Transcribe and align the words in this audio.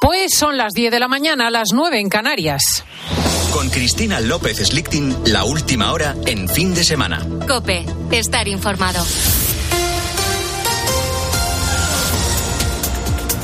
Pues 0.00 0.32
son 0.34 0.56
las 0.56 0.72
10 0.72 0.92
de 0.92 0.98
la 0.98 1.08
mañana, 1.08 1.50
las 1.50 1.68
9 1.74 2.00
en 2.00 2.08
Canarias. 2.08 2.62
Con 3.52 3.68
Cristina 3.68 4.18
López 4.20 4.56
Slichting, 4.56 5.14
la 5.26 5.44
última 5.44 5.92
hora 5.92 6.16
en 6.24 6.48
fin 6.48 6.74
de 6.74 6.84
semana. 6.84 7.26
Cope, 7.46 7.84
estar 8.10 8.48
informado. 8.48 9.04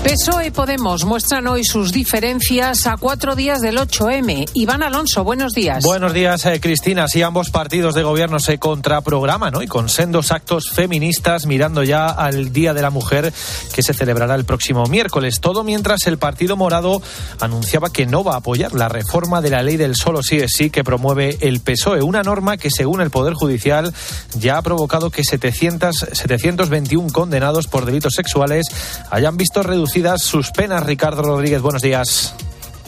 PSOE 0.06 0.46
y 0.46 0.50
Podemos 0.52 1.04
muestran 1.04 1.48
hoy 1.48 1.64
sus 1.64 1.90
diferencias 1.90 2.86
a 2.86 2.96
cuatro 2.96 3.34
días 3.34 3.60
del 3.60 3.76
8M. 3.76 4.48
Iván 4.54 4.84
Alonso, 4.84 5.24
buenos 5.24 5.52
días. 5.52 5.82
Buenos 5.82 6.12
días, 6.12 6.46
eh, 6.46 6.60
Cristina. 6.60 7.08
Si 7.08 7.22
ambos 7.22 7.50
partidos 7.50 7.96
de 7.96 8.04
gobierno 8.04 8.38
se 8.38 8.58
contraprograman 8.58 9.52
¿no? 9.52 9.62
y 9.62 9.66
con 9.66 9.88
sendos 9.88 10.30
actos 10.30 10.70
feministas 10.70 11.46
mirando 11.46 11.82
ya 11.82 12.06
al 12.06 12.52
Día 12.52 12.72
de 12.72 12.82
la 12.82 12.90
Mujer 12.90 13.32
que 13.74 13.82
se 13.82 13.94
celebrará 13.94 14.36
el 14.36 14.44
próximo 14.44 14.86
miércoles. 14.86 15.40
Todo 15.40 15.64
mientras 15.64 16.06
el 16.06 16.18
Partido 16.18 16.56
Morado 16.56 17.02
anunciaba 17.40 17.90
que 17.90 18.06
no 18.06 18.22
va 18.22 18.34
a 18.34 18.38
apoyar 18.38 18.74
la 18.74 18.88
reforma 18.88 19.42
de 19.42 19.50
la 19.50 19.64
ley 19.64 19.76
del 19.76 19.96
solo 19.96 20.22
sí 20.22 20.36
es 20.36 20.52
sí 20.56 20.70
que 20.70 20.84
promueve 20.84 21.36
el 21.40 21.58
PSOE. 21.58 22.02
Una 22.02 22.22
norma 22.22 22.58
que, 22.58 22.70
según 22.70 23.00
el 23.00 23.10
Poder 23.10 23.34
Judicial, 23.34 23.92
ya 24.38 24.58
ha 24.58 24.62
provocado 24.62 25.10
que 25.10 25.24
700, 25.24 25.96
721 26.12 27.12
condenados 27.12 27.66
por 27.66 27.86
delitos 27.86 28.14
sexuales 28.14 28.66
hayan 29.10 29.36
visto 29.36 29.64
reducidos 29.64 29.95
sus 30.18 30.50
penas. 30.50 30.84
Ricardo 30.84 31.22
Rodríguez, 31.22 31.62
buenos 31.62 31.80
días. 31.80 32.34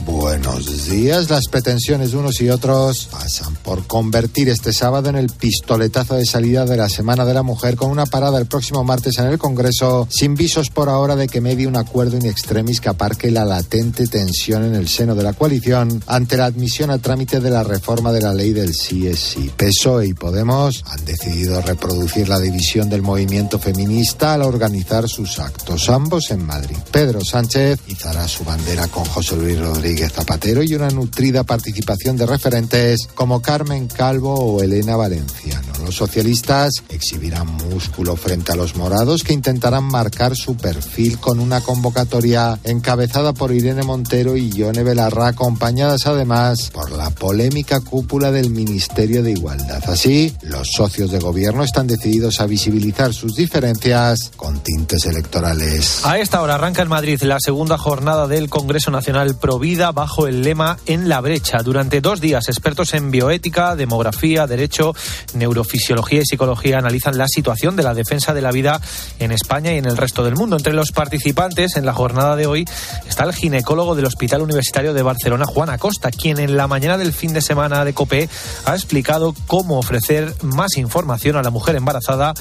Buenos 0.07 0.89
días. 0.89 1.29
Las 1.29 1.49
pretensiones 1.49 2.13
de 2.13 2.19
unos 2.19 2.41
y 2.41 2.49
otros 2.51 3.09
pasan 3.11 3.55
por 3.57 3.87
convertir 3.87 4.49
este 4.49 4.73
sábado 4.73 5.09
en 5.09 5.17
el 5.17 5.29
pistoletazo 5.29 6.15
de 6.15 6.25
salida 6.25 6.65
de 6.65 6.77
la 6.77 6.89
Semana 6.89 7.25
de 7.25 7.35
la 7.35 7.43
Mujer 7.43 7.77
con 7.77 7.91
una 7.91 8.07
parada 8.07 8.39
el 8.39 8.47
próximo 8.47 8.85
martes 8.85 9.19
en 9.19 9.27
el 9.27 9.39
Congreso 9.39 10.07
sin 10.11 10.35
visos 10.35 10.71
por 10.71 10.89
ahora 10.89 11.17
de 11.17 11.27
que 11.27 11.41
medie 11.41 11.67
un 11.67 11.77
acuerdo 11.77 12.17
in 12.17 12.27
extremis 12.27 12.81
que 12.81 12.89
aparque 12.89 13.31
la 13.31 13.45
latente 13.45 14.07
tensión 14.07 14.65
en 14.65 14.75
el 14.75 14.89
seno 14.89 15.15
de 15.15 15.25
la 15.25 15.33
coalición 15.33 16.03
ante 16.07 16.37
la 16.37 16.47
admisión 16.47 16.91
a 16.91 16.99
trámite 16.99 17.41
de 17.41 17.51
la 17.51 17.65
reforma 17.65 18.13
de 18.13 18.21
la 18.21 18.33
ley 18.33 18.53
del 18.53 18.75
sí. 18.75 19.09
PSOE 19.57 20.09
y 20.09 20.15
Podemos 20.15 20.85
han 20.87 21.05
decidido 21.05 21.61
reproducir 21.61 22.29
la 22.29 22.39
división 22.39 22.89
del 22.89 23.03
movimiento 23.03 23.59
feminista 23.59 24.35
al 24.35 24.43
organizar 24.43 25.09
sus 25.09 25.39
actos, 25.39 25.89
ambos 25.89 26.31
en 26.31 26.45
Madrid. 26.45 26.77
Pedro 26.91 27.25
Sánchez 27.25 27.81
izará 27.89 28.27
su 28.29 28.45
bandera 28.45 28.87
con 28.89 29.05
José 29.05 29.37
Luis 29.37 29.59
Rodríguez 29.59 29.88
Zapatero 29.97 30.63
y 30.63 30.75
una 30.75 30.91
nutrida 30.91 31.45
participación 31.45 32.17
de 32.17 32.27
referentes 32.27 33.09
como 33.15 33.41
Carmen 33.41 33.89
Calvo 33.89 34.35
o 34.35 34.63
Elena 34.63 34.97
Valenciano. 34.97 35.67
Los 35.85 35.95
socialistas 35.95 36.75
exhibirán 36.91 37.47
músculo 37.71 38.17
frente 38.17 38.53
a 38.53 38.57
los 38.57 38.77
morados 38.77 39.23
que 39.25 39.33
intentarán 39.33 39.85
marcar 39.85 40.37
su 40.37 40.57
perfil 40.57 41.19
con 41.19 41.41
una 41.41 41.61
convocatoria 41.61 42.59
encabezada 42.65 43.33
por 43.33 43.53
Irene 43.53 43.83
Montero 43.83 44.37
y 44.37 44.51
Yone 44.51 44.83
Belarra, 44.83 45.29
acompañadas 45.29 46.07
además 46.07 46.71
por 46.73 46.91
la 46.91 47.11
polémica 47.11 47.81
cúpula 47.81 48.31
del 48.31 48.51
Ministerio 48.51 49.23
de 49.23 49.33
Igualdad. 49.33 49.83
Así, 49.89 50.35
los 50.43 50.69
socios 50.77 51.11
de 51.11 51.19
gobierno 51.19 51.65
están 51.65 51.87
decididos 51.87 52.41
a 52.41 52.47
visibilizar 52.47 53.15
sus 53.15 53.35
diferencias 53.37 54.33
con 54.37 54.61
tintes 54.63 55.07
electorales. 55.07 56.05
A 56.05 56.19
esta 56.19 56.43
hora 56.43 56.57
arranca 56.57 56.83
en 56.83 56.89
Madrid 56.89 57.23
la 57.23 57.39
segunda 57.41 57.79
jornada 57.79 58.27
del 58.27 58.51
Congreso 58.51 58.91
Nacional 58.91 59.37
Provida 59.37 59.78
bajo 59.79 60.27
el 60.27 60.43
lema 60.43 60.77
En 60.87 61.09
la 61.09 61.21
brecha. 61.21 61.59
Durante 61.63 62.01
dos 62.01 62.21
días, 62.21 62.49
expertos 62.49 62.95
en 62.95 63.11
bioética, 63.11 63.77
demografía, 63.77 64.47
derecho, 64.47 64.95
neurofisiología 65.35 66.21
y 66.23 66.25
psicología 66.25 66.79
analizan 66.79 67.17
la 67.17 67.29
situación 67.29 67.77
de 67.77 67.85
la 67.85 67.95
defensa 67.95 68.35
de 68.35 68.43
la 68.43 68.51
vida 68.51 68.81
en 69.19 69.31
España 69.31 69.73
y 69.73 69.79
en 69.79 69.87
el 69.87 69.97
resto 69.97 70.25
del 70.25 70.35
mundo. 70.35 70.57
Entre 70.57 70.73
los 70.73 70.91
participantes 70.91 71.77
en 71.77 71.87
la 71.87 71.93
jornada 71.93 72.35
de 72.35 72.47
hoy 72.47 72.65
está 73.09 73.25
el 73.25 73.33
ginecólogo 73.33 73.95
del 73.95 74.07
Hospital 74.07 74.43
Universitario 74.43 74.93
de 74.93 75.03
Barcelona, 75.03 75.45
Juan 75.47 75.71
Acosta, 75.71 76.11
quien 76.11 76.39
en 76.39 76.57
la 76.57 76.67
mañana 76.67 76.99
del 76.99 77.13
fin 77.13 77.33
de 77.33 77.41
semana 77.41 77.85
de 77.85 77.95
COPE 77.95 78.29
ha 78.65 78.75
explicado 78.75 79.35
cómo 79.47 79.79
ofrecer 79.79 80.35
más 80.43 80.77
información 80.77 81.37
a 81.37 81.43
la 81.43 81.51
mujer 81.51 81.77
embarazada 81.77 82.35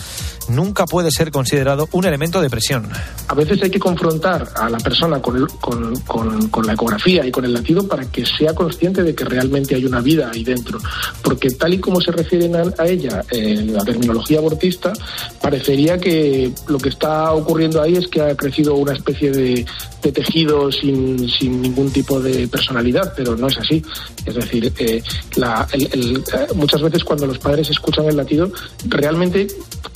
nunca 0.50 0.86
puede 0.86 1.12
ser 1.12 1.32
considerado 1.32 1.88
un 1.92 2.06
elemento 2.06 2.42
de 2.42 2.50
presión. 2.50 2.90
A 3.28 3.34
veces 3.34 3.62
hay 3.62 3.70
que 3.70 3.80
confrontar 3.80 4.48
a 4.56 4.70
la 4.70 4.78
persona 4.78 5.22
con, 5.22 5.46
con, 5.60 6.48
con 6.50 6.66
la 6.66 6.74
ecografía 6.74 7.26
con 7.32 7.46
el 7.46 7.54
latido 7.54 7.88
para 7.88 8.06
que 8.10 8.26
sea 8.26 8.54
consciente 8.54 9.04
de 9.04 9.16
que 9.16 9.24
realmente 9.26 9.76
hay 9.76 9.86
una 9.86 10.02
vida 10.02 10.32
ahí 10.34 10.44
dentro. 10.44 10.80
Porque 11.24 11.50
tal 11.52 11.74
y 11.74 11.80
como 11.80 12.02
se 12.02 12.12
refieren 12.12 12.56
a, 12.56 12.86
ella 12.86 13.24
en 13.32 13.74
la 13.74 13.84
terminología 13.84 14.40
abortista, 14.40 14.94
parecería 15.42 15.98
que 15.98 16.52
lo 16.68 16.78
que 16.78 16.90
está 16.90 17.32
ocurriendo 17.34 17.82
ahí 17.82 17.96
es 17.96 18.08
que 18.08 18.22
ha 18.22 18.36
crecido 18.36 18.76
una 18.76 18.94
especie 18.94 19.32
de, 19.32 19.66
tejido 20.14 20.72
sin, 20.72 21.30
sin, 21.30 21.62
ningún 21.62 21.92
tipo 21.92 22.22
de 22.22 22.48
personalidad, 22.48 23.14
pero 23.16 23.36
no 23.36 23.48
es 23.48 23.58
así. 23.58 23.84
Es 24.26 24.36
decir, 24.36 24.72
eh, 24.80 25.02
eh, 25.02 26.48
muchas 26.56 26.82
veces 26.82 27.04
cuando 27.04 27.28
los 27.28 27.40
padres 27.40 27.70
escuchan 27.70 28.06
el 28.06 28.16
latido, 28.16 28.50
realmente 28.86 29.48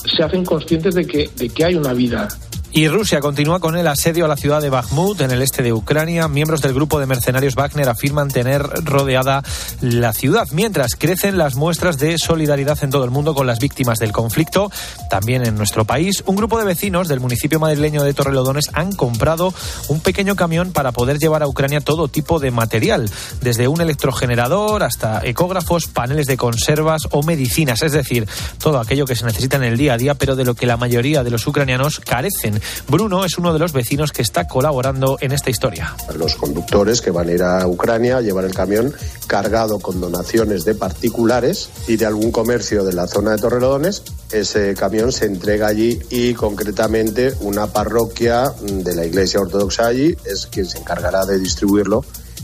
se 0.06 0.24
hacen 0.24 0.44
conscientes 0.44 0.96
de 0.96 1.06
que, 1.06 1.30
de 1.38 1.50
que 1.50 1.64
hay 1.64 1.76
una 1.76 1.94
vida 1.94 2.28
y 2.74 2.88
Rusia 2.88 3.20
continúa 3.20 3.60
con 3.60 3.76
el 3.76 3.88
asedio 3.88 4.26
a 4.26 4.28
la 4.28 4.38
ciudad 4.38 4.62
de 4.62 4.70
Bakhmut, 4.70 5.20
en 5.22 5.32
el 5.32 5.42
este 5.42 5.62
de 5.62 5.74
Ucrania. 5.74 6.28
Miembros 6.30 6.62
del 6.62 6.74
grupo 6.74 7.00
de 7.00 7.06
mercenarios 7.06 7.56
Wagner 7.56 7.90
afirman 7.90 8.30
tener 8.30 8.62
rodeada 8.62 9.44
la 9.82 10.14
ciudad, 10.14 10.48
mientras 10.52 10.96
crecen 10.96 11.38
las 11.38 11.56
muestras 11.56 11.98
de 11.98 12.18
solidaridad 12.18 12.82
en 12.82 12.90
todo 12.90 13.04
el 13.04 13.12
mundo 13.12 13.36
con 13.36 13.46
las 13.46 13.60
víctimas 13.60 14.00
del 14.00 14.14
conflicto. 14.14 14.72
También 15.10 15.46
en 15.46 15.56
nuestro 15.56 15.84
país, 15.84 16.24
un 16.26 16.38
grupo 16.38 16.60
de 16.60 16.66
vecinos 16.66 17.10
del 17.10 17.20
municipio 17.20 17.60
madrileño 17.60 18.04
de 18.04 18.14
Torrelodones 18.14 18.70
han 18.72 18.94
comprado 18.94 19.54
un 19.90 20.00
pequeño 20.00 20.38
camión 20.38 20.72
para 20.72 20.94
poder 20.94 21.20
llevar 21.20 21.44
a 21.44 21.48
Ucrania 21.48 21.82
todo 21.82 22.08
tipo 22.08 22.40
de 22.40 22.52
material, 22.52 23.10
desde 23.42 23.68
un 23.68 23.82
electrogenerador 23.82 24.84
hasta 24.84 25.22
ecógrafos, 25.26 25.88
paneles 25.88 26.28
de 26.28 26.38
conservas 26.38 27.04
o 27.12 27.22
medicinas, 27.24 27.82
es 27.82 27.92
decir, 27.92 28.28
todo 28.60 28.80
aquello 28.80 29.06
que 29.06 29.18
se 29.18 29.26
necesita 29.26 29.58
en 29.58 29.64
el 29.64 29.78
día 29.78 29.94
a 29.94 29.98
día, 29.98 30.16
pero 30.16 30.38
de 30.38 30.46
lo 30.46 30.56
que 30.56 30.66
la 30.66 30.78
mayoría 30.78 31.24
de 31.24 31.32
los 31.32 31.46
ucranianos 31.46 32.00
carecen. 32.00 32.61
Bruno 32.88 33.26
es 33.26 33.38
uno 33.38 33.54
de 33.54 33.60
los 33.60 33.74
vecinos 33.74 34.12
que 34.12 34.22
está 34.22 34.48
colaborando 34.48 35.18
en 35.22 35.32
esta 35.32 35.50
historia. 35.50 35.96
Los 36.16 36.36
conductores 36.36 37.02
que 37.02 37.12
van 37.12 37.30
a 37.30 37.32
ir 37.32 37.44
a 37.44 37.68
Ucrania 37.68 38.22
llevan 38.22 38.46
el 38.46 38.54
camión 38.54 38.94
cargado 39.28 39.80
con 39.80 40.02
donaciones 40.02 40.66
de 40.66 40.76
particulares 40.76 41.70
y 41.88 41.98
de 41.98 42.06
algún 42.06 42.32
comercio 42.32 42.84
de 42.84 42.94
la 42.94 43.08
zona 43.08 43.32
de 43.32 43.38
Torrelodones. 43.38 44.04
Ese 44.32 44.74
camión 44.76 45.12
se 45.12 45.26
entrega 45.26 45.68
allí 45.68 46.00
y 46.10 46.34
concretamente 46.34 47.34
una 47.42 47.68
parroquia 47.68 48.52
de 48.62 48.96
la 48.96 49.06
Iglesia 49.06 49.40
Ortodoxa 49.40 49.88
allí 49.88 50.16
es 50.26 50.48
quien 50.48 50.66
se 50.66 50.80
encargará 50.80 51.26
de 51.26 51.40
distribuirlo 51.40 52.04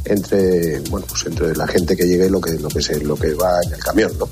entre 0.10 0.80
bueno 0.90 1.06
pues 1.08 1.26
entre 1.26 1.56
la 1.56 1.68
gente 1.68 1.96
que 1.96 2.06
llegue 2.06 2.30
lo 2.30 2.42
que 2.42 2.52
lo 2.54 2.70
que 2.70 2.82
se, 2.82 3.00
lo 3.02 3.16
que 3.16 3.34
va 3.34 3.62
en 3.64 3.74
el 3.74 3.80
camión 3.80 4.12
no 4.18 4.28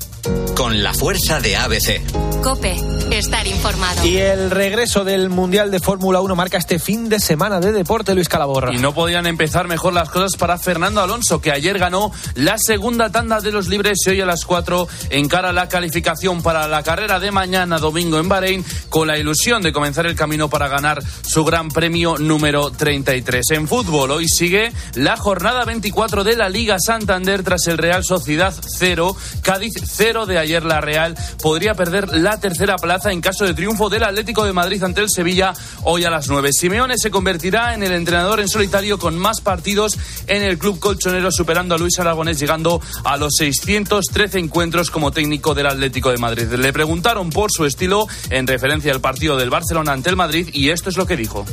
con 0.54 0.82
la 0.82 0.94
fuerza 0.94 1.40
de 1.40 1.56
ABC 1.56 2.00
Cope 2.42 2.76
estar 3.10 3.46
informado. 3.46 4.04
Y 4.06 4.18
el 4.18 4.50
regreso 4.50 5.04
del 5.04 5.30
mundial 5.30 5.70
de 5.70 5.80
Fórmula 5.80 6.20
1 6.20 6.36
marca 6.36 6.58
este 6.58 6.78
fin 6.78 7.08
de 7.08 7.18
semana 7.18 7.60
de 7.60 7.72
deporte 7.72 8.14
Luis 8.14 8.28
Calaborra. 8.28 8.72
Y 8.72 8.78
no 8.78 8.94
podían 8.94 9.26
empezar 9.26 9.66
mejor 9.68 9.92
las 9.92 10.10
cosas 10.10 10.36
para 10.38 10.58
Fernando 10.58 11.00
Alonso 11.00 11.40
que 11.40 11.50
ayer 11.50 11.78
ganó 11.78 12.12
la 12.34 12.56
segunda 12.58 13.10
tanda 13.10 13.40
de 13.40 13.52
los 13.52 13.68
libres. 13.68 13.98
Y 14.06 14.10
hoy 14.10 14.20
a 14.20 14.26
las 14.26 14.44
4 14.44 14.86
encara 15.10 15.52
la 15.52 15.68
calificación 15.68 16.42
para 16.42 16.68
la 16.68 16.82
carrera 16.82 17.18
de 17.18 17.30
mañana 17.30 17.78
domingo 17.78 18.18
en 18.18 18.28
Bahrein 18.28 18.64
con 18.88 19.08
la 19.08 19.18
ilusión 19.18 19.62
de 19.62 19.72
comenzar 19.72 20.06
el 20.06 20.14
camino 20.14 20.48
para 20.48 20.68
ganar 20.68 21.02
su 21.22 21.44
gran 21.44 21.68
premio 21.68 22.16
número 22.18 22.70
33 22.70 23.44
en 23.50 23.68
fútbol 23.68 24.10
hoy 24.10 24.28
sigue 24.28 24.72
la 24.94 25.16
jornada 25.16 25.64
24 25.66 26.24
de 26.24 26.36
la 26.36 26.48
Liga 26.48 26.78
Santander 26.78 27.42
tras 27.42 27.66
el 27.66 27.76
Real 27.76 28.04
Sociedad 28.04 28.54
0, 28.78 29.14
Cádiz 29.42 29.74
0 29.84 30.24
de 30.24 30.38
ayer 30.38 30.64
la 30.64 30.80
Real 30.80 31.14
podría 31.42 31.74
perder 31.74 32.16
la 32.16 32.40
tercera 32.40 32.76
plaza 32.76 33.12
en 33.12 33.20
caso 33.20 33.44
de 33.44 33.52
triunfo 33.52 33.90
del 33.90 34.04
Atlético 34.04 34.44
de 34.44 34.54
Madrid 34.54 34.82
ante 34.82 35.02
el 35.02 35.10
Sevilla 35.10 35.52
hoy 35.82 36.04
a 36.04 36.10
las 36.10 36.28
9. 36.28 36.50
Simeone 36.52 36.96
se 36.96 37.10
convertirá 37.10 37.74
en 37.74 37.82
el 37.82 37.92
entrenador 37.92 38.40
en 38.40 38.48
solitario 38.48 38.98
con 38.98 39.18
más 39.18 39.40
partidos 39.40 39.98
en 40.26 40.42
el 40.42 40.56
club 40.56 40.78
colchonero 40.78 41.30
superando 41.30 41.74
a 41.74 41.78
Luis 41.78 41.98
Aragonés 41.98 42.38
llegando 42.38 42.80
a 43.04 43.16
los 43.16 43.34
613 43.36 44.38
encuentros 44.38 44.90
como 44.90 45.10
técnico 45.10 45.54
del 45.54 45.66
Atlético 45.66 46.10
de 46.10 46.18
Madrid. 46.18 46.46
Le 46.52 46.72
preguntaron 46.72 47.30
por 47.30 47.50
su 47.52 47.64
estilo 47.64 48.06
en 48.30 48.46
referencia 48.46 48.92
al 48.92 49.00
partido 49.00 49.36
del 49.36 49.50
Barcelona 49.50 49.92
ante 49.92 50.10
el 50.10 50.16
Madrid 50.16 50.48
y 50.52 50.70
esto 50.70 50.90
es 50.90 50.96
lo 50.96 51.06
que 51.06 51.16
dijo. 51.16 51.44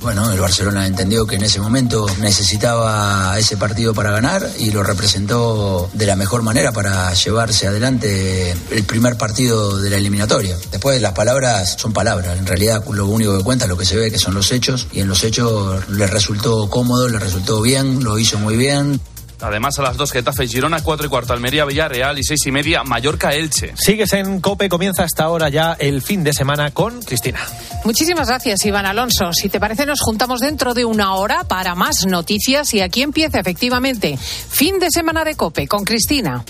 Bueno, 0.00 0.30
el 0.32 0.38
Barcelona 0.38 0.86
entendió 0.86 1.26
que 1.26 1.36
en 1.36 1.42
ese 1.42 1.60
momento 1.60 2.06
necesitaba 2.20 3.36
ese 3.36 3.56
partido 3.56 3.94
para 3.94 4.12
ganar 4.12 4.48
y 4.58 4.70
lo 4.70 4.84
representó 4.84 5.90
de 5.92 6.06
la 6.06 6.14
mejor 6.14 6.42
manera 6.42 6.70
para 6.70 7.12
llevarse 7.14 7.66
adelante 7.66 8.54
el 8.70 8.84
primer 8.84 9.16
partido 9.16 9.78
de 9.78 9.90
la 9.90 9.96
eliminatoria. 9.96 10.56
Después 10.70 11.02
las 11.02 11.12
palabras 11.12 11.76
son 11.78 11.92
palabras, 11.92 12.38
en 12.38 12.46
realidad 12.46 12.84
lo 12.92 13.06
único 13.06 13.36
que 13.36 13.42
cuenta 13.42 13.64
es 13.64 13.68
lo 13.68 13.76
que 13.76 13.84
se 13.84 13.96
ve 13.96 14.10
que 14.10 14.18
son 14.18 14.34
los 14.34 14.52
hechos 14.52 14.86
y 14.92 15.00
en 15.00 15.08
los 15.08 15.24
hechos 15.24 15.88
le 15.88 16.06
resultó 16.06 16.70
cómodo, 16.70 17.08
le 17.08 17.18
resultó 17.18 17.60
bien, 17.60 18.04
lo 18.04 18.18
hizo 18.18 18.38
muy 18.38 18.56
bien. 18.56 19.00
Además, 19.40 19.78
a 19.78 19.82
las 19.82 19.96
2 19.96 20.12
Getafe 20.12 20.46
Girona, 20.46 20.82
4 20.82 21.06
y 21.06 21.08
cuarto 21.08 21.32
Almería 21.32 21.64
Villarreal 21.64 22.18
y 22.18 22.24
6 22.24 22.46
y 22.46 22.52
media 22.52 22.82
Mallorca 22.82 23.30
Elche. 23.30 23.74
Sigues 23.76 24.12
en 24.14 24.40
Cope, 24.40 24.68
comienza 24.68 25.04
hasta 25.04 25.24
ahora 25.24 25.48
ya 25.48 25.76
el 25.78 26.02
fin 26.02 26.24
de 26.24 26.32
semana 26.32 26.70
con 26.72 27.02
Cristina. 27.02 27.40
Muchísimas 27.84 28.28
gracias, 28.28 28.64
Iván 28.66 28.86
Alonso. 28.86 29.32
Si 29.32 29.48
te 29.48 29.60
parece, 29.60 29.86
nos 29.86 30.00
juntamos 30.00 30.40
dentro 30.40 30.74
de 30.74 30.84
una 30.84 31.14
hora 31.14 31.44
para 31.44 31.74
más 31.74 32.06
noticias 32.06 32.74
y 32.74 32.80
aquí 32.80 33.02
empieza 33.02 33.38
efectivamente 33.38 34.16
fin 34.16 34.78
de 34.78 34.90
semana 34.90 35.24
de 35.24 35.36
Cope 35.36 35.68
con 35.68 35.84
Cristina. 35.84 36.44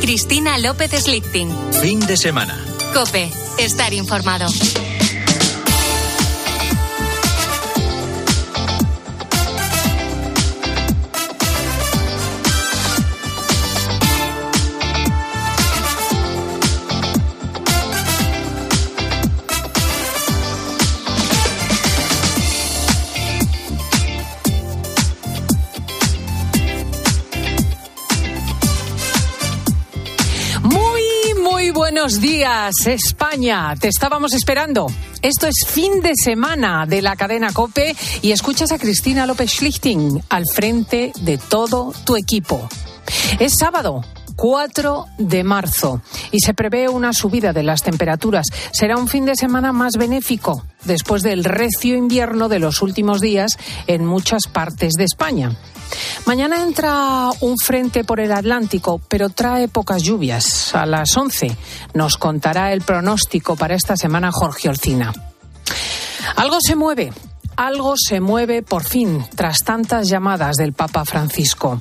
Cristina 0.00 0.58
López 0.58 0.90
Slichting. 0.90 1.54
Fin 1.80 2.00
de 2.00 2.16
semana. 2.16 2.58
Cope, 2.94 3.30
estar 3.58 3.92
informado. 3.92 4.48
Buenos 32.00 32.22
días, 32.22 32.72
España. 32.86 33.74
Te 33.78 33.88
estábamos 33.88 34.32
esperando. 34.32 34.86
Esto 35.20 35.46
es 35.46 35.66
fin 35.68 36.00
de 36.00 36.12
semana 36.14 36.86
de 36.86 37.02
la 37.02 37.14
cadena 37.14 37.52
Cope 37.52 37.94
y 38.22 38.32
escuchas 38.32 38.72
a 38.72 38.78
Cristina 38.78 39.26
López 39.26 39.50
Schlichting 39.50 40.22
al 40.30 40.46
frente 40.46 41.12
de 41.20 41.36
todo 41.36 41.92
tu 42.06 42.16
equipo. 42.16 42.66
Es 43.38 43.52
sábado. 43.60 44.02
4 44.40 45.06
de 45.18 45.44
marzo 45.44 46.00
y 46.30 46.40
se 46.40 46.54
prevé 46.54 46.88
una 46.88 47.12
subida 47.12 47.52
de 47.52 47.62
las 47.62 47.82
temperaturas. 47.82 48.46
Será 48.72 48.96
un 48.96 49.06
fin 49.06 49.26
de 49.26 49.36
semana 49.36 49.70
más 49.74 49.98
benéfico 49.98 50.64
después 50.84 51.22
del 51.22 51.44
recio 51.44 51.94
invierno 51.94 52.48
de 52.48 52.58
los 52.58 52.80
últimos 52.80 53.20
días 53.20 53.58
en 53.86 54.06
muchas 54.06 54.46
partes 54.46 54.94
de 54.94 55.04
España. 55.04 55.54
Mañana 56.24 56.62
entra 56.62 57.28
un 57.40 57.58
frente 57.58 58.02
por 58.02 58.18
el 58.18 58.32
Atlántico, 58.32 58.98
pero 59.08 59.28
trae 59.28 59.68
pocas 59.68 60.02
lluvias. 60.02 60.74
A 60.74 60.86
las 60.86 61.14
11 61.14 61.54
nos 61.92 62.16
contará 62.16 62.72
el 62.72 62.80
pronóstico 62.80 63.56
para 63.56 63.74
esta 63.74 63.94
semana 63.94 64.30
Jorge 64.32 64.70
Olcina. 64.70 65.12
Algo 66.36 66.56
se 66.62 66.76
mueve, 66.76 67.12
algo 67.66 67.94
se 67.96 68.20
mueve 68.20 68.62
por 68.62 68.84
fin 68.84 69.22
tras 69.36 69.58
tantas 69.64 70.08
llamadas 70.08 70.56
del 70.56 70.72
Papa 70.72 71.04
Francisco. 71.04 71.80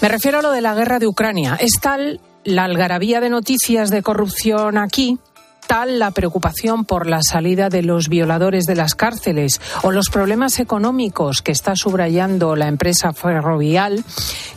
Me 0.00 0.08
refiero 0.08 0.38
a 0.38 0.42
lo 0.42 0.50
de 0.50 0.62
la 0.62 0.74
guerra 0.74 0.98
de 0.98 1.06
Ucrania. 1.06 1.58
Es 1.60 1.72
tal 1.80 2.22
la 2.42 2.64
algarabía 2.64 3.20
de 3.20 3.28
noticias 3.28 3.90
de 3.90 4.02
corrupción 4.02 4.78
aquí 4.78 5.18
tal 5.66 5.98
la 5.98 6.10
preocupación 6.10 6.84
por 6.84 7.06
la 7.06 7.20
salida 7.22 7.70
de 7.70 7.82
los 7.82 8.08
violadores 8.08 8.64
de 8.64 8.76
las 8.76 8.94
cárceles 8.94 9.60
o 9.82 9.92
los 9.92 10.10
problemas 10.10 10.58
económicos 10.60 11.40
que 11.40 11.52
está 11.52 11.74
subrayando 11.74 12.54
la 12.54 12.68
empresa 12.68 13.12
ferrovial 13.14 14.04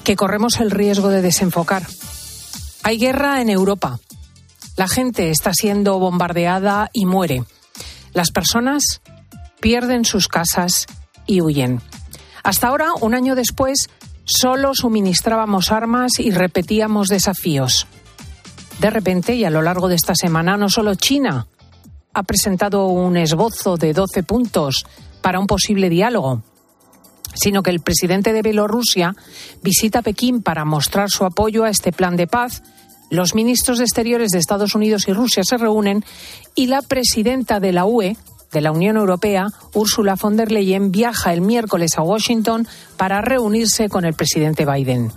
que 0.04 0.18
corremos 0.18 0.60
el 0.60 0.72
riesgo 0.72 1.10
de 1.10 1.22
desenfocar. 1.22 1.84
Hay 2.84 2.98
guerra 2.98 3.42
en 3.42 3.50
Europa. 3.50 4.00
La 4.76 4.88
gente 4.88 5.30
está 5.30 5.54
siendo 5.54 5.98
bombardeada 5.98 6.90
y 6.94 7.06
muere. 7.06 7.44
Las 8.14 8.32
personas 8.32 9.02
pierden 9.68 10.06
sus 10.06 10.30
casas 10.30 10.86
y 11.26 11.42
huyen. 11.42 11.82
Hasta 12.42 12.70
ahora, 12.70 12.88
un 13.02 13.14
año 13.14 13.36
después, 13.36 13.90
solo 14.24 14.74
suministrábamos 14.74 15.74
armas 15.74 16.22
y 16.22 16.32
repetíamos 16.32 17.10
desafíos. 17.10 17.86
De 18.80 18.90
repente, 18.90 19.36
y 19.36 19.44
a 19.44 19.50
lo 19.50 19.62
largo 19.62 19.90
de 19.90 19.96
esta 19.96 20.16
semana, 20.16 20.56
no 20.56 20.70
solo 20.70 20.96
China 20.96 21.48
ha 22.14 22.24
presentado 22.24 22.86
un 22.86 23.18
esbozo 23.18 23.76
de 23.76 23.92
12 23.92 24.24
puntos 24.24 24.86
para 25.22 25.38
un 25.38 25.48
posible 25.48 25.90
diálogo, 25.90 26.44
sino 27.34 27.62
que 27.62 27.72
el 27.72 27.82
presidente 27.82 28.32
de 28.32 28.44
Bielorrusia 28.44 29.18
visita 29.64 30.02
Pekín 30.02 30.44
para 30.44 30.64
mostrar 30.64 31.10
su 31.10 31.26
apoyo 31.26 31.66
a 31.66 31.70
este 31.70 31.92
plan 31.92 32.16
de 32.16 32.28
paz. 32.28 32.64
Los 33.10 33.36
ministros 33.36 33.80
de 33.80 33.84
Exteriores 33.84 34.32
de 34.32 34.40
Estados 34.40 34.76
Unidos 34.76 35.10
y 35.10 35.12
Rusia 35.12 35.44
se 35.44 35.58
reúnen 35.58 36.06
y 36.56 36.68
la 36.68 36.82
presidenta 36.82 37.60
de 37.60 37.74
la 37.74 37.84
UE, 37.84 38.16
de 38.58 38.62
la 38.62 38.72
Unión 38.72 38.98
Europea, 38.98 39.46
Ursula 39.76 40.16
von 40.20 40.36
der 40.36 40.52
Leyen, 40.52 40.92
viaja 40.92 41.32
el 41.32 41.42
miércoles 41.42 41.96
a 41.96 42.02
Washington 42.02 42.68
para 42.98 43.22
reunirse 43.22 43.88
con 43.88 44.04
el 44.04 44.16
presidente 44.16 44.66
Biden. 44.66 45.12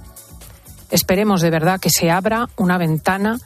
Esperemos 0.90 1.40
de 1.40 1.48
verdad 1.48 1.80
que 1.80 1.88
se 1.88 2.10
abra 2.10 2.50
una 2.58 2.76
ventana 2.76 3.38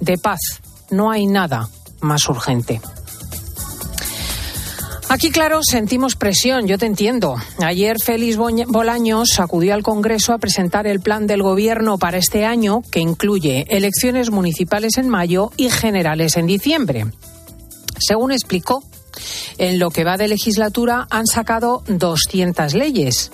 de 0.00 0.18
paz. 0.18 0.60
No 0.90 1.10
hay 1.10 1.26
nada 1.26 1.66
más 2.02 2.28
urgente. 2.28 2.82
Aquí, 5.08 5.30
claro, 5.30 5.60
sentimos 5.62 6.14
presión, 6.14 6.66
yo 6.66 6.76
te 6.76 6.84
entiendo. 6.84 7.36
Ayer 7.64 7.98
Félix 7.98 8.36
Bolaños 8.36 9.40
acudió 9.40 9.72
al 9.72 9.82
Congreso 9.82 10.34
a 10.34 10.38
presentar 10.38 10.86
el 10.86 11.00
plan 11.00 11.26
del 11.26 11.42
Gobierno 11.42 11.96
para 11.96 12.18
este 12.18 12.44
año, 12.44 12.82
que 12.90 13.00
incluye 13.00 13.64
elecciones 13.70 14.30
municipales 14.30 14.98
en 14.98 15.08
mayo 15.08 15.52
y 15.56 15.70
generales 15.70 16.36
en 16.36 16.46
diciembre. 16.46 17.06
Según 17.98 18.32
explicó, 18.32 18.84
en 19.58 19.78
lo 19.78 19.90
que 19.90 20.04
va 20.04 20.16
de 20.16 20.28
legislatura 20.28 21.06
han 21.10 21.26
sacado 21.26 21.82
200 21.88 22.74
leyes. 22.74 23.30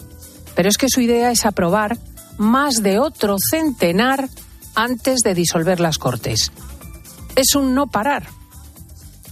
Pero 0.54 0.68
es 0.68 0.78
que 0.78 0.88
su 0.88 1.00
idea 1.00 1.30
es 1.30 1.46
aprobar 1.46 1.98
más 2.38 2.82
de 2.82 2.98
otro 2.98 3.36
centenar 3.38 4.28
antes 4.74 5.20
de 5.20 5.34
disolver 5.34 5.80
las 5.80 5.98
Cortes. 5.98 6.50
Es 7.36 7.54
un 7.54 7.74
no 7.74 7.86
parar. 7.86 8.28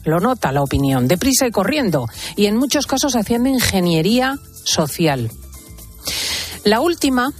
Lo 0.04 0.18
nota 0.18 0.52
la 0.52 0.62
opinión, 0.62 1.06
deprisa 1.06 1.46
y 1.46 1.52
corriendo, 1.52 2.08
y 2.36 2.46
en 2.46 2.56
muchos 2.56 2.86
casos 2.86 3.14
haciendo 3.14 3.48
ingeniería 3.48 4.36
social. 4.64 5.30
La 6.64 6.80
última, 6.80 7.32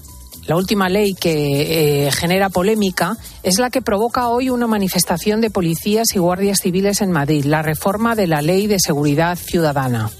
la 0.47 0.56
última 0.56 0.89
ley 0.89 1.15
que 1.15 2.06
eh, 2.06 2.11
genera 2.11 2.49
polémica 2.49 3.17
es 3.43 3.59
la 3.59 3.71
que 3.71 3.83
provoca 3.83 4.29
hoy 4.29 4.50
una 4.50 4.67
manifestación 4.67 5.41
de 5.41 5.50
policías 5.50 6.09
y 6.15 6.19
guardias 6.19 6.59
civiles 6.61 7.00
en 7.00 7.12
Madrid, 7.12 7.44
la 7.44 7.62
reforma 7.62 8.17
de 8.17 8.27
la 8.27 8.43
Ley 8.43 8.67
de 8.67 8.79
Seguridad 8.81 9.37
Ciudadana. 9.37 10.11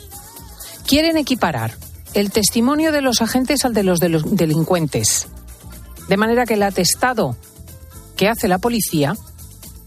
Quieren 0.87 1.17
equiparar 1.17 1.77
el 2.15 2.31
testimonio 2.31 2.93
de 2.93 3.01
los 3.01 3.21
agentes 3.21 3.65
al 3.65 3.75
de 3.75 3.83
los 3.83 4.01
delincuentes, 4.01 5.27
de 6.09 6.17
manera 6.17 6.47
que 6.47 6.55
el 6.55 6.63
atestado 6.63 7.37
que 8.17 8.29
hace 8.29 8.47
la 8.47 8.59
policía 8.59 9.17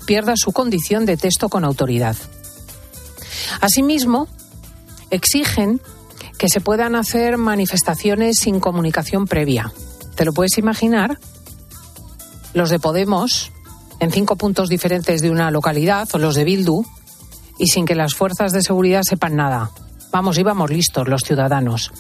pierda 0.06 0.34
su 0.36 0.52
condición 0.52 1.06
de 1.06 1.18
texto 1.18 1.50
con 1.50 1.64
autoridad. 1.64 2.16
Asimismo, 3.62 4.28
exigen 5.12 5.82
que 6.38 6.50
se 6.50 6.62
puedan 6.62 6.96
hacer 6.96 7.38
manifestaciones 7.38 8.38
sin 8.40 8.60
comunicación 8.60 9.28
previa. 9.28 9.72
¿Te 10.16 10.26
lo 10.26 10.34
puedes 10.34 10.58
imaginar? 10.58 11.20
Los 12.54 12.70
de 12.70 12.80
Podemos, 12.80 13.52
en 14.00 14.12
cinco 14.12 14.36
puntos 14.36 14.70
diferentes 14.70 15.22
de 15.22 15.30
una 15.30 15.52
localidad, 15.52 16.08
o 16.14 16.18
los 16.18 16.36
de 16.36 16.44
Bildu, 16.46 16.86
y 17.58 17.68
sin 17.68 17.86
que 17.86 17.96
las 17.96 18.14
fuerzas 18.14 18.52
de 18.52 18.62
seguridad 18.62 19.02
sepan 19.04 19.36
nada. 19.36 19.72
Vamos, 20.12 20.38
íbamos 20.38 20.70
listos 20.70 21.10
los 21.10 21.24
ciudadanos. 21.24 21.92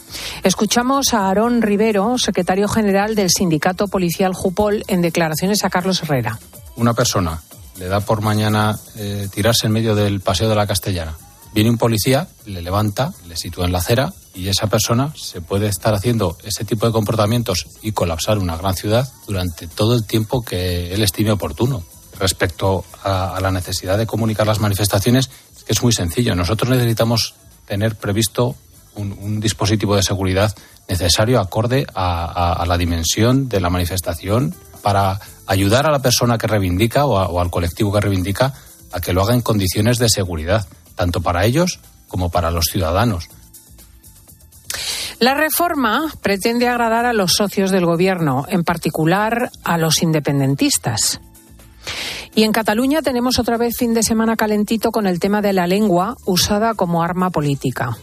Escuchamos 0.43 1.13
a 1.13 1.27
Aarón 1.27 1.61
Rivero, 1.61 2.17
secretario 2.17 2.69
general 2.69 3.15
del 3.15 3.29
Sindicato 3.29 3.87
Policial 3.87 4.33
Jupol, 4.33 4.83
en 4.87 5.01
declaraciones 5.01 5.65
a 5.65 5.69
Carlos 5.69 6.01
Herrera. 6.01 6.39
Una 6.77 6.93
persona 6.93 7.41
le 7.77 7.87
da 7.87 7.99
por 7.99 8.21
mañana 8.21 8.77
eh, 8.95 9.27
tirarse 9.33 9.67
en 9.67 9.73
medio 9.73 9.95
del 9.95 10.21
paseo 10.21 10.47
de 10.47 10.55
la 10.55 10.65
Castellana. 10.65 11.17
Viene 11.55 11.69
un 11.69 11.77
policía, 11.77 12.27
le 12.47 12.61
levanta, 12.61 13.13
le 13.29 13.37
sitúa 13.37 13.65
en 13.65 13.71
la 13.71 13.77
acera 13.77 14.11
y 14.33 14.49
esa 14.49 14.67
persona 14.67 15.13
se 15.15 15.39
puede 15.39 15.67
estar 15.67 15.93
haciendo 15.93 16.37
ese 16.43 16.65
tipo 16.65 16.85
de 16.85 16.91
comportamientos 16.91 17.67
y 17.81 17.93
colapsar 17.93 18.39
una 18.39 18.57
gran 18.57 18.75
ciudad 18.75 19.09
durante 19.25 19.65
todo 19.69 19.95
el 19.95 20.03
tiempo 20.03 20.41
que 20.41 20.93
él 20.93 21.01
estime 21.01 21.31
oportuno. 21.31 21.81
Respecto 22.19 22.83
a, 23.03 23.39
la 23.41 23.51
necesidad 23.51 23.97
de 23.97 24.05
comunicar 24.05 24.45
las 24.45 24.59
manifestaciones, 24.59 25.29
es 25.65 25.81
muy 25.81 25.93
sencillo. 25.93 26.35
Nosotros 26.35 26.69
necesitamos 26.69 27.35
tener 27.65 27.95
previsto 27.95 28.57
un, 28.95 29.39
dispositivo 29.39 29.95
de 29.95 30.03
seguridad 30.03 30.53
necesario 30.89 31.39
acorde 31.39 31.87
a, 31.95 32.65
la 32.67 32.77
dimensión 32.77 33.47
de 33.47 33.61
la 33.61 33.69
manifestación 33.69 34.53
para 34.81 35.21
ayudar 35.47 35.87
a 35.87 35.91
la 35.91 35.99
persona 35.99 36.37
que 36.37 36.47
reivindica 36.47 37.05
o, 37.05 37.39
al 37.39 37.49
colectivo 37.49 37.93
que 37.93 38.01
reivindica 38.01 38.53
a 38.91 38.99
que 38.99 39.13
lo 39.13 39.23
haga 39.23 39.33
en 39.33 39.41
condiciones 39.41 39.99
de 39.99 40.09
seguridad, 40.09 40.67
tanto 40.95 41.21
para 41.21 41.45
ellos 41.45 41.79
como 42.07 42.29
para 42.29 42.51
los 42.51 42.65
ciudadanos. 42.65 43.29
La 45.19 45.33
reforma 45.33 46.11
pretende 46.21 46.67
agradar 46.67 47.05
a 47.05 47.13
los 47.13 47.33
socios 47.33 47.71
del 47.71 47.85
Gobierno, 47.85 48.45
en 48.49 48.63
particular 48.63 49.49
a 49.63 49.77
los 49.77 50.01
independentistas. 50.01 51.21
Y 52.35 52.43
en 52.43 52.51
Cataluña 52.51 53.01
tenemos 53.01 53.39
otra 53.39 53.55
vez 53.55 53.77
fin 53.77 53.93
de 53.93 54.03
semana 54.03 54.35
calentito 54.35 54.91
con 54.91 55.07
el 55.07 55.19
tema 55.19 55.41
de 55.41 55.53
la 55.53 55.67
lengua 55.67 56.17
usada 56.25 56.73
como 56.73 57.01
arma 57.01 57.29
política. 57.29 57.97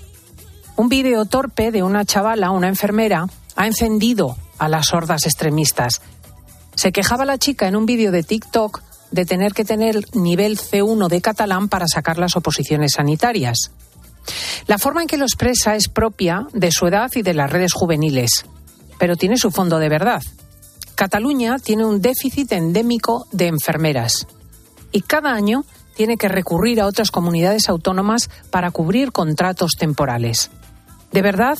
Un 0.76 0.88
vídeo 0.88 1.26
torpe 1.26 1.70
de 1.70 1.82
una 1.82 2.06
chavala, 2.06 2.50
una 2.50 2.68
enfermera, 2.68 3.26
ha 3.56 3.66
encendido 3.66 4.36
a 4.58 4.68
las 4.68 4.94
hordas 4.94 5.26
extremistas. 5.26 6.00
Se 6.74 6.92
quejaba 6.92 7.26
la 7.26 7.36
chica 7.36 7.68
en 7.68 7.76
un 7.76 7.84
vídeo 7.84 8.10
de 8.10 8.22
TikTok 8.22 8.80
de 9.12 9.26
tener 9.26 9.52
que 9.52 9.64
tener 9.64 10.04
nivel 10.14 10.58
C1 10.58 11.08
de 11.08 11.20
catalán 11.20 11.68
para 11.68 11.86
sacar 11.86 12.18
las 12.18 12.36
oposiciones 12.36 12.94
sanitarias. 12.94 13.70
La 14.66 14.78
forma 14.78 15.02
en 15.02 15.08
que 15.08 15.18
lo 15.18 15.24
expresa 15.24 15.76
es 15.76 15.88
propia 15.88 16.46
de 16.52 16.70
su 16.72 16.86
edad 16.86 17.10
y 17.14 17.22
de 17.22 17.34
las 17.34 17.50
redes 17.50 17.72
juveniles, 17.72 18.46
pero 18.98 19.16
tiene 19.16 19.36
su 19.36 19.50
fondo 19.50 19.78
de 19.78 19.88
verdad. 19.88 20.22
Cataluña 20.94 21.58
tiene 21.58 21.84
un 21.84 22.00
déficit 22.00 22.52
endémico 22.52 23.26
de 23.32 23.48
enfermeras 23.48 24.26
y 24.92 25.02
cada 25.02 25.32
año 25.32 25.64
tiene 25.94 26.16
que 26.16 26.28
recurrir 26.28 26.80
a 26.80 26.86
otras 26.86 27.10
comunidades 27.10 27.68
autónomas 27.68 28.30
para 28.50 28.70
cubrir 28.70 29.12
contratos 29.12 29.72
temporales. 29.78 30.50
¿De 31.12 31.22
verdad 31.22 31.58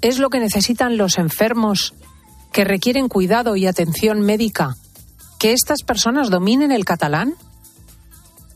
es 0.00 0.18
lo 0.18 0.30
que 0.30 0.40
necesitan 0.40 0.96
los 0.96 1.18
enfermos 1.18 1.94
que 2.52 2.64
requieren 2.64 3.08
cuidado 3.08 3.56
y 3.56 3.66
atención 3.66 4.20
médica 4.20 4.76
que 5.42 5.52
estas 5.52 5.82
personas 5.82 6.30
dominen 6.30 6.70
el 6.70 6.84
catalán? 6.84 7.34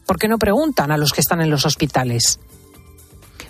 ¿Por 0.06 0.20
qué 0.20 0.28
no 0.28 0.38
preguntan 0.38 0.92
a 0.92 0.96
los 0.96 1.10
que 1.10 1.20
están 1.20 1.40
en 1.40 1.50
los 1.50 1.66
hospitales? 1.66 2.38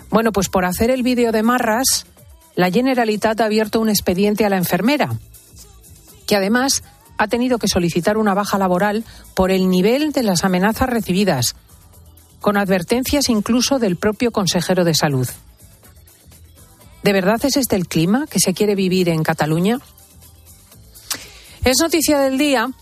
Bueno, 0.09 0.31
pues 0.31 0.49
por 0.49 0.65
hacer 0.65 0.89
el 0.89 1.03
vídeo 1.03 1.31
de 1.31 1.43
Marras, 1.43 2.07
la 2.55 2.71
Generalitat 2.71 3.39
ha 3.39 3.45
abierto 3.45 3.79
un 3.79 3.89
expediente 3.89 4.43
a 4.43 4.49
la 4.49 4.57
enfermera, 4.57 5.19
que 6.25 6.35
además 6.35 6.81
ha 7.19 7.27
tenido 7.27 7.59
que 7.59 7.67
solicitar 7.67 8.17
una 8.17 8.33
baja 8.33 8.57
laboral 8.57 9.05
por 9.35 9.51
el 9.51 9.69
nivel 9.69 10.13
de 10.13 10.23
las 10.23 10.43
amenazas 10.43 10.89
recibidas, 10.89 11.55
con 12.41 12.57
advertencias 12.57 13.29
incluso 13.29 13.77
del 13.77 13.97
propio 13.97 14.31
consejero 14.31 14.83
de 14.83 14.95
salud. 14.95 15.29
¿De 17.03 17.13
verdad 17.13 17.45
es 17.45 17.55
este 17.55 17.75
el 17.75 17.87
clima 17.87 18.25
que 18.25 18.39
se 18.39 18.55
quiere 18.55 18.73
vivir 18.73 19.09
en 19.09 19.21
Cataluña? 19.21 19.77
Es 21.63 21.77
noticia 21.79 22.17
del 22.17 22.39
día 22.39 22.73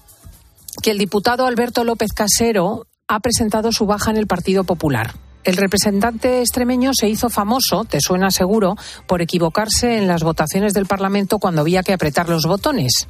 que 0.81 0.91
el 0.91 0.97
diputado 0.97 1.45
Alberto 1.45 1.83
López 1.83 2.11
Casero 2.13 2.87
ha 3.07 3.19
presentado 3.19 3.71
su 3.71 3.85
baja 3.85 4.11
en 4.11 4.17
el 4.17 4.27
Partido 4.27 4.63
Popular. 4.63 5.15
El 5.43 5.57
representante 5.57 6.41
extremeño 6.41 6.91
se 6.93 7.07
hizo 7.07 7.29
famoso, 7.29 7.85
te 7.85 8.01
suena 8.01 8.31
seguro, 8.31 8.75
por 9.07 9.21
equivocarse 9.21 9.97
en 9.97 10.07
las 10.07 10.23
votaciones 10.23 10.73
del 10.73 10.87
Parlamento 10.87 11.37
cuando 11.37 11.61
había 11.61 11.83
que 11.83 11.93
apretar 11.93 12.29
los 12.29 12.45
botones. 12.45 13.07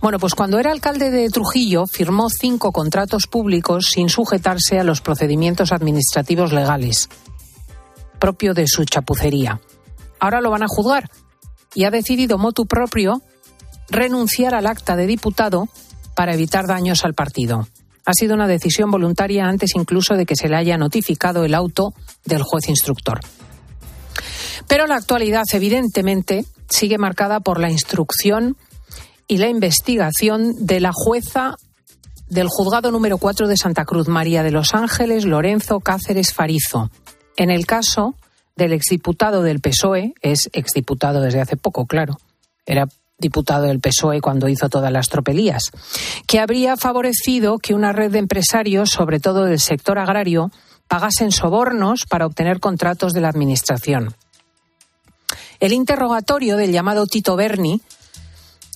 Bueno, 0.00 0.18
pues 0.18 0.34
cuando 0.34 0.58
era 0.58 0.70
alcalde 0.70 1.10
de 1.10 1.28
Trujillo 1.30 1.86
firmó 1.86 2.28
cinco 2.28 2.70
contratos 2.70 3.26
públicos 3.26 3.86
sin 3.92 4.08
sujetarse 4.08 4.78
a 4.78 4.84
los 4.84 5.00
procedimientos 5.00 5.72
administrativos 5.72 6.52
legales, 6.52 7.08
propio 8.20 8.54
de 8.54 8.68
su 8.68 8.84
chapucería. 8.84 9.60
Ahora 10.20 10.40
lo 10.40 10.50
van 10.50 10.62
a 10.62 10.68
juzgar 10.68 11.10
y 11.74 11.84
ha 11.84 11.90
decidido 11.90 12.38
motu 12.38 12.66
propio 12.66 13.22
renunciar 13.88 14.54
al 14.54 14.66
acta 14.66 14.94
de 14.94 15.06
diputado 15.06 15.68
para 16.14 16.34
evitar 16.34 16.66
daños 16.66 17.04
al 17.04 17.14
partido. 17.14 17.68
Ha 18.06 18.12
sido 18.12 18.34
una 18.34 18.46
decisión 18.46 18.90
voluntaria 18.90 19.46
antes 19.46 19.74
incluso 19.74 20.14
de 20.14 20.26
que 20.26 20.36
se 20.36 20.48
le 20.48 20.56
haya 20.56 20.76
notificado 20.76 21.44
el 21.44 21.54
auto 21.54 21.94
del 22.24 22.42
juez 22.42 22.68
instructor. 22.68 23.20
Pero 24.68 24.86
la 24.86 24.96
actualidad, 24.96 25.44
evidentemente, 25.52 26.44
sigue 26.68 26.98
marcada 26.98 27.40
por 27.40 27.60
la 27.60 27.70
instrucción 27.70 28.56
y 29.26 29.38
la 29.38 29.48
investigación 29.48 30.66
de 30.66 30.80
la 30.80 30.92
jueza 30.92 31.56
del 32.28 32.48
juzgado 32.48 32.90
número 32.90 33.18
4 33.18 33.48
de 33.48 33.56
Santa 33.56 33.84
Cruz, 33.84 34.08
María 34.08 34.42
de 34.42 34.50
los 34.50 34.74
Ángeles 34.74 35.24
Lorenzo 35.24 35.80
Cáceres 35.80 36.32
Farizo, 36.32 36.90
en 37.36 37.50
el 37.50 37.66
caso 37.66 38.14
del 38.56 38.72
exdiputado 38.72 39.42
del 39.42 39.60
PSOE, 39.60 40.14
es 40.20 40.48
exdiputado 40.52 41.20
desde 41.20 41.40
hace 41.40 41.56
poco, 41.56 41.86
claro, 41.86 42.18
era 42.66 42.86
diputado 43.18 43.64
del 43.64 43.80
PSOE 43.80 44.20
cuando 44.20 44.48
hizo 44.48 44.68
todas 44.68 44.92
las 44.92 45.08
tropelías, 45.08 45.70
que 46.26 46.40
habría 46.40 46.76
favorecido 46.76 47.58
que 47.58 47.74
una 47.74 47.92
red 47.92 48.10
de 48.12 48.18
empresarios, 48.18 48.90
sobre 48.90 49.20
todo 49.20 49.44
del 49.44 49.60
sector 49.60 49.98
agrario, 49.98 50.50
pagasen 50.88 51.32
sobornos 51.32 52.04
para 52.08 52.26
obtener 52.26 52.60
contratos 52.60 53.12
de 53.12 53.20
la 53.20 53.28
Administración. 53.28 54.14
El 55.60 55.72
interrogatorio 55.72 56.56
del 56.56 56.72
llamado 56.72 57.06
Tito 57.06 57.36
Berni, 57.36 57.80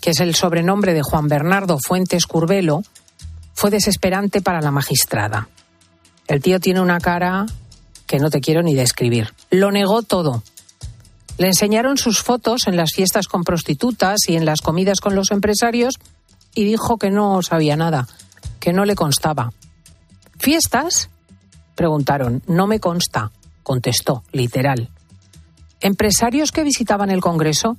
que 0.01 0.11
es 0.11 0.21
el 0.21 0.35
sobrenombre 0.35 0.95
de 0.95 1.03
Juan 1.03 1.29
Bernardo 1.29 1.79
Fuentes 1.79 2.27
Curbelo, 2.27 2.83
fue 3.55 3.71
desesperante 3.71 4.41
para 4.41 4.61
la 4.61 4.71
magistrada. 4.71 5.49
El 6.29 6.41
tío 6.41 6.61
tiene 6.61 6.81
una 6.81 7.01
cara 7.01 7.47
que 8.07 8.19
no 8.19 8.31
te 8.31 8.41
quiero 8.41 8.63
ni 8.63 8.75
describir. 8.75 9.35
Lo 9.51 9.71
negó 9.71 10.03
todo. 10.03 10.43
Le 11.39 11.47
enseñaron 11.47 11.97
sus 11.97 12.23
fotos 12.23 12.67
en 12.67 12.77
las 12.77 12.93
fiestas 12.93 13.29
con 13.29 13.45
prostitutas 13.45 14.19
y 14.29 14.37
en 14.37 14.45
las 14.45 14.61
comidas 14.61 15.01
con 15.01 15.15
los 15.15 15.31
empresarios 15.31 15.95
y 16.55 16.65
dijo 16.65 16.99
que 16.99 17.11
no 17.11 17.41
sabía 17.43 17.77
nada, 17.77 18.09
que 18.59 18.73
no 18.73 18.85
le 18.85 18.97
constaba. 18.97 19.53
¿Fiestas? 20.39 21.11
Preguntaron. 21.77 22.43
No 22.49 22.67
me 22.67 22.81
consta, 22.81 23.31
contestó, 23.63 24.25
literal. 24.33 24.89
¿Empresarios 25.81 26.51
que 26.51 26.65
visitaban 26.65 27.11
el 27.11 27.21
Congreso? 27.21 27.77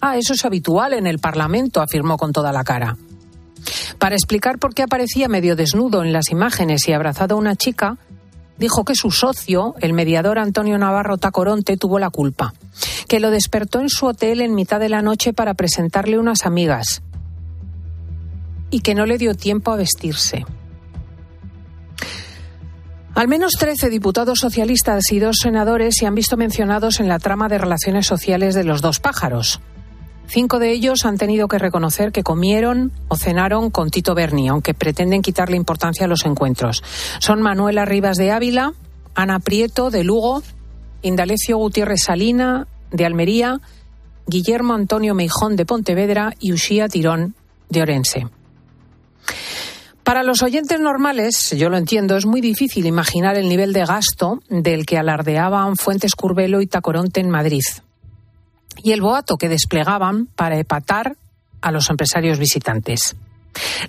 Ah, 0.00 0.16
eso 0.16 0.34
es 0.34 0.44
habitual 0.44 0.92
en 0.92 1.08
el 1.08 1.18
Parlamento, 1.18 1.80
afirmó 1.80 2.16
con 2.16 2.32
toda 2.32 2.52
la 2.52 2.62
cara. 2.62 2.96
Para 3.98 4.14
explicar 4.14 4.58
por 4.58 4.74
qué 4.74 4.82
aparecía 4.82 5.28
medio 5.28 5.56
desnudo 5.56 6.04
en 6.04 6.12
las 6.12 6.30
imágenes 6.30 6.86
y 6.86 6.92
abrazado 6.92 7.34
a 7.34 7.38
una 7.38 7.56
chica, 7.56 7.96
dijo 8.58 8.84
que 8.84 8.94
su 8.94 9.10
socio, 9.10 9.74
el 9.80 9.92
mediador 9.92 10.38
Antonio 10.38 10.78
Navarro 10.78 11.18
Tacoronte, 11.18 11.76
tuvo 11.76 11.98
la 11.98 12.10
culpa, 12.10 12.54
que 13.08 13.20
lo 13.20 13.30
despertó 13.30 13.80
en 13.80 13.88
su 13.88 14.06
hotel 14.06 14.40
en 14.40 14.54
mitad 14.54 14.80
de 14.80 14.88
la 14.88 15.02
noche 15.02 15.32
para 15.32 15.54
presentarle 15.54 16.18
unas 16.18 16.46
amigas 16.46 17.02
y 18.70 18.80
que 18.80 18.94
no 18.94 19.06
le 19.06 19.18
dio 19.18 19.34
tiempo 19.34 19.72
a 19.72 19.76
vestirse. 19.76 20.44
Al 23.14 23.28
menos 23.28 23.52
13 23.52 23.90
diputados 23.90 24.40
socialistas 24.40 25.12
y 25.12 25.20
dos 25.20 25.36
senadores 25.40 25.94
se 25.96 26.06
han 26.06 26.16
visto 26.16 26.36
mencionados 26.36 26.98
en 26.98 27.06
la 27.06 27.20
trama 27.20 27.48
de 27.48 27.58
relaciones 27.58 28.06
sociales 28.06 28.56
de 28.56 28.64
los 28.64 28.82
dos 28.82 28.98
pájaros. 28.98 29.60
Cinco 30.26 30.58
de 30.58 30.72
ellos 30.72 31.04
han 31.04 31.18
tenido 31.18 31.48
que 31.48 31.58
reconocer 31.58 32.10
que 32.10 32.22
comieron 32.22 32.92
o 33.08 33.16
cenaron 33.16 33.70
con 33.70 33.90
Tito 33.90 34.14
Berni, 34.14 34.48
aunque 34.48 34.74
pretenden 34.74 35.22
quitarle 35.22 35.56
importancia 35.56 36.06
a 36.06 36.08
los 36.08 36.24
encuentros. 36.24 36.82
Son 37.18 37.42
Manuela 37.42 37.84
Rivas 37.84 38.16
de 38.16 38.32
Ávila, 38.32 38.72
Ana 39.14 39.38
Prieto 39.38 39.90
de 39.90 40.02
Lugo, 40.02 40.42
Indalecio 41.02 41.58
Gutiérrez 41.58 42.02
Salina 42.02 42.66
de 42.90 43.04
Almería, 43.04 43.60
Guillermo 44.26 44.74
Antonio 44.74 45.14
Meijón 45.14 45.56
de 45.56 45.66
Pontevedra 45.66 46.32
y 46.40 46.52
Ushía 46.52 46.88
Tirón 46.88 47.34
de 47.68 47.82
Orense. 47.82 48.26
Para 50.02 50.22
los 50.22 50.42
oyentes 50.42 50.80
normales, 50.80 51.54
yo 51.56 51.70
lo 51.70 51.78
entiendo, 51.78 52.16
es 52.16 52.26
muy 52.26 52.40
difícil 52.40 52.86
imaginar 52.86 53.36
el 53.36 53.48
nivel 53.48 53.72
de 53.72 53.86
gasto 53.86 54.42
del 54.48 54.84
que 54.84 54.98
alardeaban 54.98 55.76
Fuentes 55.76 56.14
Curbelo 56.14 56.60
y 56.60 56.66
Tacoronte 56.66 57.20
en 57.20 57.30
Madrid 57.30 57.62
y 58.84 58.92
el 58.92 59.00
boato 59.00 59.36
que 59.36 59.48
desplegaban 59.48 60.26
para 60.26 60.58
epatar 60.58 61.16
a 61.62 61.72
los 61.72 61.90
empresarios 61.90 62.38
visitantes. 62.38 63.16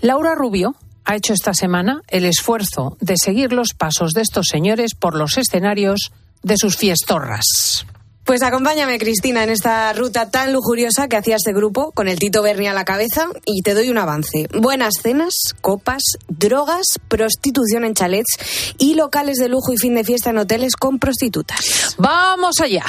Laura 0.02 0.34
Rubio 0.34 0.76
ha 1.04 1.16
hecho 1.16 1.34
esta 1.34 1.54
semana 1.54 2.02
el 2.08 2.26
esfuerzo 2.26 2.98
de 3.02 3.16
seguir 3.18 3.52
los 3.52 3.74
pasos 3.74 4.14
de 4.14 4.22
estos 4.22 4.48
señores 4.48 4.96
por 4.96 5.16
los 5.16 5.38
escenarios 5.38 6.14
de 6.42 6.58
sus 6.58 6.78
fiestorras. 6.78 7.86
Pues 8.24 8.42
acompáñame, 8.42 8.98
Cristina, 8.98 9.44
en 9.44 9.52
esta 9.52 9.94
ruta 9.94 10.32
tan 10.32 10.52
lujuriosa 10.52 11.08
que 11.08 11.16
hacía 11.16 11.36
este 11.36 11.54
grupo, 11.54 11.92
con 11.92 12.08
el 12.08 12.18
Tito 12.18 12.42
Berni 12.42 12.66
a 12.66 12.74
la 12.74 12.84
cabeza, 12.84 13.28
y 13.46 13.62
te 13.62 13.76
doy 13.76 13.90
un 13.90 14.00
avance. 14.00 14.48
Buenas 14.52 14.96
cenas, 15.04 15.34
copas, 15.62 16.02
drogas, 16.28 16.86
prostitución 17.08 17.84
en 17.86 17.94
chalets 17.94 18.74
y 18.80 18.96
locales 18.96 19.38
de 19.38 19.50
lujo 19.50 19.74
y 19.74 19.78
fin 19.78 19.94
de 19.94 20.04
fiesta 20.04 20.32
en 20.32 20.40
hoteles 20.40 20.76
con 20.76 20.98
prostitutas. 20.98 21.96
¡Vamos 22.00 22.62
allá! 22.62 22.86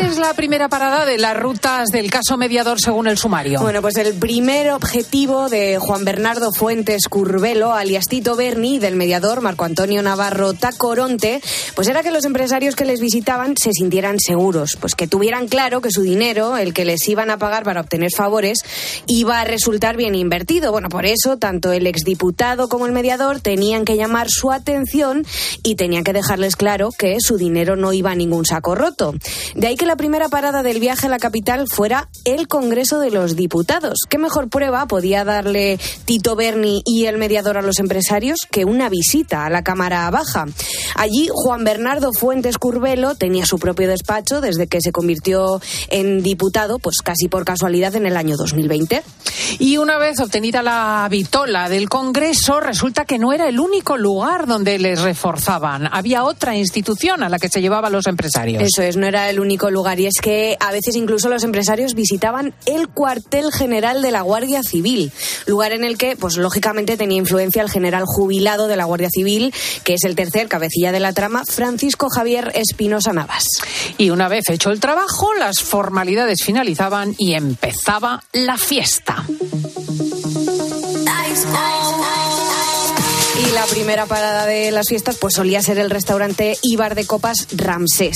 Es 0.00 0.18
la 0.18 0.32
primera 0.34 0.68
parada 0.68 1.04
de 1.04 1.18
las 1.18 1.36
rutas 1.36 1.90
del 1.90 2.10
caso 2.10 2.36
mediador 2.36 2.80
según 2.80 3.06
el 3.06 3.18
sumario? 3.18 3.60
Bueno, 3.60 3.82
pues 3.82 3.96
el 3.96 4.14
primer 4.14 4.70
objetivo 4.70 5.48
de 5.48 5.78
Juan 5.78 6.04
Bernardo 6.04 6.52
Fuentes 6.52 7.02
Curvelo, 7.08 7.74
alias 7.74 8.06
Tito 8.06 8.34
Berni, 8.34 8.78
del 8.78 8.96
mediador 8.96 9.42
Marco 9.42 9.64
Antonio 9.64 10.02
Navarro 10.02 10.54
Tacoronte, 10.54 11.42
pues 11.74 11.88
era 11.88 12.02
que 12.02 12.10
los 12.10 12.24
empresarios 12.24 12.76
que 12.76 12.86
les 12.86 13.00
visitaban 13.00 13.56
se 13.56 13.72
sintieran 13.72 14.18
seguros, 14.18 14.78
pues 14.80 14.94
que 14.94 15.06
tuvieran 15.06 15.48
claro 15.48 15.80
que 15.80 15.90
su 15.90 16.02
dinero, 16.02 16.56
el 16.56 16.72
que 16.72 16.84
les 16.84 17.06
iban 17.08 17.30
a 17.30 17.38
pagar 17.38 17.64
para 17.64 17.82
obtener 17.82 18.10
favores, 18.10 18.60
iba 19.06 19.40
a 19.40 19.44
resultar 19.44 19.96
bien 19.96 20.14
invertido. 20.14 20.72
Bueno, 20.72 20.88
por 20.88 21.04
eso 21.04 21.36
tanto 21.36 21.72
el 21.72 21.86
exdiputado 21.86 22.68
como 22.68 22.86
el 22.86 22.92
mediador 22.92 23.40
tenían 23.40 23.84
que 23.84 23.96
llamar 23.96 24.30
su 24.30 24.50
atención 24.50 25.26
y 25.62 25.74
tenían 25.74 26.04
que 26.04 26.14
dejarles 26.14 26.56
claro 26.56 26.90
que 26.96 27.18
su 27.20 27.36
dinero 27.36 27.76
no 27.76 27.92
iba 27.92 28.12
a 28.12 28.14
ningún 28.14 28.46
saco 28.46 28.74
roto. 28.74 29.14
De 29.54 29.66
ahí 29.66 29.76
que 29.76 29.89
la 29.90 29.96
primera 29.96 30.28
parada 30.28 30.62
del 30.62 30.78
viaje 30.78 31.06
a 31.06 31.10
la 31.10 31.18
capital 31.18 31.66
fuera 31.68 32.08
el 32.24 32.46
Congreso 32.46 33.00
de 33.00 33.10
los 33.10 33.34
Diputados. 33.34 33.98
¿Qué 34.08 34.18
mejor 34.18 34.48
prueba 34.48 34.86
podía 34.86 35.24
darle 35.24 35.80
Tito 36.04 36.36
Berni 36.36 36.80
y 36.86 37.06
el 37.06 37.18
mediador 37.18 37.58
a 37.58 37.62
los 37.62 37.80
empresarios 37.80 38.46
que 38.48 38.64
una 38.64 38.88
visita 38.88 39.46
a 39.46 39.50
la 39.50 39.64
Cámara 39.64 40.08
Baja? 40.12 40.46
Allí 40.94 41.28
Juan 41.32 41.64
Bernardo 41.64 42.12
Fuentes 42.12 42.56
Curvelo 42.56 43.16
tenía 43.16 43.46
su 43.46 43.58
propio 43.58 43.88
despacho 43.88 44.40
desde 44.40 44.68
que 44.68 44.80
se 44.80 44.92
convirtió 44.92 45.60
en 45.88 46.22
diputado, 46.22 46.78
pues 46.78 47.02
casi 47.02 47.26
por 47.26 47.44
casualidad 47.44 47.96
en 47.96 48.06
el 48.06 48.16
año 48.16 48.36
2020. 48.36 49.02
Y 49.58 49.78
una 49.78 49.98
vez 49.98 50.20
obtenida 50.20 50.62
la 50.62 51.08
vitola 51.10 51.68
del 51.68 51.88
Congreso, 51.88 52.60
resulta 52.60 53.06
que 53.06 53.18
no 53.18 53.32
era 53.32 53.48
el 53.48 53.58
único 53.58 53.96
lugar 53.96 54.46
donde 54.46 54.78
les 54.78 55.00
reforzaban. 55.00 55.88
Había 55.90 56.22
otra 56.22 56.54
institución 56.54 57.24
a 57.24 57.28
la 57.28 57.40
que 57.40 57.48
se 57.48 57.60
llevaban 57.60 57.90
los 57.90 58.06
empresarios. 58.06 58.62
Eso 58.62 58.82
es, 58.82 58.96
no 58.96 59.08
era 59.08 59.28
el 59.28 59.40
único 59.40 59.68
lugar. 59.68 59.79
Y 59.80 60.06
es 60.06 60.20
que 60.20 60.56
a 60.60 60.72
veces 60.72 60.94
incluso 60.94 61.28
los 61.28 61.42
empresarios 61.42 61.94
visitaban 61.94 62.54
el 62.66 62.88
cuartel 62.88 63.50
general 63.50 64.02
de 64.02 64.10
la 64.10 64.20
Guardia 64.20 64.62
Civil, 64.62 65.10
lugar 65.46 65.72
en 65.72 65.84
el 65.84 65.96
que, 65.96 66.16
pues 66.16 66.36
lógicamente, 66.36 66.96
tenía 66.96 67.16
influencia 67.16 67.62
el 67.62 67.70
general 67.70 68.04
jubilado 68.06 68.68
de 68.68 68.76
la 68.76 68.84
Guardia 68.84 69.08
Civil, 69.10 69.54
que 69.82 69.94
es 69.94 70.04
el 70.04 70.16
tercer 70.16 70.48
cabecilla 70.48 70.92
de 70.92 71.00
la 71.00 71.14
trama, 71.14 71.44
Francisco 71.46 72.08
Javier 72.10 72.52
Espinosa 72.54 73.12
Navas. 73.12 73.46
Y 73.96 74.10
una 74.10 74.28
vez 74.28 74.44
hecho 74.50 74.70
el 74.70 74.80
trabajo, 74.80 75.32
las 75.34 75.60
formalidades 75.60 76.44
finalizaban 76.44 77.14
y 77.18 77.32
empezaba 77.34 78.22
la 78.32 78.58
fiesta. 78.58 79.24
Y 83.50 83.52
la 83.52 83.66
primera 83.66 84.06
parada 84.06 84.46
de 84.46 84.70
las 84.70 84.86
fiestas 84.88 85.16
pues 85.16 85.34
solía 85.34 85.60
ser 85.60 85.78
el 85.78 85.90
restaurante 85.90 86.56
Ibar 86.62 86.94
de 86.94 87.04
Copas 87.04 87.48
Ramsés. 87.50 88.14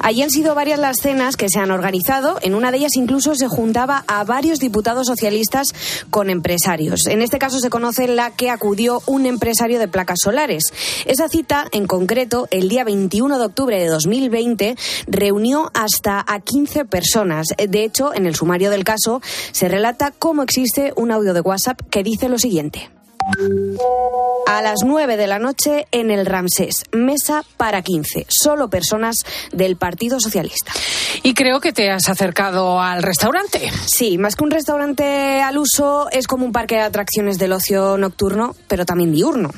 Allí 0.00 0.22
han 0.22 0.30
sido 0.30 0.54
varias 0.54 0.78
las 0.78 0.96
cenas 1.02 1.36
que 1.36 1.50
se 1.50 1.58
han 1.58 1.70
organizado. 1.70 2.38
En 2.40 2.54
una 2.54 2.70
de 2.70 2.78
ellas 2.78 2.96
incluso 2.96 3.34
se 3.34 3.46
juntaba 3.46 4.04
a 4.06 4.24
varios 4.24 4.58
diputados 4.58 5.06
socialistas 5.06 5.74
con 6.08 6.30
empresarios. 6.30 7.08
En 7.08 7.20
este 7.20 7.38
caso 7.38 7.58
se 7.58 7.68
conoce 7.68 8.08
la 8.08 8.30
que 8.30 8.48
acudió 8.48 9.02
un 9.04 9.26
empresario 9.26 9.78
de 9.78 9.88
placas 9.88 10.20
solares. 10.22 10.72
Esa 11.04 11.28
cita, 11.28 11.66
en 11.72 11.86
concreto, 11.86 12.48
el 12.50 12.70
día 12.70 12.84
21 12.84 13.38
de 13.38 13.44
octubre 13.44 13.78
de 13.78 13.86
2020, 13.86 14.76
reunió 15.06 15.70
hasta 15.74 16.24
a 16.26 16.40
15 16.40 16.86
personas. 16.86 17.48
De 17.58 17.84
hecho, 17.84 18.14
en 18.14 18.24
el 18.24 18.34
sumario 18.34 18.70
del 18.70 18.84
caso 18.84 19.20
se 19.52 19.68
relata 19.68 20.10
cómo 20.10 20.42
existe 20.42 20.94
un 20.96 21.10
audio 21.10 21.34
de 21.34 21.42
WhatsApp 21.42 21.80
que 21.90 22.02
dice 22.02 22.30
lo 22.30 22.38
siguiente. 22.38 22.88
A 24.46 24.62
las 24.62 24.80
9 24.84 25.16
de 25.16 25.26
la 25.26 25.38
noche 25.38 25.86
en 25.92 26.10
el 26.10 26.26
Ramsés, 26.26 26.84
mesa 26.92 27.44
para 27.56 27.82
15, 27.82 28.26
solo 28.28 28.68
personas 28.68 29.16
del 29.52 29.76
Partido 29.76 30.20
Socialista. 30.20 30.72
Y 31.22 31.34
creo 31.34 31.60
que 31.60 31.72
te 31.72 31.90
has 31.90 32.08
acercado 32.08 32.80
al 32.80 33.02
restaurante. 33.02 33.70
Sí, 33.86 34.18
más 34.18 34.36
que 34.36 34.44
un 34.44 34.50
restaurante 34.50 35.40
al 35.40 35.58
uso, 35.58 36.08
es 36.10 36.26
como 36.26 36.44
un 36.44 36.52
parque 36.52 36.76
de 36.76 36.82
atracciones 36.82 37.38
del 37.38 37.52
ocio 37.52 37.96
nocturno, 37.98 38.54
pero 38.68 38.84
también 38.84 39.12
diurno. 39.12 39.50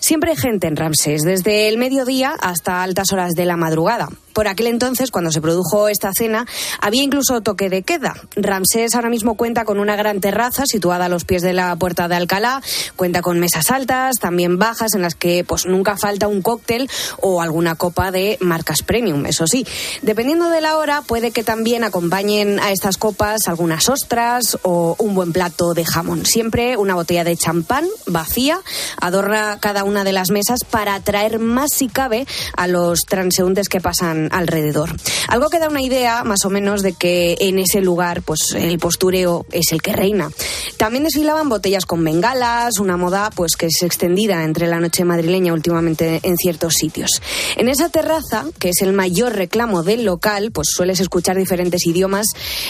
Siempre 0.00 0.30
hay 0.30 0.36
gente 0.36 0.66
en 0.66 0.76
Ramsés, 0.76 1.22
desde 1.22 1.68
el 1.68 1.78
mediodía 1.78 2.34
hasta 2.40 2.82
altas 2.82 3.12
horas 3.12 3.32
de 3.32 3.44
la 3.44 3.56
madrugada. 3.56 4.08
Por 4.32 4.48
aquel 4.48 4.68
entonces, 4.68 5.10
cuando 5.10 5.30
se 5.30 5.40
produjo 5.40 5.88
esta 5.88 6.12
cena, 6.12 6.46
había 6.80 7.02
incluso 7.02 7.40
toque 7.40 7.68
de 7.68 7.82
queda. 7.82 8.14
Ramsés 8.36 8.94
ahora 8.94 9.10
mismo 9.10 9.34
cuenta 9.34 9.64
con 9.64 9.78
una 9.78 9.96
gran 9.96 10.20
terraza 10.20 10.64
situada 10.66 11.06
a 11.06 11.08
los 11.08 11.24
pies 11.24 11.42
de 11.42 11.52
la 11.52 11.74
puerta 11.76 12.08
de 12.08 12.16
Alcalá, 12.16 12.62
cuenta 12.96 13.22
con 13.22 13.38
mesas 13.38 13.70
altas, 13.70 14.16
también 14.20 14.58
bajas, 14.58 14.94
en 14.94 15.02
las 15.02 15.14
que 15.14 15.44
pues 15.44 15.66
nunca 15.66 15.96
falta 15.96 16.28
un 16.28 16.42
cóctel 16.42 16.88
o 17.20 17.40
alguna 17.40 17.74
copa 17.74 18.10
de 18.10 18.38
marcas 18.40 18.82
premium, 18.82 19.26
eso 19.26 19.46
sí. 19.46 19.66
Dependiendo 20.02 20.48
de 20.48 20.60
la 20.60 20.76
hora, 20.76 21.02
puede 21.02 21.30
que 21.30 21.44
también 21.44 21.84
acompañen 21.84 22.60
a 22.60 22.72
estas 22.72 22.96
copas 22.96 23.40
algunas 23.46 23.88
ostras 23.88 24.58
o 24.62 24.96
un 24.98 25.14
buen 25.14 25.32
plato 25.32 25.74
de 25.74 25.84
jamón. 25.84 26.26
Siempre 26.26 26.76
una 26.76 26.94
botella 26.94 27.24
de 27.24 27.36
champán 27.36 27.86
vacía 28.06 28.60
adorna 29.00 29.58
cada 29.60 29.84
una 29.84 30.04
de 30.04 30.12
las 30.12 30.30
mesas 30.30 30.60
para 30.68 30.94
atraer 30.94 31.38
más 31.38 31.70
si 31.72 31.88
cabe 31.88 32.26
a 32.56 32.66
los 32.66 33.00
transeúntes 33.02 33.68
que 33.68 33.80
pasan 33.80 34.19
alrededor. 34.30 34.90
Algo 35.28 35.48
que 35.48 35.58
da 35.58 35.68
una 35.68 35.82
idea 35.82 36.24
más 36.24 36.44
o 36.44 36.50
menos 36.50 36.82
de 36.82 36.92
que 36.92 37.36
en 37.40 37.58
ese 37.58 37.80
lugar 37.80 38.22
pues 38.22 38.40
el 38.54 38.78
postureo 38.78 39.46
es 39.52 39.72
el 39.72 39.80
que 39.80 39.92
reina. 39.92 40.30
También 40.76 41.04
desfilaban 41.04 41.48
botellas 41.48 41.86
con 41.86 42.02
bengalas, 42.02 42.78
una 42.78 42.96
moda 42.96 43.30
pues 43.30 43.56
que 43.56 43.66
es 43.66 43.82
extendida 43.82 44.44
entre 44.44 44.66
la 44.66 44.80
noche 44.80 45.04
madrileña 45.04 45.52
últimamente 45.52 46.20
en 46.22 46.36
ciertos 46.36 46.74
sitios. 46.74 47.22
En 47.56 47.68
esa 47.68 47.88
terraza, 47.88 48.44
que 48.58 48.70
es 48.70 48.82
el 48.82 48.92
mayor 48.92 49.34
reclamo 49.34 49.82
del 49.82 50.04
local, 50.04 50.50
pues 50.52 50.68
sueles 50.70 51.00
escuchar 51.00 51.36
diferentes 51.36 51.86
idiomas 51.86 52.26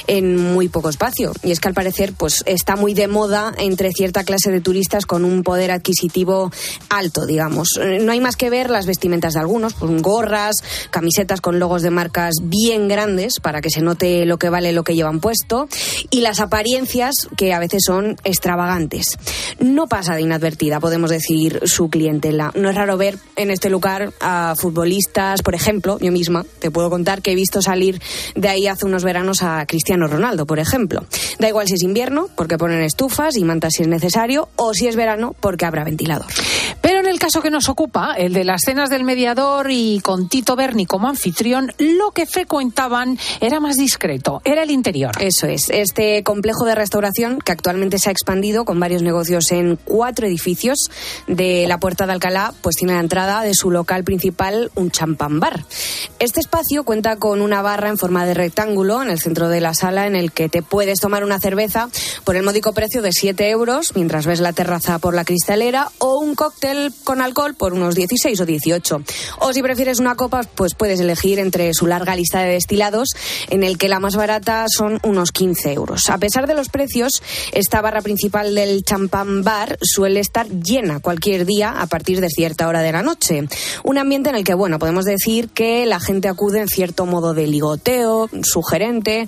en 0.07 0.37
muy 0.37 0.69
poco 0.69 0.91
espacio. 0.91 1.33
Y 1.43 1.53
es 1.53 1.61
que 1.61 1.69
al 1.69 1.75
parecer 1.75 2.13
pues 2.17 2.43
está 2.47 2.77
muy 2.77 2.95
de 2.95 3.09
moda 3.09 3.53
entre 3.59 3.93
cierta 3.93 4.25
clase 4.25 4.51
de 4.51 4.61
turistas 4.61 5.07
con 5.07 5.25
un 5.25 5.43
poder 5.43 5.71
adquisitivo 5.71 6.51
alto, 6.89 7.27
digamos. 7.27 7.69
No 8.01 8.13
hay 8.13 8.21
más 8.21 8.37
que 8.37 8.51
ver 8.51 8.71
las 8.71 8.87
vestimentas 8.87 9.35
de 9.35 9.41
algunos, 9.41 9.75
pues 9.75 10.03
gorras, 10.03 10.57
camisetas 10.91 11.40
con 11.41 11.59
logos 11.59 11.83
de 11.83 11.91
marcas 11.91 12.35
bien 12.43 12.89
grandes 12.89 13.41
para 13.41 13.61
que 13.61 13.71
se 13.71 13.81
note 13.81 14.25
lo 14.27 14.39
que 14.39 14.49
vale 14.49 14.73
lo 14.73 14.85
que 14.85 14.95
llevan 14.95 15.21
puesto 15.21 15.69
y 16.11 16.21
las 16.21 16.41
apariencias 16.41 17.15
que 17.37 17.53
a 17.53 17.59
veces 17.59 17.83
son 17.87 18.17
extravagantes. 18.25 19.19
No 19.59 19.87
pasa 19.87 20.15
de 20.15 20.23
inadvertida, 20.23 20.81
podemos 20.81 21.11
decir, 21.11 21.61
su 21.65 21.91
clientela. 21.91 22.53
No 22.55 22.71
es 22.71 22.77
raro 22.77 22.97
ver 22.97 23.19
en 23.37 23.51
este 23.51 23.71
lugar 23.71 24.13
a 24.21 24.55
futbolistas, 24.57 25.43
por 25.43 25.55
ejemplo, 25.55 25.99
yo 26.01 26.13
misma 26.13 26.45
te 26.59 26.71
puedo 26.71 26.91
contar 26.91 27.23
que 27.23 27.33
he 27.33 27.35
visto 27.35 27.63
salir 27.63 28.01
de 28.35 28.49
ahí 28.49 28.67
hace 28.67 28.87
unos 28.87 29.05
veranos 29.05 29.43
a 29.43 29.65
Cristiano 29.67 30.07
Ronaldo, 30.07 30.47
por 30.47 30.59
ejemplo. 30.59 31.05
Da 31.39 31.49
igual 31.49 31.67
si 31.67 31.75
es 31.75 31.83
invierno, 31.83 32.29
porque 32.37 32.59
ponen 32.59 32.83
estufas 32.83 33.37
y 33.37 33.45
mantas 33.45 33.75
si 33.77 33.83
es 33.83 33.89
necesario, 33.89 34.49
o 34.57 34.75
si 34.75 34.89
es 34.89 34.97
verano, 34.97 35.35
porque 35.41 35.67
habrá 35.67 35.85
ventilador. 35.85 36.27
Pero 36.81 37.00
el 37.11 37.19
caso 37.19 37.43
que 37.43 37.51
nos 37.51 37.69
ocupa, 37.69 38.15
el 38.17 38.33
de 38.33 38.45
las 38.45 38.63
cenas 38.65 38.89
del 38.89 39.03
mediador 39.03 39.71
y 39.71 40.01
con 40.01 40.29
Tito 40.29 40.55
Berni 40.55 40.87
como 40.87 41.09
anfitrión, 41.09 41.73
lo 41.79 42.13
que 42.13 42.25
frecuentaban 42.25 43.19
era 43.41 43.59
más 43.59 43.77
discreto, 43.77 44.41
era 44.45 44.63
el 44.63 44.71
interior. 44.71 45.11
Eso 45.21 45.49
es, 45.49 45.71
este 45.71 46.23
complejo 46.23 46.65
de 46.65 46.77
restauración 46.77 47.41
que 47.41 47.51
actualmente 47.51 47.99
se 47.99 48.11
ha 48.11 48.13
expandido 48.13 48.65
con 48.65 48.79
varios 48.79 49.03
negocios 49.03 49.51
en 49.51 49.77
cuatro 49.85 50.27
edificios 50.27 50.79
de 51.27 51.67
la 51.67 51.79
Puerta 51.79 52.07
de 52.07 52.13
Alcalá, 52.13 52.55
pues 52.63 52.77
tiene 52.77 52.95
la 52.95 53.01
entrada 53.01 53.43
de 53.43 53.55
su 53.55 53.71
local 53.71 54.05
principal 54.05 54.71
un 54.77 54.91
champán 54.91 55.41
bar. 55.41 55.65
Este 56.21 56.39
espacio 56.39 56.85
cuenta 56.85 57.17
con 57.17 57.43
una 57.43 57.61
barra 57.61 57.89
en 57.89 57.99
forma 57.99 58.25
de 58.25 58.35
rectángulo 58.35 59.03
en 59.03 59.11
el 59.11 59.19
centro 59.19 59.49
de 59.49 59.61
la 59.61 59.75
sala 59.75 60.07
en 60.07 60.15
el 60.15 60.31
que 60.31 60.49
te 60.49 60.63
puedes 60.63 61.01
tomar 61.01 61.25
una 61.25 61.41
cerveza 61.41 61.89
por 62.25 62.37
el 62.37 62.45
módico 62.45 62.73
precio 62.73 63.03
de 63.03 63.11
7 63.13 63.51
euros 63.51 63.97
mientras 63.97 64.27
ves 64.27 64.41
la 64.41 64.53
terraza 64.53 64.99
por 65.01 65.15
la 65.15 65.25
cristalera 65.25 65.91
o 65.99 66.21
un 66.21 66.35
cóctel 66.35 66.93
con 67.05 67.21
alcohol 67.21 67.55
por 67.55 67.73
unos 67.73 67.95
16 67.95 68.41
o 68.41 68.47
18. 68.47 69.03
O 69.41 69.53
si 69.53 69.63
prefieres 69.63 69.99
una 69.99 70.15
copa, 70.15 70.43
pues 70.43 70.75
puedes 70.75 71.01
elegir 71.01 71.39
entre 71.39 71.73
su 71.75 71.87
larga 71.87 72.17
lista 72.17 72.41
de 72.41 72.53
destilados 72.53 73.09
en 73.49 73.65
el 73.65 73.79
que 73.79 73.89
la 73.89 74.01
más 74.01 74.17
barata 74.17 74.67
son 74.69 75.01
unos 75.03 75.33
15 75.33 75.73
euros. 75.73 76.09
A 76.09 76.19
pesar 76.19 76.47
de 76.47 76.55
los 76.55 76.69
precios, 76.69 77.23
esta 77.53 77.81
barra 77.81 78.03
principal 78.03 78.55
del 78.55 78.85
champán 78.85 79.43
bar 79.43 79.79
suele 79.83 80.21
estar 80.21 80.49
llena 80.49 81.01
cualquier 81.01 81.47
día 81.47 81.81
a 81.81 81.87
partir 81.87 82.21
de 82.21 82.29
cierta 82.29 82.69
hora 82.69 82.83
de 82.83 82.93
la 82.93 83.03
noche. 83.03 83.49
Un 83.85 83.99
ambiente 83.99 84.31
en 84.31 84.37
el 84.37 84.45
que, 84.45 84.55
bueno, 84.55 84.79
podemos 84.79 85.05
decir 85.05 85.49
que 85.49 85.87
la 85.87 86.01
gente 86.01 86.29
acude 86.29 86.61
en 86.61 86.69
cierto 86.69 87.07
modo 87.07 87.35
de 87.35 87.47
ligoteo, 87.47 88.29
sugerente. 88.43 89.27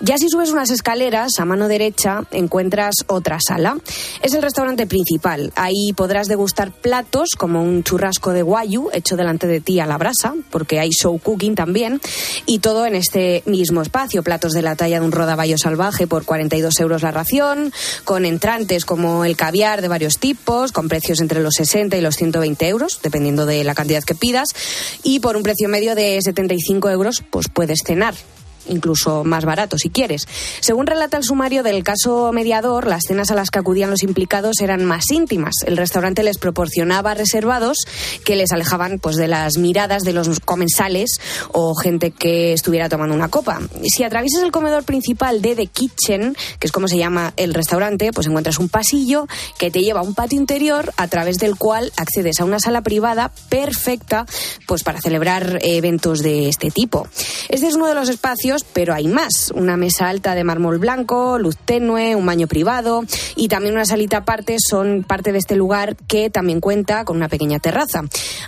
Ya 0.00 0.18
si 0.18 0.28
subes 0.28 0.50
unas 0.50 0.70
escaleras, 0.70 1.38
a 1.38 1.44
mano 1.44 1.68
derecha 1.68 2.24
encuentras 2.30 2.94
otra 3.06 3.38
sala. 3.40 3.78
Es 4.22 4.34
el 4.34 4.42
restaurante 4.42 4.86
principal. 4.86 5.52
Ahí 5.56 5.92
podrás 5.94 6.28
degustar 6.28 6.72
platos 6.72 7.09
como 7.36 7.62
un 7.62 7.82
churrasco 7.82 8.32
de 8.32 8.42
guayu 8.42 8.90
hecho 8.92 9.16
delante 9.16 9.46
de 9.46 9.60
ti 9.60 9.80
a 9.80 9.86
la 9.86 9.98
brasa, 9.98 10.34
porque 10.50 10.78
hay 10.78 10.90
show 10.90 11.18
cooking 11.18 11.54
también, 11.54 12.00
y 12.46 12.60
todo 12.60 12.86
en 12.86 12.94
este 12.94 13.42
mismo 13.46 13.82
espacio. 13.82 14.22
Platos 14.22 14.52
de 14.52 14.62
la 14.62 14.76
talla 14.76 15.00
de 15.00 15.06
un 15.06 15.12
rodaballo 15.12 15.58
salvaje 15.58 16.06
por 16.06 16.24
42 16.24 16.78
euros 16.80 17.02
la 17.02 17.10
ración, 17.10 17.72
con 18.04 18.24
entrantes 18.24 18.84
como 18.84 19.24
el 19.24 19.36
caviar 19.36 19.82
de 19.82 19.88
varios 19.88 20.18
tipos, 20.18 20.72
con 20.72 20.88
precios 20.88 21.20
entre 21.20 21.40
los 21.40 21.54
60 21.54 21.96
y 21.96 22.00
los 22.00 22.16
120 22.16 22.68
euros, 22.68 23.00
dependiendo 23.02 23.46
de 23.46 23.64
la 23.64 23.74
cantidad 23.74 24.02
que 24.02 24.14
pidas, 24.14 24.48
y 25.02 25.20
por 25.20 25.36
un 25.36 25.42
precio 25.42 25.68
medio 25.68 25.94
de 25.94 26.20
75 26.22 26.90
euros, 26.90 27.22
pues 27.30 27.48
puedes 27.48 27.80
cenar 27.84 28.14
incluso 28.68 29.24
más 29.24 29.44
barato 29.44 29.78
si 29.78 29.90
quieres. 29.90 30.26
Según 30.60 30.86
relata 30.86 31.16
el 31.16 31.24
sumario 31.24 31.62
del 31.62 31.82
caso 31.82 32.32
mediador, 32.32 32.86
las 32.86 33.04
cenas 33.06 33.30
a 33.30 33.34
las 33.34 33.50
que 33.50 33.58
acudían 33.58 33.90
los 33.90 34.02
implicados 34.02 34.60
eran 34.60 34.84
más 34.84 35.10
íntimas. 35.10 35.54
El 35.66 35.76
restaurante 35.76 36.22
les 36.22 36.38
proporcionaba 36.38 37.14
reservados 37.14 37.78
que 38.24 38.36
les 38.36 38.52
alejaban 38.52 38.98
pues 38.98 39.16
de 39.16 39.28
las 39.28 39.58
miradas 39.58 40.02
de 40.02 40.12
los 40.12 40.40
comensales 40.40 41.20
o 41.52 41.74
gente 41.74 42.10
que 42.10 42.52
estuviera 42.52 42.88
tomando 42.88 43.14
una 43.14 43.28
copa. 43.28 43.60
Si 43.84 44.04
atraviesas 44.04 44.42
el 44.42 44.52
comedor 44.52 44.84
principal 44.84 45.42
de 45.42 45.56
The 45.56 45.66
Kitchen, 45.66 46.36
que 46.58 46.66
es 46.66 46.72
como 46.72 46.88
se 46.88 46.98
llama 46.98 47.32
el 47.36 47.54
restaurante, 47.54 48.12
pues 48.12 48.26
encuentras 48.26 48.58
un 48.58 48.68
pasillo 48.68 49.26
que 49.58 49.70
te 49.70 49.80
lleva 49.80 50.00
a 50.00 50.02
un 50.02 50.14
patio 50.14 50.38
interior 50.38 50.92
a 50.96 51.08
través 51.08 51.38
del 51.38 51.56
cual 51.56 51.92
accedes 51.96 52.40
a 52.40 52.44
una 52.44 52.60
sala 52.60 52.82
privada 52.82 53.32
perfecta 53.48 54.26
pues 54.66 54.82
para 54.82 55.00
celebrar 55.00 55.58
eventos 55.62 56.20
de 56.20 56.48
este 56.48 56.70
tipo. 56.70 57.08
Este 57.48 57.66
es 57.66 57.74
uno 57.74 57.86
de 57.86 57.94
los 57.94 58.08
espacios 58.08 58.49
pero 58.72 58.94
hay 58.94 59.08
más. 59.08 59.52
Una 59.54 59.76
mesa 59.76 60.08
alta 60.08 60.34
de 60.34 60.44
mármol 60.44 60.78
blanco, 60.78 61.38
luz 61.38 61.56
tenue, 61.56 62.14
un 62.14 62.26
baño 62.26 62.46
privado 62.46 63.04
y 63.36 63.48
también 63.48 63.74
una 63.74 63.84
salita 63.84 64.18
aparte 64.18 64.56
son 64.58 65.04
parte 65.06 65.32
de 65.32 65.38
este 65.38 65.56
lugar 65.56 65.96
que 66.08 66.30
también 66.30 66.60
cuenta 66.60 67.04
con 67.04 67.16
una 67.16 67.28
pequeña 67.28 67.58
terraza. 67.58 68.02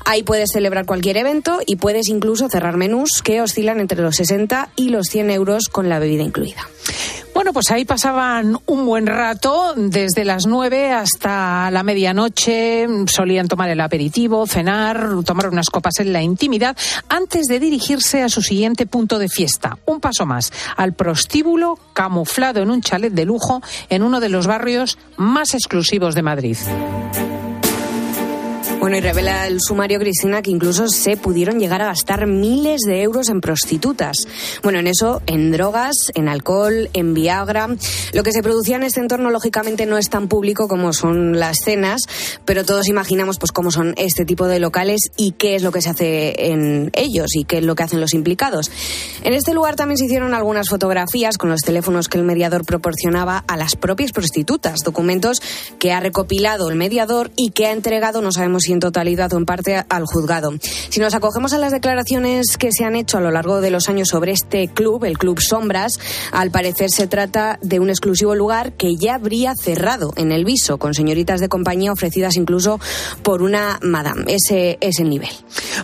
Ahí 0.04 0.22
puedes 0.22 0.50
celebrar 0.52 0.86
cualquier 0.86 1.16
evento 1.16 1.60
y 1.66 1.76
puedes 1.76 2.08
incluso 2.08 2.48
cerrar 2.48 2.76
menús 2.76 3.22
que 3.22 3.40
oscilan 3.40 3.80
entre 3.80 4.02
los 4.02 4.16
60 4.16 4.70
y 4.76 4.90
los 4.90 5.06
100 5.06 5.30
euros 5.30 5.68
con 5.68 5.88
la 5.88 5.98
bebida 5.98 6.22
incluida. 6.22 6.66
Bueno, 7.42 7.55
pues 7.55 7.72
ahí 7.72 7.85
pasaban 7.85 8.57
un 8.66 8.87
buen 8.87 9.05
rato, 9.05 9.74
desde 9.74 10.24
las 10.24 10.46
nueve 10.46 10.92
hasta 10.92 11.72
la 11.72 11.83
medianoche. 11.83 12.87
Solían 13.09 13.48
tomar 13.48 13.68
el 13.68 13.81
aperitivo, 13.81 14.46
cenar, 14.46 15.09
tomar 15.24 15.48
unas 15.48 15.68
copas 15.68 15.98
en 15.98 16.12
la 16.12 16.22
intimidad, 16.22 16.76
antes 17.09 17.46
de 17.46 17.59
dirigirse 17.59 18.22
a 18.22 18.28
su 18.28 18.42
siguiente 18.42 18.87
punto 18.87 19.18
de 19.18 19.28
fiesta. 19.28 19.76
Un 19.87 19.98
paso 19.98 20.24
más, 20.24 20.52
al 20.76 20.92
prostíbulo 20.92 21.81
camuflado 21.94 22.62
en 22.62 22.70
un 22.70 22.81
chalet 22.81 23.12
de 23.12 23.24
lujo 23.24 23.61
en 23.88 24.05
uno 24.05 24.20
de 24.20 24.28
los 24.28 24.46
barrios 24.46 24.96
más 25.16 25.55
exclusivos 25.55 26.14
de 26.14 26.22
Madrid. 26.22 26.57
Bueno, 28.82 28.96
y 28.96 29.00
revela 29.00 29.46
el 29.46 29.60
sumario, 29.60 30.00
Cristina, 30.00 30.42
que 30.42 30.50
incluso 30.50 30.88
se 30.88 31.16
pudieron 31.16 31.60
llegar 31.60 31.82
a 31.82 31.86
gastar 31.86 32.26
miles 32.26 32.80
de 32.80 33.02
euros 33.02 33.28
en 33.28 33.40
prostitutas. 33.40 34.16
Bueno, 34.64 34.80
en 34.80 34.88
eso, 34.88 35.22
en 35.26 35.52
drogas, 35.52 35.94
en 36.14 36.26
alcohol, 36.26 36.90
en 36.92 37.14
Viagra. 37.14 37.68
Lo 38.12 38.24
que 38.24 38.32
se 38.32 38.42
producía 38.42 38.74
en 38.74 38.82
este 38.82 38.98
entorno, 38.98 39.30
lógicamente, 39.30 39.86
no 39.86 39.98
es 39.98 40.08
tan 40.10 40.26
público 40.26 40.66
como 40.66 40.92
son 40.92 41.38
las 41.38 41.58
cenas, 41.64 42.00
pero 42.44 42.64
todos 42.64 42.88
imaginamos 42.88 43.38
pues 43.38 43.52
cómo 43.52 43.70
son 43.70 43.94
este 43.98 44.24
tipo 44.24 44.48
de 44.48 44.58
locales 44.58 45.12
y 45.16 45.30
qué 45.38 45.54
es 45.54 45.62
lo 45.62 45.70
que 45.70 45.80
se 45.80 45.90
hace 45.90 46.50
en 46.50 46.90
ellos 46.94 47.36
y 47.36 47.44
qué 47.44 47.58
es 47.58 47.64
lo 47.64 47.76
que 47.76 47.84
hacen 47.84 48.00
los 48.00 48.14
implicados. 48.14 48.68
En 49.22 49.32
este 49.32 49.54
lugar 49.54 49.76
también 49.76 49.98
se 49.98 50.06
hicieron 50.06 50.34
algunas 50.34 50.68
fotografías 50.68 51.38
con 51.38 51.50
los 51.50 51.60
teléfonos 51.60 52.08
que 52.08 52.18
el 52.18 52.24
mediador 52.24 52.64
proporcionaba 52.64 53.44
a 53.46 53.56
las 53.56 53.76
propias 53.76 54.10
prostitutas, 54.10 54.80
documentos 54.80 55.40
que 55.78 55.92
ha 55.92 56.00
recopilado 56.00 56.68
el 56.68 56.74
mediador 56.74 57.30
y 57.36 57.50
que 57.50 57.66
ha 57.66 57.70
entregado, 57.70 58.22
no 58.22 58.32
sabemos 58.32 58.64
si 58.64 58.71
en 58.72 58.80
totalidad 58.80 59.32
o 59.32 59.38
en 59.38 59.46
parte 59.46 59.85
al 59.88 60.04
juzgado. 60.06 60.52
Si 60.88 61.00
nos 61.00 61.14
acogemos 61.14 61.52
a 61.52 61.58
las 61.58 61.72
declaraciones 61.72 62.56
que 62.56 62.70
se 62.72 62.85
han 62.85 62.96
hecho 62.96 63.18
a 63.18 63.20
lo 63.20 63.30
largo 63.30 63.61
de 63.61 63.70
los 63.70 63.88
años 63.88 64.08
sobre 64.08 64.32
este 64.32 64.68
club, 64.68 65.04
el 65.04 65.18
Club 65.18 65.40
Sombras, 65.40 65.92
al 66.32 66.50
parecer 66.50 66.90
se 66.90 67.06
trata 67.06 67.58
de 67.62 67.80
un 67.80 67.90
exclusivo 67.90 68.35
lugar 68.35 68.72
que 68.72 68.96
ya 68.96 69.14
habría 69.14 69.54
cerrado 69.54 70.12
en 70.16 70.32
el 70.32 70.44
viso, 70.44 70.78
con 70.78 70.94
señoritas 70.94 71.40
de 71.40 71.48
compañía 71.48 71.92
ofrecidas 71.92 72.37
incluso 72.37 72.80
por 73.22 73.42
una 73.42 73.78
madame. 73.82 74.24
Ese 74.26 74.78
es 74.80 74.98
el 74.98 75.11
nivel. 75.11 75.30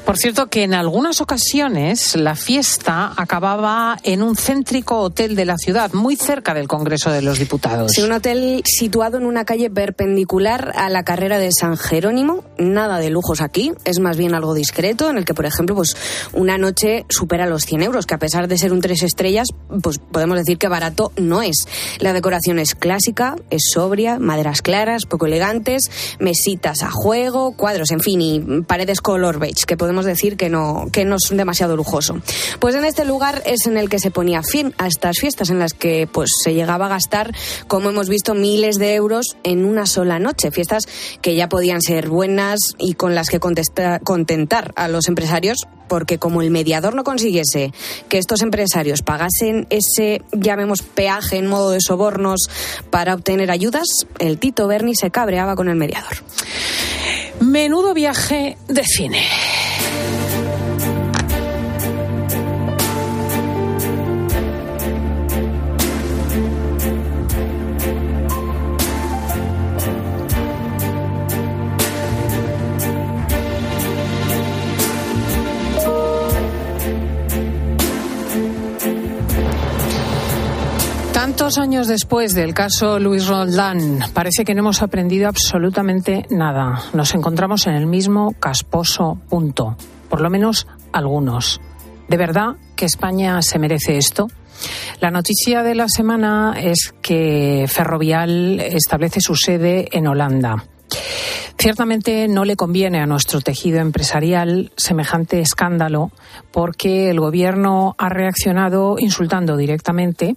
Por 0.04 0.16
cierto, 0.16 0.48
que 0.48 0.64
en 0.64 0.74
algunas 0.74 1.20
ocasiones 1.20 2.16
la 2.16 2.34
fiesta 2.34 3.12
acababa 3.16 3.98
en 4.02 4.22
un 4.22 4.36
céntrico 4.36 4.98
hotel 5.00 5.36
de 5.36 5.44
la 5.44 5.58
ciudad, 5.58 5.92
muy 5.92 6.16
cerca 6.16 6.54
del 6.54 6.68
Congreso 6.68 7.10
de 7.10 7.22
los 7.22 7.38
Diputados. 7.38 7.92
Sí, 7.92 8.02
un 8.02 8.12
hotel 8.12 8.62
situado 8.64 9.18
en 9.18 9.26
una 9.26 9.44
calle 9.44 9.70
perpendicular 9.70 10.72
a 10.76 10.88
la 10.88 11.04
carrera 11.04 11.38
de 11.38 11.50
San 11.52 11.76
Jerónimo 11.76 12.44
nada 12.78 13.00
de 13.00 13.10
lujos 13.10 13.40
aquí, 13.40 13.72
es 13.84 13.98
más 13.98 14.16
bien 14.16 14.36
algo 14.36 14.54
discreto, 14.54 15.10
en 15.10 15.18
el 15.18 15.24
que, 15.24 15.34
por 15.34 15.46
ejemplo, 15.46 15.74
pues 15.74 15.96
una 16.32 16.58
noche 16.58 17.04
supera 17.08 17.46
los 17.46 17.64
100 17.64 17.82
euros, 17.82 18.06
que 18.06 18.14
a 18.14 18.18
pesar 18.18 18.46
de 18.46 18.56
ser 18.56 18.72
un 18.72 18.80
tres 18.80 19.02
estrellas, 19.02 19.48
pues 19.82 19.98
podemos 19.98 20.38
decir 20.38 20.58
que 20.58 20.68
barato 20.68 21.10
no 21.16 21.42
es. 21.42 21.66
La 21.98 22.12
decoración 22.12 22.60
es 22.60 22.76
clásica, 22.76 23.34
es 23.50 23.62
sobria, 23.74 24.20
maderas 24.20 24.62
claras, 24.62 25.06
poco 25.06 25.26
elegantes, 25.26 25.90
mesitas 26.20 26.84
a 26.84 26.90
juego, 26.92 27.50
cuadros, 27.56 27.90
en 27.90 27.98
fin, 27.98 28.20
y 28.20 28.62
paredes 28.62 29.00
color 29.00 29.40
beige, 29.40 29.66
que 29.66 29.76
podemos 29.76 30.04
decir 30.04 30.36
que 30.36 30.48
no, 30.48 30.86
que 30.92 31.04
no 31.04 31.16
es 31.16 31.36
demasiado 31.36 31.76
lujoso. 31.76 32.20
Pues 32.60 32.76
en 32.76 32.84
este 32.84 33.04
lugar 33.04 33.42
es 33.44 33.66
en 33.66 33.76
el 33.76 33.88
que 33.88 33.98
se 33.98 34.12
ponía 34.12 34.44
fin 34.44 34.72
a 34.78 34.86
estas 34.86 35.18
fiestas 35.18 35.50
en 35.50 35.58
las 35.58 35.74
que 35.74 36.08
pues 36.10 36.30
se 36.44 36.54
llegaba 36.54 36.86
a 36.86 36.90
gastar, 36.90 37.34
como 37.66 37.90
hemos 37.90 38.08
visto, 38.08 38.34
miles 38.34 38.76
de 38.76 38.94
euros 38.94 39.36
en 39.42 39.64
una 39.64 39.84
sola 39.84 40.20
noche. 40.20 40.52
Fiestas 40.52 40.84
que 41.20 41.34
ya 41.34 41.48
podían 41.48 41.82
ser 41.82 42.08
buenas, 42.08 42.67
y 42.78 42.94
con 42.94 43.14
las 43.14 43.28
que 43.28 43.40
contentar 43.40 44.72
a 44.76 44.88
los 44.88 45.08
empresarios, 45.08 45.66
porque 45.88 46.18
como 46.18 46.42
el 46.42 46.50
mediador 46.50 46.94
no 46.94 47.04
consiguiese 47.04 47.72
que 48.08 48.18
estos 48.18 48.42
empresarios 48.42 49.02
pagasen 49.02 49.66
ese, 49.70 50.22
llamemos, 50.32 50.82
peaje 50.82 51.36
en 51.36 51.46
modo 51.46 51.70
de 51.70 51.80
sobornos 51.80 52.48
para 52.90 53.14
obtener 53.14 53.50
ayudas, 53.50 53.86
el 54.18 54.38
Tito 54.38 54.66
Berni 54.66 54.94
se 54.94 55.10
cabreaba 55.10 55.56
con 55.56 55.68
el 55.68 55.76
mediador. 55.76 56.16
Menudo 57.40 57.94
viaje 57.94 58.58
de 58.68 58.84
cine. 58.84 59.22
Tantos 81.48 81.62
años 81.62 81.88
después 81.88 82.34
del 82.34 82.52
caso 82.52 82.98
Luis 82.98 83.26
Roldán, 83.26 84.00
parece 84.12 84.44
que 84.44 84.54
no 84.54 84.60
hemos 84.60 84.82
aprendido 84.82 85.28
absolutamente 85.28 86.26
nada. 86.28 86.82
Nos 86.92 87.14
encontramos 87.14 87.66
en 87.66 87.72
el 87.72 87.86
mismo 87.86 88.32
casposo 88.38 89.18
punto, 89.30 89.74
por 90.10 90.20
lo 90.20 90.28
menos 90.28 90.66
algunos. 90.92 91.58
¿De 92.06 92.18
verdad 92.18 92.56
que 92.76 92.84
España 92.84 93.40
se 93.40 93.58
merece 93.58 93.96
esto? 93.96 94.26
La 95.00 95.10
noticia 95.10 95.62
de 95.62 95.74
la 95.74 95.88
semana 95.88 96.52
es 96.60 96.92
que 97.00 97.64
Ferrovial 97.66 98.60
establece 98.60 99.22
su 99.22 99.34
sede 99.34 99.88
en 99.92 100.06
Holanda. 100.06 100.66
Ciertamente 101.56 102.28
no 102.28 102.44
le 102.44 102.56
conviene 102.56 103.00
a 103.00 103.06
nuestro 103.06 103.40
tejido 103.40 103.80
empresarial 103.80 104.70
semejante 104.76 105.40
escándalo 105.40 106.10
porque 106.52 107.08
el 107.08 107.20
Gobierno 107.20 107.94
ha 107.96 108.10
reaccionado 108.10 108.96
insultando 108.98 109.56
directamente 109.56 110.36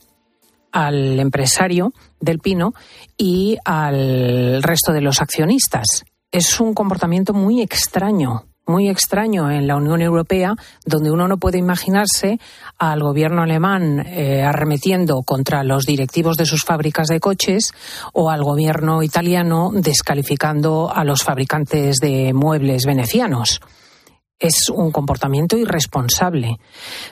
al 0.72 1.20
empresario 1.20 1.94
del 2.20 2.40
Pino 2.40 2.74
y 3.18 3.58
al 3.66 4.62
resto 4.64 4.94
de 4.94 5.02
los 5.02 5.22
accionistas. 5.22 6.04
Es 6.32 6.60
un 6.60 6.74
comportamiento 6.74 7.34
muy 7.34 7.62
extraño, 7.62 8.46
muy 8.66 8.90
extraño 8.90 9.52
en 9.52 9.68
la 9.68 9.76
Unión 9.76 10.02
Europea, 10.02 10.56
donde 10.86 11.12
uno 11.12 11.28
no 11.28 11.38
puede 11.38 11.58
imaginarse 11.58 12.40
al 12.78 13.02
gobierno 13.02 13.42
alemán 13.42 14.00
eh, 14.08 14.44
arremetiendo 14.44 15.22
contra 15.24 15.64
los 15.64 15.86
directivos 15.86 16.38
de 16.38 16.46
sus 16.46 16.64
fábricas 16.64 17.08
de 17.08 17.20
coches 17.20 17.72
o 18.14 18.30
al 18.30 18.44
gobierno 18.44 19.04
italiano 19.04 19.72
descalificando 19.74 20.92
a 20.94 21.04
los 21.04 21.24
fabricantes 21.24 21.98
de 21.98 22.34
muebles 22.34 22.86
venecianos 22.86 23.60
es 24.42 24.70
un 24.70 24.92
comportamiento 24.92 25.56
irresponsable. 25.56 26.58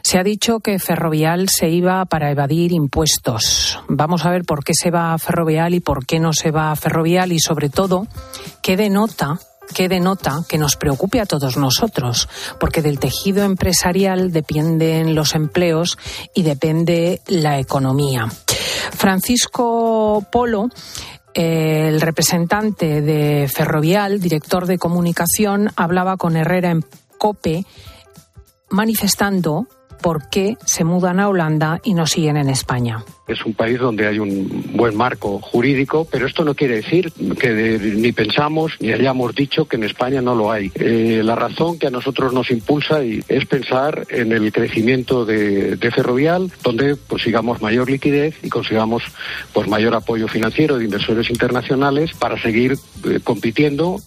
Se 0.04 0.18
ha 0.18 0.24
dicho 0.24 0.60
que 0.60 0.80
Ferrovial 0.80 1.48
se 1.48 1.70
iba 1.70 2.04
para 2.06 2.32
evadir 2.32 2.74
impuestos. 2.74 3.80
Vamos 3.88 4.26
a 4.26 4.32
ver 4.32 4.44
por 4.44 4.64
qué 4.64 4.74
se 4.74 4.92
va 4.92 5.14
a 5.14 5.18
Ferrovial 5.20 5.76
y 5.76 5.80
por 5.80 6.06
qué 6.06 6.20
no 6.20 6.34
se 6.34 6.52
va 6.52 6.72
a 6.72 6.76
Ferrovial 6.76 7.32
y 7.32 7.40
sobre 7.40 7.70
todo 7.70 8.08
qué 8.62 8.76
denota 8.76 9.40
qué 9.74 9.88
denota 9.88 10.44
que 10.50 10.58
nos 10.58 10.76
preocupe 10.76 11.22
a 11.22 11.28
todos 11.28 11.56
nosotros, 11.56 12.28
porque 12.60 12.82
del 12.82 12.98
tejido 12.98 13.44
empresarial 13.44 14.32
dependen 14.32 15.14
los 15.14 15.36
empleos 15.36 16.00
y 16.34 16.42
depende 16.42 17.22
la 17.28 17.60
economía. 17.60 18.28
Francisco 18.92 20.26
Polo 20.32 20.70
el 21.34 22.02
representante 22.02 23.02
de 23.02 23.48
Ferrovial, 23.48 24.20
director 24.20 24.66
de 24.66 24.78
comunicación, 24.78 25.70
hablaba 25.76 26.18
con 26.18 26.36
Herrera 26.36 26.72
en 26.72 26.84
COPE 27.20 27.66
manifestando 28.72 29.68
por 30.02 30.30
qué 30.30 30.58
se 30.66 30.84
mudan 30.84 31.20
a 31.20 31.28
Holanda 31.28 31.82
y 31.84 31.94
no 31.94 32.08
siguen 32.08 32.38
en 32.38 32.50
España. 32.50 33.04
Es 33.28 33.46
un 33.46 33.54
país 33.54 33.80
donde 33.80 34.08
hay 34.08 34.18
un 34.18 34.72
buen 34.74 34.96
marco 34.96 35.40
jurídico, 35.40 36.08
pero 36.10 36.26
esto 36.26 36.44
no 36.44 36.56
quiere 36.56 36.78
decir 36.78 37.12
que 37.40 37.78
ni 37.80 38.12
pensamos 38.12 38.74
ni 38.80 38.92
hayamos 38.92 39.36
dicho 39.36 39.66
que 39.66 39.76
en 39.76 39.84
España 39.84 40.22
no 40.22 40.36
lo 40.36 40.52
hay. 40.52 40.72
Eh, 40.76 41.22
la 41.24 41.36
razón 41.36 41.78
que 41.78 41.88
a 41.88 41.92
nosotros 41.92 42.34
nos 42.34 42.50
impulsa 42.50 43.02
es 43.04 43.46
pensar 43.46 44.08
en 44.10 44.32
el 44.32 44.52
crecimiento 44.52 45.26
de, 45.26 45.78
Ferrovial, 45.94 46.52
donde 46.64 46.96
pues, 46.96 47.24
sigamos 47.24 47.62
mayor 47.62 47.90
liquidez 47.90 48.36
y 48.42 48.50
consigamos 48.50 49.04
pues, 49.54 49.68
mayor 49.68 49.96
apoyo 49.96 50.28
financiero 50.28 50.78
de 50.78 50.86
inversores 50.86 51.30
internacionales 51.30 52.12
para 52.18 52.42
seguir 52.42 52.78
eh, 53.06 53.20
compitiendo 53.24 54.00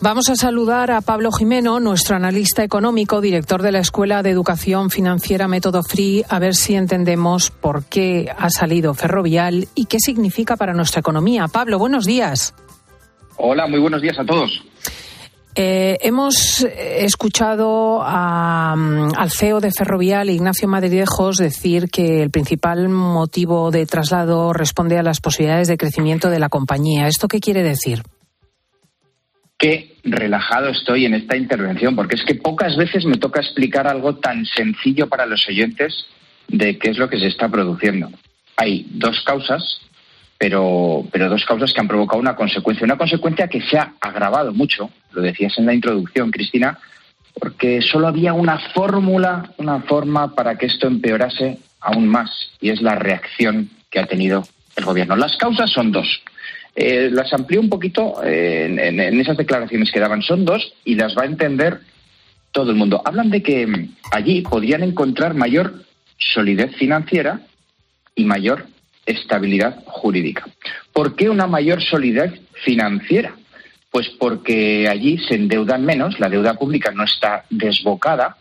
Vamos 0.00 0.28
a 0.28 0.34
saludar 0.34 0.90
a 0.90 1.00
Pablo 1.00 1.30
Jimeno, 1.30 1.78
nuestro 1.78 2.16
analista 2.16 2.64
económico, 2.64 3.20
director 3.20 3.62
de 3.62 3.72
la 3.72 3.78
Escuela 3.78 4.22
de 4.22 4.30
Educación 4.30 4.90
Financiera 4.90 5.46
Método 5.46 5.82
Free, 5.82 6.24
a 6.28 6.38
ver 6.40 6.54
si 6.54 6.74
entendemos 6.74 7.50
por 7.50 7.84
qué 7.84 8.28
ha 8.36 8.50
salido 8.50 8.92
Ferrovial 8.94 9.68
y 9.74 9.86
qué 9.86 9.98
significa 10.00 10.56
para 10.56 10.74
nuestra 10.74 11.00
economía. 11.00 11.46
Pablo, 11.46 11.78
buenos 11.78 12.04
días. 12.06 12.54
Hola, 13.36 13.66
muy 13.68 13.78
buenos 13.78 14.02
días 14.02 14.18
a 14.18 14.24
todos. 14.24 14.64
Eh, 15.54 15.98
hemos 16.00 16.62
escuchado 16.64 18.02
a, 18.02 18.74
mm, 18.76 19.12
al 19.16 19.30
CEO 19.30 19.60
de 19.60 19.70
Ferrovial, 19.70 20.28
Ignacio 20.28 20.66
Madridejos, 20.66 21.36
decir 21.36 21.88
que 21.88 22.22
el 22.22 22.30
principal 22.30 22.88
motivo 22.88 23.70
de 23.70 23.86
traslado 23.86 24.52
responde 24.52 24.98
a 24.98 25.04
las 25.04 25.20
posibilidades 25.20 25.68
de 25.68 25.76
crecimiento 25.76 26.28
de 26.28 26.40
la 26.40 26.48
compañía. 26.48 27.06
¿Esto 27.06 27.28
qué 27.28 27.38
quiere 27.38 27.62
decir? 27.62 28.02
Qué 29.58 29.96
relajado 30.04 30.68
estoy 30.68 31.06
en 31.06 31.14
esta 31.14 31.36
intervención, 31.36 31.96
porque 31.96 32.16
es 32.16 32.24
que 32.24 32.34
pocas 32.34 32.76
veces 32.76 33.04
me 33.04 33.16
toca 33.16 33.40
explicar 33.40 33.86
algo 33.86 34.16
tan 34.16 34.44
sencillo 34.46 35.08
para 35.08 35.26
los 35.26 35.48
oyentes 35.48 36.06
de 36.48 36.78
qué 36.78 36.90
es 36.90 36.98
lo 36.98 37.08
que 37.08 37.18
se 37.18 37.28
está 37.28 37.48
produciendo. 37.48 38.10
Hay 38.56 38.86
dos 38.90 39.22
causas 39.24 39.80
pero, 40.38 41.04
pero 41.10 41.28
dos 41.28 41.44
causas 41.44 41.72
que 41.72 41.80
han 41.80 41.88
provocado 41.88 42.20
una 42.20 42.36
consecuencia. 42.36 42.84
Una 42.84 42.98
consecuencia 42.98 43.48
que 43.48 43.62
se 43.62 43.78
ha 43.78 43.94
agravado 44.00 44.52
mucho, 44.52 44.90
lo 45.12 45.22
decías 45.22 45.56
en 45.58 45.66
la 45.66 45.74
introducción, 45.74 46.30
Cristina, 46.30 46.78
porque 47.40 47.80
solo 47.80 48.08
había 48.08 48.32
una 48.32 48.58
fórmula, 48.74 49.52
una 49.56 49.80
forma 49.80 50.34
para 50.34 50.56
que 50.56 50.66
esto 50.66 50.86
empeorase 50.86 51.58
aún 51.80 52.08
más, 52.08 52.30
y 52.60 52.70
es 52.70 52.82
la 52.82 52.94
reacción 52.94 53.70
que 53.90 54.00
ha 54.00 54.06
tenido 54.06 54.46
el 54.76 54.84
gobierno. 54.84 55.16
Las 55.16 55.36
causas 55.36 55.70
son 55.70 55.92
dos. 55.92 56.22
Eh, 56.76 57.08
las 57.12 57.32
amplío 57.32 57.60
un 57.60 57.68
poquito 57.68 58.22
eh, 58.24 58.66
en, 58.66 59.00
en, 59.00 59.20
esas 59.20 59.36
declaraciones 59.36 59.92
que 59.92 60.00
daban. 60.00 60.22
Son 60.22 60.44
dos 60.44 60.74
y 60.84 60.96
las 60.96 61.16
va 61.16 61.22
a 61.22 61.26
entender 61.26 61.80
todo 62.50 62.70
el 62.70 62.76
mundo. 62.76 63.02
Hablan 63.04 63.30
de 63.30 63.42
que 63.42 63.66
mm, 63.66 63.94
allí 64.12 64.42
podrían 64.42 64.82
encontrar 64.82 65.34
mayor 65.34 65.84
solidez 66.18 66.74
financiera 66.76 67.40
y 68.14 68.24
mayor 68.24 68.66
estabilidad 69.06 69.82
jurídica. 69.86 70.46
¿Por 70.92 71.16
qué 71.16 71.28
una 71.28 71.46
mayor 71.46 71.82
solidez 71.82 72.32
financiera? 72.64 73.34
Pues 73.90 74.08
porque 74.18 74.88
allí 74.88 75.18
se 75.18 75.34
endeudan 75.34 75.84
menos, 75.84 76.18
la 76.18 76.28
deuda 76.28 76.54
pública 76.54 76.90
no 76.90 77.04
está 77.04 77.44
desbocada, 77.50 78.36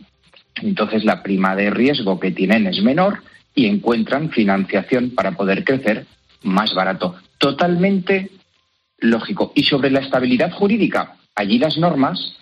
entonces 0.55 1.03
la 1.03 1.21
prima 1.21 1.55
de 1.55 1.69
riesgo 1.69 2.19
que 2.19 2.31
tienen 2.31 2.67
es 2.67 2.81
menor 2.81 3.23
y 3.53 3.67
encuentran 3.67 4.31
financiación 4.31 5.11
para 5.11 5.31
poder 5.31 5.63
crecer 5.63 6.05
más 6.41 6.73
barato. 6.73 7.15
Totalmente 7.43 8.29
lógico. 8.99 9.51
Y 9.53 9.65
sobre 9.65 9.91
la 9.91 9.99
estabilidad 9.99 10.53
jurídica, 10.53 11.17
allí 11.35 11.59
las 11.59 11.77
normas 11.77 12.37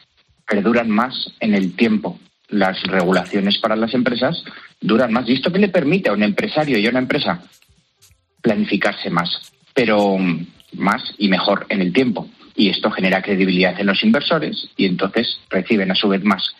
perduran 0.48 0.92
más 0.92 1.34
en 1.40 1.56
el 1.56 1.76
tiempo. 1.76 2.20
Las 2.50 2.84
regulaciones 2.84 3.58
para 3.58 3.76
las 3.76 3.96
empresas 3.96 4.44
duran 4.80 5.12
más. 5.12 5.28
¿Y 5.28 5.34
esto 5.34 5.52
qué 5.52 5.58
le 5.58 5.70
permite 5.70 6.12
a 6.12 6.14
un 6.14 6.22
empresario 6.22 6.78
y 6.78 6.86
a 6.86 6.92
una 6.92 7.00
empresa? 7.00 7.42
planificarse 8.42 9.10
más, 9.10 9.52
pero 9.74 10.18
más 10.74 11.02
y 11.18 11.30
mejor 11.30 11.66
en 11.70 11.82
el 11.82 11.94
tiempo. 11.94 12.30
Y 12.56 12.70
esto 12.70 12.92
genera 12.92 13.24
credibilidad 13.24 13.80
en 13.80 13.88
los 13.88 14.04
inversores 14.04 14.70
y 14.78 14.86
entonces 14.86 15.40
reciben 15.50 15.90
a 15.90 15.96
su 15.96 16.10
vez 16.10 16.24
más 16.24 16.56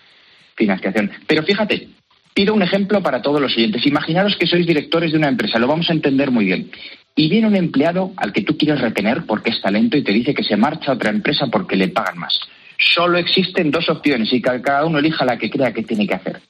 financiación. 0.56 1.12
Pero 1.27 1.43
fíjate, 1.43 1.89
pido 2.34 2.54
un 2.54 2.63
ejemplo 2.63 3.04
para 3.04 3.21
todos 3.21 3.39
los 3.39 3.56
oyentes. 3.56 3.86
Imaginaros 3.86 4.36
que 4.36 4.47
sois 4.47 4.65
directores 4.65 5.12
de 5.12 5.17
una 5.17 5.27
empresa, 5.27 5.60
lo 5.60 5.67
vamos 5.67 5.89
a 5.89 5.93
entender 5.93 6.32
muy 6.32 6.45
bien. 6.45 6.71
Y 7.15 7.30
viene 7.30 7.47
un 7.47 7.56
empleado 7.56 8.13
al 8.17 8.32
que 8.32 8.41
tú 8.41 8.58
quieres 8.58 8.82
retener 8.82 9.26
porque 9.26 9.52
es 9.52 9.62
talento 9.62 9.97
y 9.97 10.04
te 10.04 10.13
dice 10.13 10.34
que 10.34 10.43
se 10.43 10.58
marcha 10.58 10.91
a 10.91 10.95
otra 10.95 11.10
empresa 11.10 11.47
porque 11.47 11.76
le 11.76 11.89
pagan 11.89 12.17
más. 12.17 12.39
Solo 12.78 13.17
existen 13.17 13.69
dos 13.69 13.89
opciones 13.89 14.32
y 14.34 14.41
cada 14.41 14.86
uno 14.86 15.00
elija 15.00 15.26
la 15.26 15.38
que 15.38 15.50
crea 15.50 15.74
que 15.74 15.84
tiene 15.84 16.08
que 16.08 16.15
hacer 16.15 16.41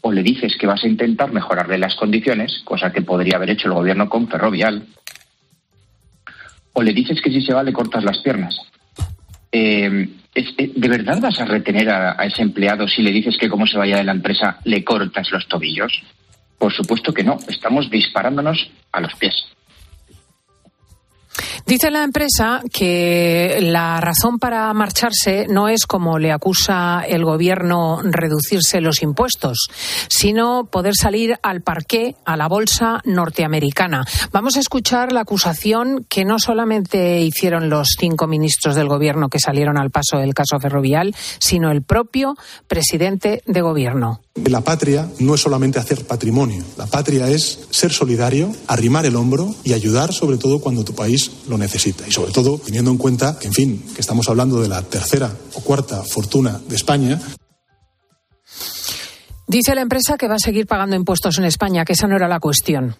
o 0.00 0.12
le 0.12 0.22
dices 0.22 0.56
que 0.56 0.66
vas 0.66 0.82
a 0.84 0.88
intentar 0.88 1.32
mejorarle 1.32 1.78
las 1.78 1.94
condiciones, 1.94 2.62
cosa 2.64 2.92
que 2.92 3.02
podría 3.02 3.36
haber 3.36 3.50
hecho 3.50 3.68
el 3.68 3.74
gobierno 3.74 4.08
con 4.08 4.28
Ferrovial, 4.28 4.86
o 6.72 6.82
le 6.82 6.92
dices 6.92 7.20
que 7.20 7.30
si 7.30 7.40
se 7.42 7.52
va 7.52 7.62
le 7.62 7.72
cortas 7.72 8.04
las 8.04 8.18
piernas. 8.18 8.56
Eh, 9.50 10.08
eh, 10.34 10.72
¿De 10.76 10.88
verdad 10.88 11.20
vas 11.20 11.40
a 11.40 11.46
retener 11.46 11.90
a, 11.90 12.20
a, 12.20 12.26
ese 12.26 12.42
empleado 12.42 12.86
si 12.86 13.02
le 13.02 13.10
dices 13.10 13.36
que 13.38 13.48
como 13.48 13.66
se 13.66 13.78
vaya 13.78 13.96
de 13.96 14.04
la 14.04 14.12
empresa 14.12 14.60
le 14.64 14.84
cortas 14.84 15.30
los 15.32 15.48
tobillos? 15.48 16.02
Por 16.58 16.72
supuesto 16.72 17.12
que 17.12 17.24
no, 17.24 17.38
estamos 17.48 17.90
disparándonos 17.90 18.70
a 18.92 19.00
los 19.00 19.14
pies. 19.14 19.34
Dice 21.68 21.90
la 21.90 22.02
empresa 22.02 22.62
que 22.72 23.58
la 23.60 24.00
razón 24.00 24.38
para 24.38 24.72
marcharse 24.72 25.46
no 25.50 25.68
es 25.68 25.84
como 25.84 26.18
le 26.18 26.32
acusa 26.32 27.02
el 27.06 27.26
gobierno 27.26 28.00
reducirse 28.02 28.80
los 28.80 29.02
impuestos, 29.02 29.68
sino 30.08 30.64
poder 30.64 30.94
salir 30.96 31.38
al 31.42 31.60
parqué, 31.60 32.16
a 32.24 32.38
la 32.38 32.48
bolsa 32.48 33.02
norteamericana. 33.04 34.06
Vamos 34.32 34.56
a 34.56 34.60
escuchar 34.60 35.12
la 35.12 35.20
acusación 35.20 36.06
que 36.08 36.24
no 36.24 36.38
solamente 36.38 37.20
hicieron 37.20 37.68
los 37.68 37.96
cinco 38.00 38.26
ministros 38.26 38.74
del 38.74 38.88
gobierno 38.88 39.28
que 39.28 39.38
salieron 39.38 39.76
al 39.76 39.90
paso 39.90 40.16
del 40.16 40.32
caso 40.32 40.58
ferrovial, 40.58 41.14
sino 41.38 41.70
el 41.70 41.82
propio 41.82 42.34
presidente 42.66 43.42
de 43.44 43.60
gobierno. 43.60 44.22
La 44.46 44.62
patria 44.62 45.06
no 45.18 45.34
es 45.34 45.42
solamente 45.42 45.78
hacer 45.78 46.06
patrimonio, 46.06 46.64
la 46.78 46.86
patria 46.86 47.28
es 47.28 47.66
ser 47.70 47.92
solidario, 47.92 48.54
arrimar 48.68 49.04
el 49.04 49.16
hombro 49.16 49.54
y 49.64 49.74
ayudar 49.74 50.14
sobre 50.14 50.38
todo 50.38 50.60
cuando 50.60 50.82
tu 50.82 50.94
país 50.94 51.30
lo 51.46 51.57
necesita. 51.58 52.06
Y 52.06 52.12
sobre 52.12 52.32
todo 52.32 52.58
teniendo 52.58 52.90
en 52.90 52.98
cuenta 52.98 53.38
que, 53.38 53.48
en 53.48 53.52
fin, 53.52 53.84
que 53.94 54.00
estamos 54.00 54.28
hablando 54.28 54.60
de 54.60 54.68
la 54.68 54.82
tercera 54.82 55.30
o 55.54 55.60
cuarta 55.60 56.02
fortuna 56.02 56.60
de 56.68 56.76
España. 56.76 57.20
Dice 59.46 59.74
la 59.74 59.80
empresa 59.80 60.16
que 60.18 60.28
va 60.28 60.34
a 60.34 60.38
seguir 60.38 60.66
pagando 60.66 60.94
impuestos 60.96 61.38
en 61.38 61.44
España, 61.44 61.84
que 61.84 61.94
esa 61.94 62.06
no 62.06 62.16
era 62.16 62.28
la 62.28 62.40
cuestión. 62.40 62.96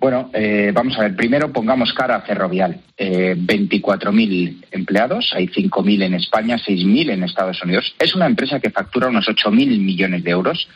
Bueno, 0.00 0.30
eh, 0.32 0.72
vamos 0.72 0.96
a 0.96 1.02
ver. 1.02 1.14
Primero 1.14 1.52
pongamos 1.52 1.92
cara 1.92 2.16
a 2.16 2.22
Ferrovial. 2.22 2.80
Eh, 2.96 3.34
24.000 3.36 4.64
empleados, 4.70 5.30
hay 5.34 5.46
5.000 5.48 6.04
en 6.04 6.14
España, 6.14 6.56
6.000 6.56 7.10
en 7.10 7.22
Estados 7.22 7.62
Unidos. 7.62 7.94
Es 7.98 8.14
una 8.14 8.24
empresa 8.24 8.60
que 8.60 8.70
factura 8.70 9.08
unos 9.08 9.26
8.000 9.26 9.52
millones 9.78 10.24
de 10.24 10.30
euros, 10.30 10.68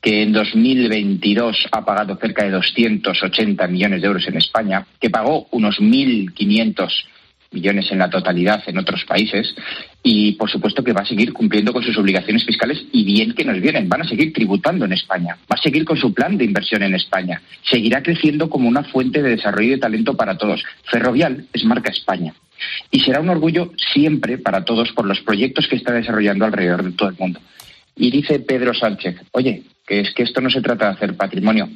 que 0.00 0.22
en 0.22 0.32
2022 0.32 1.68
ha 1.72 1.84
pagado 1.84 2.16
cerca 2.16 2.44
de 2.44 2.50
280 2.50 3.66
millones 3.66 4.00
de 4.00 4.06
euros 4.06 4.26
en 4.26 4.36
España, 4.36 4.86
que 4.98 5.10
pagó 5.10 5.46
unos 5.50 5.80
1.500 5.80 6.88
millones 7.52 7.90
en 7.90 7.98
la 7.98 8.08
totalidad 8.08 8.62
en 8.66 8.78
otros 8.78 9.04
países 9.04 9.54
y 10.02 10.32
por 10.32 10.48
supuesto 10.48 10.84
que 10.84 10.92
va 10.92 11.02
a 11.02 11.06
seguir 11.06 11.32
cumpliendo 11.32 11.72
con 11.72 11.82
sus 11.82 11.98
obligaciones 11.98 12.44
fiscales 12.44 12.84
y 12.92 13.04
bien 13.04 13.34
que 13.34 13.44
nos 13.44 13.60
vienen, 13.60 13.88
van 13.88 14.02
a 14.02 14.08
seguir 14.08 14.32
tributando 14.32 14.84
en 14.84 14.92
España, 14.92 15.36
va 15.50 15.56
a 15.58 15.62
seguir 15.62 15.84
con 15.84 15.96
su 15.96 16.14
plan 16.14 16.38
de 16.38 16.44
inversión 16.44 16.82
en 16.82 16.94
España, 16.94 17.42
seguirá 17.62 18.02
creciendo 18.02 18.48
como 18.48 18.68
una 18.68 18.84
fuente 18.84 19.20
de 19.22 19.30
desarrollo 19.30 19.68
y 19.68 19.70
de 19.72 19.78
talento 19.78 20.16
para 20.16 20.38
todos. 20.38 20.62
Ferrovial 20.84 21.46
es 21.52 21.64
marca 21.64 21.90
España 21.90 22.34
y 22.90 23.00
será 23.00 23.20
un 23.20 23.30
orgullo 23.30 23.72
siempre 23.92 24.38
para 24.38 24.64
todos 24.64 24.92
por 24.92 25.06
los 25.06 25.20
proyectos 25.20 25.66
que 25.66 25.76
está 25.76 25.92
desarrollando 25.92 26.44
alrededor 26.44 26.84
de 26.84 26.92
todo 26.92 27.08
el 27.08 27.16
mundo. 27.18 27.40
Y 27.96 28.10
dice 28.10 28.40
Pedro 28.40 28.74
Sánchez, 28.74 29.16
oye, 29.32 29.62
que 29.86 30.00
es 30.00 30.14
que 30.14 30.22
esto 30.22 30.40
no 30.40 30.50
se 30.50 30.62
trata 30.62 30.86
de 30.86 30.92
hacer 30.92 31.16
patrimonio. 31.16 31.68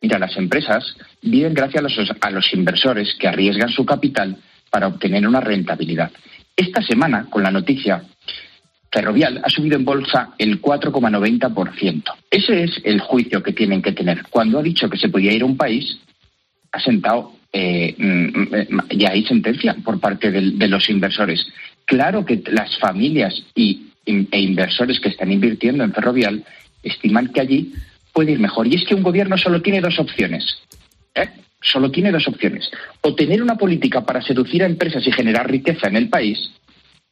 Mira, 0.00 0.18
las 0.18 0.36
empresas 0.36 0.96
viven 1.22 1.54
gracias 1.54 1.80
a 1.80 1.88
los, 1.88 2.12
a 2.20 2.30
los 2.30 2.52
inversores 2.52 3.14
que 3.18 3.28
arriesgan 3.28 3.68
su 3.68 3.84
capital 3.86 4.36
para 4.70 4.88
obtener 4.88 5.26
una 5.26 5.40
rentabilidad. 5.40 6.10
Esta 6.56 6.82
semana, 6.82 7.26
con 7.30 7.42
la 7.42 7.50
noticia, 7.50 8.04
Ferrovial 8.92 9.40
ha 9.42 9.48
subido 9.48 9.76
en 9.76 9.84
bolsa 9.84 10.34
el 10.36 10.60
4,90%. 10.60 12.02
Ese 12.30 12.64
es 12.64 12.80
el 12.84 13.00
juicio 13.00 13.42
que 13.42 13.52
tienen 13.52 13.80
que 13.80 13.92
tener. 13.92 14.24
Cuando 14.28 14.58
ha 14.58 14.62
dicho 14.62 14.88
que 14.90 14.98
se 14.98 15.08
podía 15.08 15.32
ir 15.32 15.42
a 15.42 15.46
un 15.46 15.56
país, 15.56 15.98
ha 16.72 16.78
sentado, 16.78 17.32
eh, 17.52 17.94
mm, 17.96 18.96
ya 18.98 19.10
hay 19.10 19.24
sentencia 19.24 19.74
por 19.82 19.98
parte 19.98 20.30
de, 20.30 20.68
los 20.68 20.90
inversores. 20.90 21.46
Claro 21.86 22.24
que 22.24 22.42
las 22.50 22.76
familias 22.78 23.44
y, 23.54 23.91
e 24.04 24.40
inversores 24.40 25.00
que 25.00 25.08
están 25.08 25.30
invirtiendo 25.30 25.84
en 25.84 25.92
Ferrovial 25.92 26.44
estiman 26.82 27.28
que 27.28 27.40
allí 27.40 27.72
puede 28.12 28.32
ir 28.32 28.40
mejor. 28.40 28.66
Y 28.66 28.74
es 28.74 28.84
que 28.84 28.94
un 28.94 29.02
gobierno 29.02 29.38
solo 29.38 29.62
tiene 29.62 29.80
dos 29.80 29.98
opciones. 29.98 30.44
¿eh? 31.14 31.28
solo 31.62 31.90
tiene 31.90 32.10
dos 32.10 32.26
opciones. 32.28 32.70
O 33.00 33.14
tener 33.14 33.42
una 33.42 33.56
política 33.56 34.04
para 34.04 34.20
seducir 34.20 34.62
a 34.62 34.66
empresas 34.66 35.06
y 35.06 35.12
generar 35.12 35.50
riqueza 35.50 35.88
en 35.88 35.96
el 35.96 36.08
país, 36.08 36.50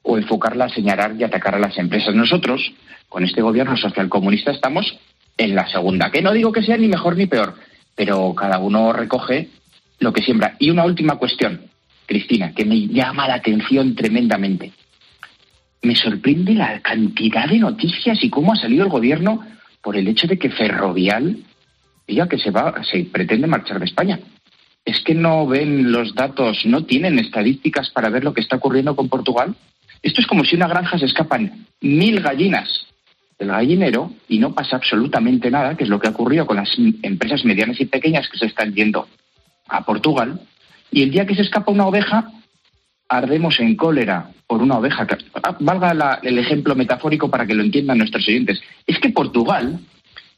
o 0.03 0.18
enfocarla 0.18 0.66
a 0.66 0.68
señalar 0.68 1.14
y 1.18 1.24
atacar 1.24 1.55
a 1.55 1.59
las 1.59 1.79
empresas. 1.79 2.14
Nosotros, 2.14 2.72
con 3.09 3.24
este 3.24 3.42
gobierno 3.42 3.76
socialcomunista, 3.76 4.50
estamos 4.50 4.98
en 5.37 5.55
la 5.55 5.68
segunda. 5.68 6.11
Que 6.11 6.22
no 6.22 6.33
digo 6.33 6.53
que 6.53 6.62
sea 6.62 6.76
ni 6.76 6.88
mejor 6.88 7.16
ni 7.16 7.26
peor, 7.26 7.55
pero 7.94 8.35
cada 8.35 8.59
uno 8.59 8.92
recoge 8.92 9.48
lo 9.98 10.12
que 10.12 10.22
siembra. 10.22 10.57
Y 10.59 10.70
una 10.70 10.85
última 10.85 11.16
cuestión, 11.16 11.61
Cristina, 12.07 12.53
que 12.55 12.64
me 12.64 12.88
llama 12.88 13.29
la 13.29 13.35
atención 13.35 13.94
tremendamente. 13.94 14.72
Me 15.82 15.96
sorprende 15.96 16.54
la 16.54 16.80
cantidad 16.80 17.48
de 17.48 17.58
noticias 17.58 18.22
y 18.22 18.30
cómo 18.30 18.52
ha 18.52 18.56
salido 18.56 18.84
el 18.84 18.90
gobierno 18.90 19.44
por 19.82 19.96
el 19.96 20.08
hecho 20.08 20.26
de 20.26 20.38
que 20.38 20.50
Ferrovial 20.50 21.38
diga 22.06 22.28
que 22.28 22.38
se 22.38 22.50
va, 22.50 22.82
se 22.84 23.04
pretende 23.04 23.46
marchar 23.46 23.78
de 23.78 23.86
España 23.86 24.18
es 24.84 25.00
que 25.00 25.14
no 25.14 25.46
ven 25.46 25.92
los 25.92 26.14
datos, 26.14 26.64
no 26.64 26.84
tienen 26.84 27.18
estadísticas 27.18 27.90
para 27.90 28.10
ver 28.10 28.24
lo 28.24 28.34
que 28.34 28.40
está 28.40 28.56
ocurriendo 28.56 28.96
con 28.96 29.08
Portugal. 29.08 29.54
Esto 30.02 30.20
es 30.20 30.26
como 30.26 30.44
si 30.44 30.56
una 30.56 30.68
granja 30.68 30.98
se 30.98 31.04
escapan 31.04 31.66
mil 31.80 32.20
gallinas 32.20 32.86
del 33.38 33.48
gallinero 33.48 34.12
y 34.28 34.38
no 34.38 34.54
pasa 34.54 34.76
absolutamente 34.76 35.50
nada, 35.50 35.76
que 35.76 35.84
es 35.84 35.90
lo 35.90 36.00
que 36.00 36.08
ha 36.08 36.12
ocurrido 36.12 36.46
con 36.46 36.56
las 36.56 36.70
empresas 37.02 37.44
medianas 37.44 37.80
y 37.80 37.86
pequeñas 37.86 38.28
que 38.28 38.38
se 38.38 38.46
están 38.46 38.74
yendo 38.74 39.06
a 39.68 39.84
Portugal. 39.84 40.40
Y 40.90 41.02
el 41.02 41.10
día 41.10 41.26
que 41.26 41.34
se 41.34 41.42
escapa 41.42 41.72
una 41.72 41.86
oveja, 41.86 42.32
ardemos 43.10 43.58
en 43.58 43.74
cólera 43.74 44.30
por 44.46 44.62
una 44.62 44.78
oveja. 44.78 45.06
Ah, 45.42 45.56
valga 45.58 46.20
el 46.22 46.38
ejemplo 46.38 46.76
metafórico 46.76 47.28
para 47.28 47.44
que 47.44 47.54
lo 47.54 47.62
entiendan 47.62 47.98
nuestros 47.98 48.26
oyentes. 48.26 48.62
Es 48.86 48.98
que 49.00 49.10
Portugal 49.10 49.80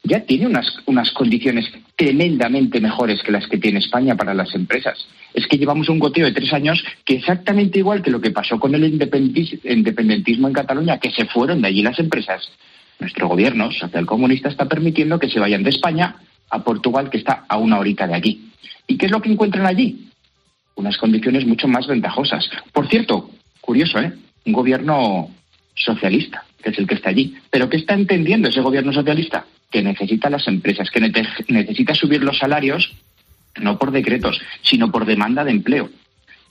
ya 0.03 0.21
tiene 0.21 0.47
unas, 0.47 0.65
unas 0.87 1.11
condiciones 1.11 1.65
tremendamente 1.95 2.81
mejores 2.81 3.21
que 3.21 3.31
las 3.31 3.47
que 3.47 3.59
tiene 3.59 3.77
España 3.79 4.15
para 4.15 4.33
las 4.33 4.53
empresas. 4.55 5.07
Es 5.35 5.47
que 5.47 5.57
llevamos 5.57 5.87
un 5.87 5.99
goteo 5.99 6.25
de 6.25 6.33
tres 6.33 6.51
años 6.51 6.83
que 7.05 7.15
exactamente 7.15 7.79
igual 7.79 8.01
que 8.01 8.11
lo 8.11 8.19
que 8.19 8.31
pasó 8.31 8.59
con 8.59 8.73
el 8.73 8.83
independentismo 8.85 10.47
en 10.47 10.53
Cataluña, 10.53 10.97
que 10.97 11.11
se 11.11 11.25
fueron 11.25 11.61
de 11.61 11.67
allí 11.67 11.83
las 11.83 11.99
empresas. 11.99 12.49
Nuestro 12.99 13.27
gobierno 13.27 13.71
socialcomunista 13.71 14.49
está 14.49 14.67
permitiendo 14.67 15.19
que 15.19 15.29
se 15.29 15.39
vayan 15.39 15.63
de 15.63 15.69
España 15.69 16.15
a 16.49 16.63
Portugal, 16.63 17.11
que 17.11 17.17
está 17.17 17.45
a 17.47 17.57
una 17.57 17.77
horita 17.77 18.07
de 18.07 18.15
aquí. 18.15 18.49
¿Y 18.87 18.97
qué 18.97 19.05
es 19.05 19.11
lo 19.11 19.21
que 19.21 19.31
encuentran 19.31 19.65
allí? 19.67 20.09
Unas 20.75 20.97
condiciones 20.97 21.45
mucho 21.45 21.67
más 21.67 21.87
ventajosas. 21.87 22.49
Por 22.71 22.87
cierto, 22.87 23.29
curioso, 23.61 23.99
¿eh? 23.99 24.13
Un 24.45 24.53
gobierno 24.53 25.29
socialista, 25.75 26.45
que 26.61 26.71
es 26.71 26.77
el 26.77 26.87
que 26.87 26.95
está 26.95 27.09
allí. 27.09 27.35
¿Pero 27.49 27.69
qué 27.69 27.77
está 27.77 27.93
entendiendo 27.93 28.49
ese 28.49 28.61
gobierno 28.61 28.91
socialista? 28.91 29.45
que 29.73 29.81
necesita 29.81 30.29
las 30.29 30.47
empresas, 30.47 30.91
que 30.91 31.01
necesita 31.01 31.95
subir 31.95 32.23
los 32.23 32.37
salarios 32.37 32.93
no 33.59 33.77
por 33.77 33.91
decretos, 33.91 34.39
sino 34.61 34.91
por 34.91 35.05
demanda 35.05 35.43
de 35.43 35.51
empleo. 35.51 35.89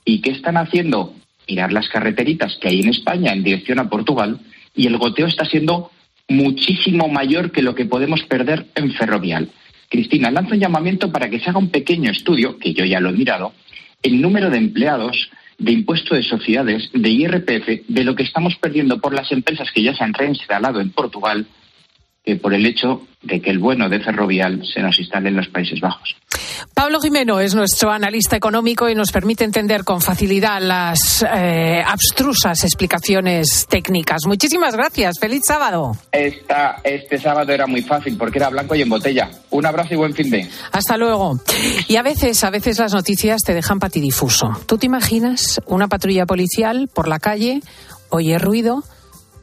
¿Y 0.05 0.19
qué 0.19 0.31
están 0.31 0.57
haciendo? 0.57 1.15
Mirar 1.47 1.73
las 1.73 1.89
carreteritas 1.89 2.57
que 2.61 2.69
hay 2.69 2.81
en 2.81 2.89
España 2.89 3.33
en 3.33 3.43
dirección 3.43 3.79
a 3.79 3.89
Portugal 3.89 4.39
y 4.75 4.87
el 4.87 4.97
goteo 4.97 5.27
está 5.27 5.45
siendo 5.45 5.91
muchísimo 6.27 7.07
mayor 7.07 7.51
que 7.51 7.61
lo 7.61 7.75
que 7.75 7.85
podemos 7.85 8.23
perder 8.23 8.67
en 8.75 8.93
ferrovial. 8.93 9.49
Cristina, 9.89 10.31
lanzo 10.31 10.53
un 10.53 10.59
llamamiento 10.59 11.11
para 11.11 11.29
que 11.29 11.39
se 11.39 11.49
haga 11.49 11.59
un 11.59 11.69
pequeño 11.69 12.11
estudio, 12.11 12.57
que 12.57 12.73
yo 12.73 12.85
ya 12.85 12.99
lo 12.99 13.09
he 13.09 13.13
mirado, 13.13 13.53
el 14.03 14.21
número 14.21 14.49
de 14.49 14.57
empleados, 14.57 15.31
de 15.57 15.71
impuesto 15.71 16.15
de 16.15 16.23
sociedades, 16.23 16.89
de 16.93 17.09
IRPF, 17.09 17.87
de 17.87 18.03
lo 18.03 18.15
que 18.15 18.23
estamos 18.23 18.55
perdiendo 18.57 18.99
por 18.99 19.13
las 19.13 19.31
empresas 19.31 19.71
que 19.71 19.81
ya 19.81 19.95
se 19.95 20.03
han 20.03 20.13
reinstalado 20.13 20.81
en 20.81 20.91
Portugal 20.91 21.47
que 22.23 22.37
por 22.37 22.53
el 22.53 22.65
hecho 22.65 23.01
de 23.21 23.41
que 23.41 23.49
el 23.49 23.59
bueno 23.59 23.89
de 23.89 23.99
Ferrovial 23.99 24.63
se 24.65 24.81
nos 24.81 24.97
instale 24.99 25.29
en 25.29 25.37
los 25.37 25.47
Países 25.47 25.79
Bajos. 25.79 26.15
Pablo 26.73 26.99
Jimeno 26.99 27.39
es 27.39 27.55
nuestro 27.55 27.91
analista 27.91 28.35
económico 28.35 28.89
y 28.89 28.95
nos 28.95 29.11
permite 29.11 29.43
entender 29.43 29.83
con 29.83 30.01
facilidad 30.01 30.61
las 30.61 31.23
eh, 31.23 31.81
abstrusas 31.85 32.63
explicaciones 32.63 33.67
técnicas. 33.69 34.25
Muchísimas 34.25 34.75
gracias. 34.75 35.19
Feliz 35.19 35.43
sábado. 35.45 35.95
Esta, 36.11 36.81
este 36.83 37.17
sábado 37.17 37.51
era 37.51 37.67
muy 37.67 37.81
fácil 37.81 38.17
porque 38.17 38.39
era 38.39 38.49
blanco 38.49 38.75
y 38.75 38.81
en 38.81 38.89
botella. 38.89 39.29
Un 39.51 39.65
abrazo 39.65 39.93
y 39.93 39.97
buen 39.97 40.13
fin 40.13 40.29
de. 40.29 40.49
Hasta 40.71 40.97
luego. 40.97 41.39
Y 41.87 41.95
a 41.95 42.01
veces, 42.01 42.43
a 42.43 42.49
veces 42.49 42.79
las 42.79 42.93
noticias 42.93 43.41
te 43.43 43.53
dejan 43.53 43.79
patidifuso. 43.79 44.51
¿Tú 44.65 44.77
te 44.77 44.85
imaginas 44.85 45.61
una 45.65 45.87
patrulla 45.87 46.25
policial 46.25 46.89
por 46.93 47.07
la 47.07 47.19
calle, 47.19 47.61
oye 48.09 48.37
ruido, 48.37 48.83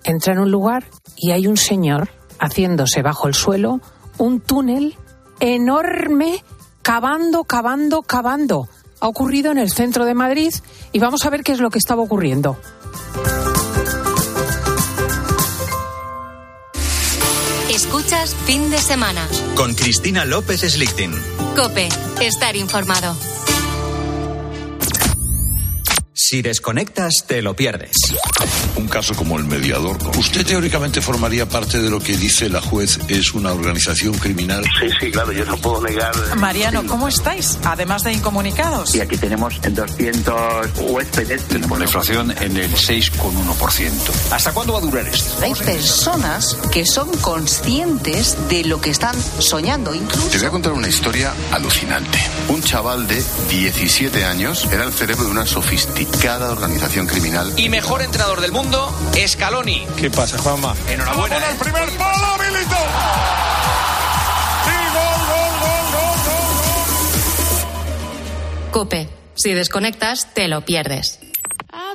entra 0.05 0.33
en 0.33 0.41
un 0.41 0.51
lugar 0.51 0.85
y 1.17 1.31
hay 1.31 1.47
un 1.47 1.57
señor 1.57 2.20
haciéndose 2.41 3.03
bajo 3.03 3.29
el 3.29 3.35
suelo 3.35 3.81
un 4.19 4.41
túnel 4.41 4.97
enorme, 5.41 6.45
cavando, 6.83 7.45
cavando, 7.45 8.03
cavando. 8.03 8.69
Ha 9.01 9.09
ocurrido 9.09 9.51
en 9.51 9.59
el 9.59 9.71
centro 9.71 10.05
de 10.05 10.15
Madrid 10.15 10.53
y 10.93 10.99
vamos 10.99 11.25
a 11.25 11.31
ver 11.31 11.43
qué 11.43 11.53
es 11.53 11.61
lo 11.61 11.71
que 11.71 11.79
estaba 11.79 12.03
ocurriendo. 12.03 12.59
Escuchas 17.71 18.35
fin 18.45 18.71
de 18.71 18.79
semana. 18.79 19.27
Con 19.57 19.75
Cristina 19.75 20.25
López 20.25 20.61
Slichting. 20.61 21.15
Cope, 21.57 21.89
estar 22.21 22.57
informado. 22.57 23.17
Si 26.31 26.43
desconectas, 26.43 27.25
te 27.27 27.43
lo 27.43 27.57
pierdes. 27.57 27.91
Un 28.77 28.87
caso 28.87 29.17
como 29.17 29.37
el 29.37 29.47
mediador. 29.47 29.99
Usted 30.17 30.47
teóricamente 30.47 31.01
formaría 31.01 31.49
parte 31.49 31.83
de 31.83 31.91
lo 31.91 31.99
que 31.99 32.17
dice 32.17 32.49
la 32.49 32.61
juez 32.61 33.01
es 33.09 33.35
una 33.35 33.53
organización 33.53 34.15
criminal. 34.15 34.63
Sí, 34.79 34.87
sí, 35.01 35.11
claro, 35.11 35.33
yo 35.33 35.45
no 35.45 35.57
puedo 35.57 35.83
negar. 35.83 36.15
Mariano, 36.37 36.87
¿cómo 36.87 37.09
estáis? 37.09 37.59
Además 37.65 38.05
de 38.05 38.13
incomunicados. 38.13 38.95
Y 38.95 39.01
aquí 39.01 39.17
tenemos 39.17 39.61
200 39.61 40.69
huéspedes. 40.83 41.49
Tenemos 41.49 41.77
la 41.77 41.87
inflación 41.87 42.31
en 42.31 42.57
el 42.57 42.71
6,1%. 42.71 43.91
¿Hasta 44.31 44.53
cuándo 44.53 44.75
va 44.75 44.79
a 44.79 44.83
durar 44.83 45.09
esto? 45.09 45.45
Hay 45.45 45.55
personas 45.55 46.57
que 46.71 46.87
son 46.87 47.11
conscientes 47.17 48.37
de 48.49 48.67
lo 48.67 48.81
que 48.81 48.91
están 48.91 49.17
soñando. 49.41 49.93
Incluso... 49.97 50.29
Te 50.29 50.39
voy 50.39 50.47
a 50.47 50.51
contar 50.51 50.75
una 50.75 50.87
historia 50.87 51.35
alucinante. 51.51 52.21
Un 52.47 52.63
chaval 52.63 53.09
de 53.09 53.21
17 53.49 54.25
años 54.25 54.69
era 54.71 54.85
el 54.85 54.93
cerebro 54.93 55.25
de 55.25 55.31
una 55.33 55.45
sofisticada 55.45 56.20
cada 56.23 56.51
organización 56.51 57.07
criminal. 57.07 57.53
Y 57.57 57.69
mejor 57.69 58.03
entrenador 58.03 58.41
del 58.41 58.53
mundo, 58.53 58.93
Scaloni. 59.27 59.87
¿Qué 59.97 60.11
pasa, 60.11 60.39
Juanma? 60.39 60.75
Enhorabuena. 60.89 61.37
el 61.37 61.57
primer 61.57 61.89
palo, 61.97 62.39
Milito! 62.39 62.77
Cope, 68.71 69.09
si 69.35 69.53
desconectas, 69.53 70.33
te 70.33 70.47
lo 70.47 70.65
pierdes. 70.65 71.19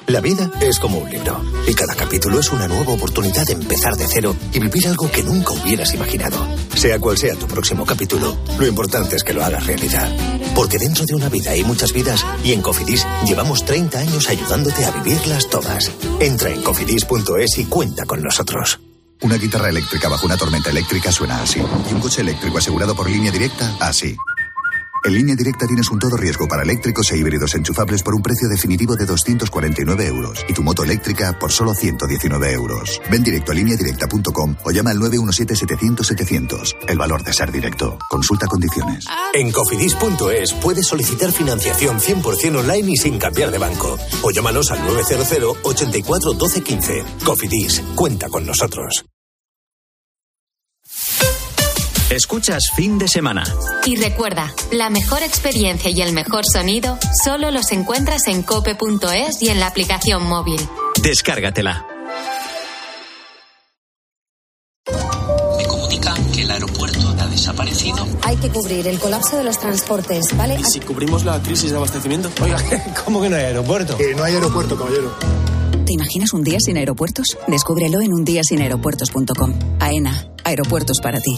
La 0.07 0.21
vida 0.21 0.51
es 0.61 0.77
como 0.79 0.99
un 0.99 1.09
libro 1.09 1.41
y 1.67 1.73
cada 1.73 1.95
capítulo 1.95 2.39
es 2.39 2.51
una 2.51 2.67
nueva 2.67 2.93
oportunidad 2.93 3.45
de 3.45 3.53
empezar 3.53 3.95
de 3.95 4.07
cero 4.07 4.35
y 4.53 4.59
vivir 4.59 4.87
algo 4.87 5.09
que 5.09 5.23
nunca 5.23 5.53
hubieras 5.53 5.93
imaginado. 5.93 6.37
Sea 6.75 6.99
cual 6.99 7.17
sea 7.17 7.35
tu 7.35 7.47
próximo 7.47 7.85
capítulo, 7.85 8.37
lo 8.59 8.67
importante 8.67 9.15
es 9.15 9.23
que 9.23 9.33
lo 9.33 9.43
hagas 9.43 9.65
realidad. 9.65 10.13
Porque 10.53 10.77
dentro 10.77 11.05
de 11.05 11.15
una 11.15 11.29
vida 11.29 11.51
hay 11.51 11.63
muchas 11.63 11.93
vidas 11.93 12.25
y 12.43 12.51
en 12.51 12.61
Cofidis 12.61 13.07
llevamos 13.25 13.65
30 13.65 13.97
años 13.97 14.29
ayudándote 14.29 14.85
a 14.85 14.91
vivirlas 14.91 15.49
todas. 15.49 15.91
Entra 16.19 16.49
en 16.49 16.61
cofidis.es 16.61 17.57
y 17.57 17.65
cuenta 17.65 18.05
con 18.05 18.21
nosotros. 18.21 18.79
Una 19.21 19.37
guitarra 19.37 19.69
eléctrica 19.69 20.09
bajo 20.09 20.25
una 20.25 20.37
tormenta 20.37 20.69
eléctrica 20.69 21.11
suena 21.11 21.41
así. 21.41 21.59
Y 21.59 21.93
un 21.93 22.01
coche 22.01 22.21
eléctrico 22.21 22.57
asegurado 22.57 22.95
por 22.95 23.09
línea 23.09 23.31
directa, 23.31 23.75
así. 23.79 24.15
En 25.05 25.13
línea 25.13 25.35
directa 25.35 25.67
tienes 25.67 25.91
un 25.91 25.99
todo 25.99 26.17
riesgo 26.17 26.47
para 26.47 26.63
eléctricos 26.63 27.11
e 27.11 27.17
híbridos 27.17 27.53
enchufables 27.53 28.01
por 28.01 28.15
un 28.15 28.23
precio 28.23 28.49
definitivo 28.49 28.95
de 28.95 29.05
249 29.05 30.07
euros 30.07 30.43
y 30.49 30.53
tu 30.53 30.63
moto 30.63 30.83
eléctrica 30.83 31.37
por 31.37 31.51
solo 31.51 31.75
119 31.75 32.51
euros. 32.51 32.99
Ven 33.11 33.21
directo 33.21 33.51
a 33.51 33.55
lineadirecta.com 33.55 34.55
o 34.63 34.71
llama 34.71 34.89
al 34.89 34.97
917-700-700. 34.97 36.87
El 36.87 36.97
valor 36.97 37.23
de 37.23 37.33
ser 37.33 37.51
directo. 37.51 37.99
Consulta 38.09 38.47
condiciones. 38.47 39.05
En 39.35 39.51
cofidis.es 39.51 40.53
puedes 40.53 40.87
solicitar 40.87 41.31
financiación 41.31 41.99
100% 41.99 42.57
online 42.57 42.93
y 42.93 42.97
sin 42.97 43.19
cambiar 43.19 43.51
de 43.51 43.59
banco. 43.59 43.99
O 44.23 44.31
llámanos 44.31 44.71
al 44.71 44.83
900 44.87 45.57
84 45.61 46.33
12 46.33 46.61
15. 46.61 47.03
Cofidis, 47.23 47.83
cuenta 47.93 48.27
con 48.27 48.43
nosotros. 48.43 49.05
Escuchas 52.15 52.71
fin 52.73 52.97
de 52.97 53.09
semana. 53.09 53.43
Y 53.85 53.97
recuerda, 53.97 54.53
la 54.71 54.89
mejor 54.89 55.21
experiencia 55.21 55.89
y 55.89 56.01
el 56.01 56.13
mejor 56.13 56.45
sonido 56.45 56.97
solo 57.25 57.51
los 57.51 57.73
encuentras 57.73 58.27
en 58.27 58.41
cope.es 58.41 59.41
y 59.41 59.49
en 59.49 59.59
la 59.59 59.67
aplicación 59.67 60.25
móvil. 60.25 60.61
Descárgatela. 61.03 61.85
Me 65.57 65.65
comunican 65.65 66.31
que 66.31 66.43
el 66.43 66.51
aeropuerto 66.51 67.15
ha 67.19 67.27
desaparecido. 67.27 68.07
Hay 68.23 68.37
que 68.37 68.47
cubrir 68.47 68.87
el 68.87 68.97
colapso 68.97 69.35
de 69.35 69.43
los 69.43 69.59
transportes, 69.59 70.37
¿vale? 70.37 70.55
¿Y 70.57 70.63
si 70.63 70.79
cubrimos 70.79 71.25
la 71.25 71.41
crisis 71.41 71.71
de 71.71 71.75
abastecimiento? 71.75 72.31
Oiga, 72.41 72.57
¿cómo 73.03 73.21
que 73.21 73.29
no 73.29 73.35
hay 73.35 73.43
aeropuerto? 73.43 73.97
Que 73.97 74.15
no 74.15 74.23
hay 74.23 74.35
aeropuerto, 74.35 74.77
caballero. 74.77 75.13
¿Te 75.85 75.91
imaginas 75.91 76.31
un 76.31 76.45
día 76.45 76.59
sin 76.61 76.77
aeropuertos? 76.77 77.37
Descúbrelo 77.47 77.99
en 77.99 78.13
undiasinaeropuertos.com. 78.13 79.53
AENA, 79.81 80.29
aeropuertos 80.45 80.99
para 81.03 81.19
ti. 81.19 81.37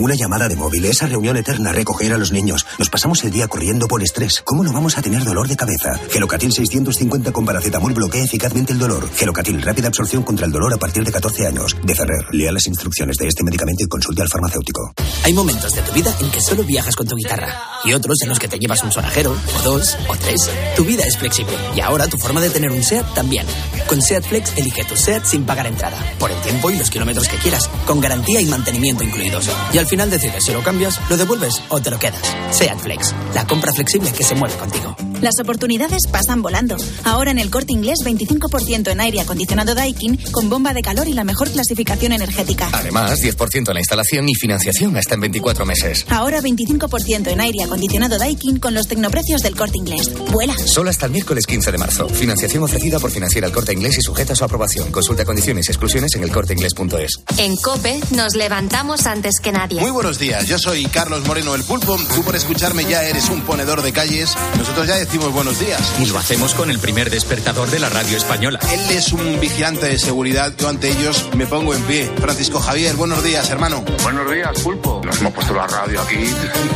Una 0.00 0.14
llamada 0.14 0.48
de 0.48 0.56
móvil, 0.56 0.86
esa 0.86 1.06
reunión 1.06 1.36
eterna, 1.36 1.72
recoger 1.72 2.14
a 2.14 2.16
los 2.16 2.32
niños. 2.32 2.64
Nos 2.78 2.88
pasamos 2.88 3.22
el 3.22 3.30
día 3.30 3.48
corriendo 3.48 3.86
por 3.86 4.02
estrés. 4.02 4.40
¿Cómo 4.42 4.64
no 4.64 4.72
vamos 4.72 4.96
a 4.96 5.02
tener 5.02 5.22
dolor 5.24 5.46
de 5.46 5.56
cabeza? 5.56 6.00
Gelocatil 6.08 6.50
650 6.50 7.32
con 7.32 7.44
paracetamol 7.44 7.92
bloquea 7.92 8.24
eficazmente 8.24 8.72
el 8.72 8.78
dolor. 8.78 9.10
Gelocatil, 9.14 9.60
rápida 9.60 9.88
absorción 9.88 10.22
contra 10.22 10.46
el 10.46 10.52
dolor 10.52 10.72
a 10.72 10.78
partir 10.78 11.04
de 11.04 11.12
14 11.12 11.48
años. 11.48 11.76
De 11.84 11.94
Ferrer, 11.94 12.24
lea 12.32 12.50
las 12.50 12.66
instrucciones 12.66 13.18
de 13.18 13.28
este 13.28 13.44
medicamento 13.44 13.84
y 13.84 13.88
consulte 13.88 14.22
al 14.22 14.28
farmacéutico. 14.28 14.90
Hay 15.22 15.34
momentos 15.34 15.70
de 15.72 15.82
tu 15.82 15.92
vida 15.92 16.16
en 16.18 16.30
que 16.30 16.40
solo 16.40 16.64
viajas 16.64 16.96
con 16.96 17.06
tu 17.06 17.14
guitarra 17.14 17.54
y 17.84 17.92
otros 17.92 18.22
en 18.22 18.30
los 18.30 18.38
que 18.38 18.48
te 18.48 18.58
llevas 18.58 18.82
un 18.82 18.92
sonajero, 18.92 19.32
o 19.32 19.62
dos, 19.62 19.98
o 20.08 20.16
tres. 20.16 20.50
Tu 20.76 20.84
vida 20.86 21.04
es 21.04 21.18
flexible 21.18 21.52
y 21.76 21.80
ahora 21.80 22.08
tu 22.08 22.16
forma 22.16 22.40
de 22.40 22.48
tener 22.48 22.70
un 22.70 22.82
SEAT 22.82 23.12
también. 23.12 23.46
Con 23.86 24.00
SEAT 24.00 24.24
Flex 24.24 24.56
elige 24.56 24.84
tu 24.84 24.96
SEAT 24.96 25.26
sin 25.26 25.44
pagar 25.44 25.66
entrada, 25.66 25.98
por 26.18 26.30
el 26.30 26.40
tiempo 26.40 26.70
y 26.70 26.78
los 26.78 26.88
kilómetros 26.88 27.28
que 27.28 27.36
quieras, 27.36 27.68
con 27.86 28.00
garantía 28.00 28.40
y 28.40 28.46
mantenimiento 28.46 29.04
incluidos. 29.04 29.50
Y 29.74 29.78
al 29.78 29.89
final 29.90 30.08
decides 30.08 30.44
si 30.44 30.52
lo 30.52 30.62
cambias, 30.62 30.98
lo 31.10 31.16
devuelves 31.16 31.60
o 31.68 31.80
te 31.80 31.90
lo 31.90 31.98
quedas. 31.98 32.22
SEAT 32.52 32.78
Flex, 32.78 33.14
la 33.34 33.44
compra 33.46 33.72
flexible 33.72 34.12
que 34.12 34.22
se 34.22 34.34
mueve 34.36 34.54
contigo. 34.54 34.96
Las 35.20 35.38
oportunidades 35.38 36.06
pasan 36.10 36.40
volando. 36.40 36.76
Ahora 37.04 37.30
en 37.30 37.38
el 37.38 37.50
corte 37.50 37.72
inglés 37.72 37.98
25% 38.04 38.90
en 38.90 39.00
aire 39.00 39.20
acondicionado 39.20 39.74
Daikin 39.74 40.16
con 40.30 40.48
bomba 40.48 40.72
de 40.72 40.80
calor 40.80 41.08
y 41.08 41.12
la 41.12 41.24
mejor 41.24 41.50
clasificación 41.50 42.12
energética. 42.12 42.70
Además, 42.72 43.20
10% 43.20 43.68
en 43.68 43.74
la 43.74 43.80
instalación 43.80 44.28
y 44.28 44.34
financiación 44.34 44.96
hasta 44.96 45.14
en 45.14 45.20
24 45.20 45.66
meses. 45.66 46.06
Ahora 46.08 46.40
25% 46.40 47.28
en 47.28 47.40
aire 47.40 47.64
acondicionado 47.64 48.16
Daikin 48.16 48.58
con 48.60 48.72
los 48.72 48.86
tecnoprecios 48.86 49.42
del 49.42 49.56
corte 49.56 49.76
inglés. 49.76 50.10
Vuela. 50.30 50.56
Solo 50.56 50.88
hasta 50.88 51.06
el 51.06 51.12
miércoles 51.12 51.44
15 51.46 51.72
de 51.72 51.78
marzo. 51.78 52.08
Financiación 52.08 52.62
ofrecida 52.62 52.98
por 52.98 53.10
Financiera 53.10 53.48
el 53.48 53.52
Corte 53.52 53.72
Inglés 53.72 53.98
y 53.98 54.02
sujeta 54.02 54.32
a 54.32 54.36
su 54.36 54.44
aprobación. 54.44 54.90
Consulta 54.90 55.24
condiciones 55.24 55.68
y 55.68 55.72
exclusiones 55.72 56.14
en 56.14 56.22
elcorteinglés.es. 56.22 57.12
En 57.38 57.56
Cope 57.56 58.00
nos 58.12 58.36
levantamos 58.36 59.06
antes 59.06 59.40
que 59.40 59.52
nadie. 59.52 59.79
Muy 59.80 59.90
buenos 59.90 60.18
días, 60.18 60.46
yo 60.46 60.58
soy 60.58 60.84
Carlos 60.84 61.26
Moreno 61.26 61.54
el 61.54 61.64
Pulpo. 61.64 61.96
Tú 62.14 62.22
por 62.22 62.36
escucharme 62.36 62.84
ya 62.84 63.02
eres 63.02 63.30
un 63.30 63.40
ponedor 63.40 63.80
de 63.80 63.94
calles. 63.94 64.36
Nosotros 64.58 64.86
ya 64.86 64.96
decimos 64.96 65.32
buenos 65.32 65.58
días. 65.58 65.80
Y 65.98 66.04
lo 66.04 66.18
hacemos 66.18 66.52
con 66.52 66.70
el 66.70 66.78
primer 66.78 67.08
despertador 67.08 67.70
de 67.70 67.78
la 67.78 67.88
radio 67.88 68.18
española. 68.18 68.60
Él 68.70 68.90
es 68.90 69.10
un 69.14 69.40
vigilante 69.40 69.86
de 69.86 69.98
seguridad. 69.98 70.52
Yo 70.58 70.68
ante 70.68 70.90
ellos 70.90 71.30
me 71.34 71.46
pongo 71.46 71.74
en 71.74 71.82
pie. 71.84 72.12
Francisco 72.20 72.60
Javier, 72.60 72.94
buenos 72.96 73.24
días, 73.24 73.48
hermano. 73.48 73.82
Buenos 74.02 74.30
días, 74.30 74.60
Pulpo. 74.62 75.00
Nos 75.02 75.18
hemos 75.18 75.32
puesto 75.32 75.54
la 75.54 75.66
radio 75.66 76.02
aquí, 76.02 76.26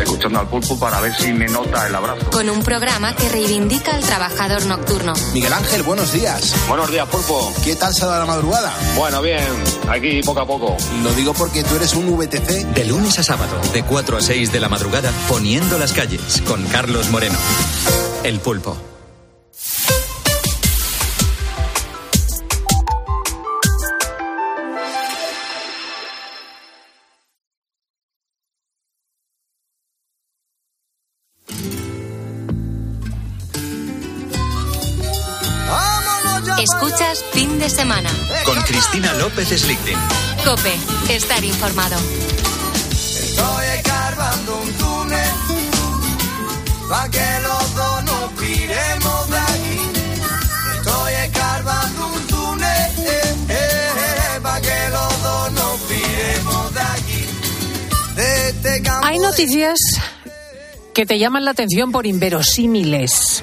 escuchando 0.01 0.41
al 0.41 0.49
Pulpo 0.49 0.79
para 0.79 0.99
ver 1.01 1.15
si 1.19 1.31
me 1.31 1.47
nota 1.47 1.87
el 1.87 1.95
abrazo. 1.95 2.31
Con 2.31 2.49
un 2.49 2.63
programa 2.63 3.15
que 3.15 3.29
reivindica 3.29 3.95
al 3.95 4.03
trabajador 4.03 4.65
nocturno. 4.65 5.13
Miguel 5.35 5.53
Ángel, 5.53 5.83
buenos 5.83 6.11
días. 6.11 6.55
Buenos 6.69 6.91
días, 6.91 7.07
Pulpo. 7.07 7.53
¿Qué 7.63 7.77
tal 7.77 7.95
se 7.95 8.05
ha 8.05 8.07
dado 8.07 8.21
la 8.21 8.27
madrugada? 8.27 8.75
Bueno, 8.97 9.21
bien. 9.21 9.45
Aquí 9.91 10.23
poco 10.23 10.41
a 10.41 10.47
poco. 10.47 10.75
Lo 11.03 11.13
digo 11.13 11.35
porque 11.35 11.63
tú 11.65 11.77
eres 11.77 11.93
un 11.93 12.17
VTC. 12.17 12.65
De 12.73 12.84
lunes 12.89 13.19
a 13.19 13.23
sábado, 13.23 13.61
de 13.73 13.83
4 13.83 14.17
a 14.17 14.21
6 14.21 14.53
de 14.53 14.61
la 14.61 14.69
madrugada, 14.69 15.11
poniendo 15.29 15.79
las 15.79 15.93
calles 15.93 16.43
con 16.47 16.63
Carlos 16.67 17.11
Moreno. 17.11 17.39
El 18.23 18.41
pulpo. 18.41 18.77
Escuchas 36.65 37.23
fin 37.33 37.59
de 37.59 37.69
semana. 37.69 38.11
Con 38.47 38.59
Cristina 38.63 39.13
López 39.15 39.49
Slichting. 39.49 39.99
Cope, 40.45 40.75
estar 41.09 41.45
informado. 41.45 41.97
Estoy 43.35 43.67
escarbando 43.79 44.61
un 44.61 44.73
túnel 44.75 45.35
pa' 46.89 47.09
que 47.09 47.29
los 47.43 47.75
dos 47.75 48.05
nos 48.05 48.33
piremos 48.41 49.31
de 49.31 49.39
aquí. 49.39 49.79
Estoy 50.77 51.13
escarbando 51.27 52.07
un 52.15 52.27
túnel 52.29 52.91
eh, 52.99 53.35
eh, 53.49 53.89
eh, 54.37 54.41
pa' 54.41 54.61
que 54.61 54.89
los 54.91 55.23
dos 55.23 55.53
nos 55.53 55.81
piremos 55.81 56.75
de 56.75 56.81
aquí. 56.81 57.27
De 58.15 58.49
este 58.51 58.83
campo 58.83 59.07
Hay 59.07 59.19
noticias 59.19 59.81
que 60.95 61.05
te 61.05 61.19
llaman 61.19 61.45
la 61.45 61.51
atención 61.51 61.91
por 61.91 62.07
inverosímiles. 62.07 63.43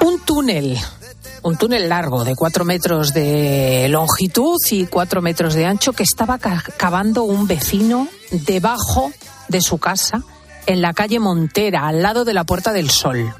Un 0.00 0.20
túnel, 0.20 0.78
un 1.42 1.56
túnel 1.56 1.88
largo 1.88 2.24
de 2.24 2.34
cuatro 2.36 2.64
metros 2.64 3.12
de 3.14 3.86
longitud 3.88 4.56
y 4.70 4.86
cuatro 4.86 5.22
metros 5.22 5.54
de 5.54 5.66
ancho 5.66 5.92
que 5.92 6.02
estaba 6.02 6.38
ca- 6.38 6.62
cavando 6.76 7.22
un 7.24 7.46
vecino 7.46 8.08
debajo 8.30 9.10
de 9.48 9.60
su 9.60 9.78
casa 9.78 10.22
en 10.66 10.82
la 10.82 10.92
calle 10.92 11.18
Montera, 11.18 11.88
al 11.88 12.02
lado 12.02 12.24
de 12.24 12.34
la 12.34 12.44
Puerta 12.44 12.72
del 12.72 12.90
Sol. 12.90 13.34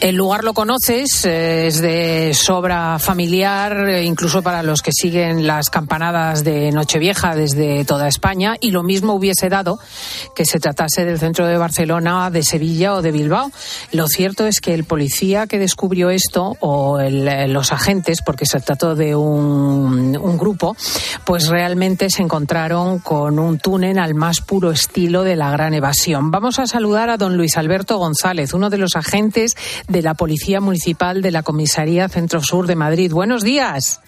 El 0.00 0.16
lugar 0.16 0.44
lo 0.44 0.54
conoces, 0.54 1.26
eh, 1.26 1.66
es 1.66 1.82
de 1.82 2.32
sobra 2.32 2.98
familiar, 2.98 3.86
eh, 3.86 4.02
incluso 4.04 4.40
para 4.40 4.62
los 4.62 4.80
que 4.80 4.92
siguen 4.92 5.46
las 5.46 5.68
campanadas 5.68 6.42
de 6.42 6.72
Nochevieja 6.72 7.34
desde 7.34 7.84
toda 7.84 8.08
España, 8.08 8.56
y 8.62 8.70
lo 8.70 8.82
mismo 8.82 9.12
hubiese 9.12 9.50
dado 9.50 9.78
que 10.34 10.46
se 10.46 10.58
tratase 10.58 11.04
del 11.04 11.18
centro 11.18 11.46
de 11.46 11.58
Barcelona, 11.58 12.30
de 12.30 12.42
Sevilla 12.42 12.94
o 12.94 13.02
de 13.02 13.12
Bilbao. 13.12 13.50
Lo 13.92 14.08
cierto 14.08 14.46
es 14.46 14.60
que 14.62 14.72
el 14.72 14.84
policía 14.84 15.46
que 15.46 15.58
descubrió 15.58 16.08
esto, 16.08 16.56
o 16.60 16.98
el- 16.98 17.28
eh, 17.28 17.46
los 17.48 17.70
agentes, 17.70 18.22
porque 18.24 18.46
se 18.46 18.58
trató 18.60 18.94
de 18.94 19.14
un, 19.14 20.16
un 20.16 20.38
grupo, 20.38 20.76
pues 21.26 21.48
realmente 21.48 22.08
se 22.08 22.22
encontraron 22.22 23.00
con 23.00 23.38
un 23.38 23.58
túnel 23.58 23.98
al 23.98 24.14
más 24.14 24.40
puro 24.40 24.70
estilo 24.70 25.24
de 25.24 25.36
la 25.36 25.50
gran 25.50 25.74
evasión. 25.74 26.30
Vamos 26.30 26.58
a 26.58 26.66
saludar 26.66 27.10
a 27.10 27.18
don 27.18 27.36
Luis 27.36 27.58
Alberto 27.58 27.98
González, 27.98 28.54
uno 28.54 28.70
de 28.70 28.78
los 28.78 28.96
agentes 28.96 29.56
de 29.90 30.02
la 30.02 30.14
Policía 30.14 30.60
Municipal 30.60 31.20
de 31.20 31.32
la 31.32 31.42
Comisaría 31.42 32.08
Centro 32.08 32.40
Sur 32.40 32.66
de 32.66 32.76
Madrid. 32.76 33.12
Buenos 33.12 33.42
días. 33.42 34.00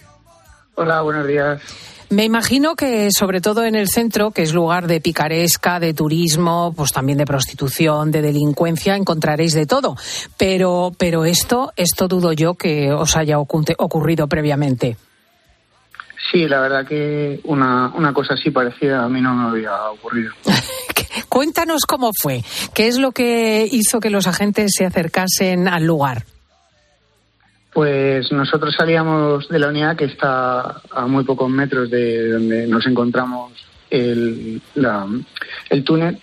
Hola, 0.77 1.03
buenos 1.03 1.27
días. 1.27 1.61
Me 2.09 2.25
imagino 2.25 2.77
que, 2.77 3.09
sobre 3.11 3.41
todo 3.41 3.65
en 3.65 3.75
el 3.75 3.89
centro, 3.89 4.33
que 4.33 4.43
es 4.43 4.53
lugar 4.53 4.87
de 4.87 5.01
picaresca, 5.01 5.81
de 5.81 5.95
turismo, 5.95 6.75
pues 6.77 6.93
también 6.93 7.19
de 7.19 7.25
prostitución, 7.25 8.11
de 8.11 8.21
delincuencia, 8.21 8.97
encontraréis 8.97 9.55
de 9.55 9.67
todo. 9.67 9.97
Pero, 10.37 10.93
pero 10.99 11.25
esto, 11.25 11.73
esto 11.75 12.09
dudo 12.09 12.33
yo 12.33 12.55
que 12.55 12.93
os 12.93 13.17
haya 13.17 13.39
ocurrido 13.39 14.29
previamente. 14.29 14.97
Sí, 16.31 16.47
la 16.47 16.61
verdad 16.61 16.87
que 16.87 17.41
una, 17.45 17.93
una 17.95 18.13
cosa 18.13 18.35
así 18.35 18.51
parecida 18.51 19.05
a 19.05 19.09
mí 19.09 19.21
no 19.21 19.35
me 19.35 19.49
había 19.49 19.91
ocurrido. 19.91 20.33
Cuéntanos 21.37 21.87
cómo 21.89 22.11
fue. 22.13 22.43
¿Qué 22.75 22.89
es 22.89 22.99
lo 22.99 23.13
que 23.13 23.67
hizo 23.73 24.01
que 24.01 24.11
los 24.11 24.27
agentes 24.27 24.73
se 24.77 24.85
acercasen 24.85 25.67
al 25.67 25.83
lugar? 25.87 26.27
Pues 27.73 28.31
nosotros 28.33 28.75
salíamos 28.77 29.49
de 29.49 29.59
la 29.59 29.69
unidad 29.69 29.97
que 29.97 30.05
está 30.05 30.83
a 30.91 31.07
muy 31.07 31.25
pocos 31.25 31.49
metros 31.49 31.89
de 31.91 32.33
donde 32.33 32.67
nos 32.67 32.87
encontramos 32.87 33.53
el, 33.89 34.61
la- 34.75 35.07
el 35.71 35.83
túnel 35.85 36.21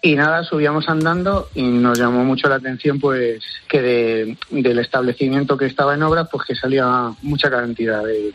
y 0.00 0.14
nada, 0.14 0.42
subíamos 0.44 0.88
andando 0.88 1.50
y 1.54 1.64
nos 1.64 1.98
llamó 1.98 2.24
mucho 2.24 2.48
la 2.48 2.54
atención 2.54 2.98
pues 2.98 3.42
que 3.68 3.82
de- 3.82 4.38
del 4.48 4.78
establecimiento 4.78 5.58
que 5.58 5.66
estaba 5.66 5.92
en 5.92 6.04
obras 6.04 6.26
pues 6.32 6.46
que 6.46 6.54
salía 6.54 7.10
mucha 7.20 7.50
cantidad 7.50 8.02
de, 8.02 8.32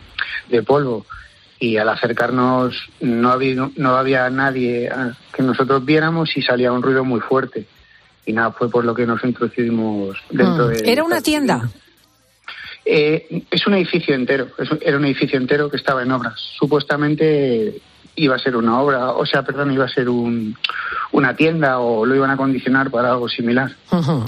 de 0.50 0.62
polvo 0.62 1.08
y 1.66 1.78
al 1.78 1.88
acercarnos 1.88 2.76
no 3.00 3.30
había, 3.32 3.70
no 3.78 3.96
había 3.96 4.30
nadie 4.30 4.90
ah, 4.90 5.14
que 5.34 5.44
nosotros 5.44 5.86
viéramos 5.86 6.36
y 6.36 6.42
salía 6.42 6.72
un 6.74 6.82
ruido 6.82 7.06
muy 7.06 7.22
fuerte 7.22 7.66
y 8.26 8.34
nada, 8.34 8.52
fue 8.52 8.70
por 8.70 8.84
lo 8.84 8.94
que 8.94 9.06
nos 9.06 9.24
introducimos 9.24 10.18
dentro 10.30 10.66
Mm. 10.68 10.70
de... 10.72 10.92
¿Era 10.92 11.04
una 11.04 11.22
tienda? 11.22 11.70
Eh, 12.86 13.44
es 13.50 13.66
un 13.66 13.76
edificio 13.76 14.14
entero, 14.14 14.48
es 14.58 14.70
un- 14.70 14.80
era 14.82 14.98
un 14.98 15.06
edificio 15.06 15.38
entero 15.40 15.70
que 15.70 15.78
estaba 15.78 16.04
en 16.04 16.12
obras. 16.12 16.34
Supuestamente 16.60 17.80
iba 18.16 18.36
a 18.36 18.40
ser 18.40 18.56
una 18.58 18.80
obra, 18.82 19.12
o 19.12 19.26
sea, 19.26 19.42
perdón, 19.44 19.72
iba 19.72 19.86
a 19.86 19.90
ser 19.90 20.10
un, 20.10 20.56
una 21.14 21.34
tienda 21.36 21.80
o 21.80 22.06
lo 22.06 22.14
iban 22.16 22.30
a 22.30 22.38
condicionar 22.38 22.92
para 22.92 23.12
algo 23.12 23.28
similar. 23.30 23.72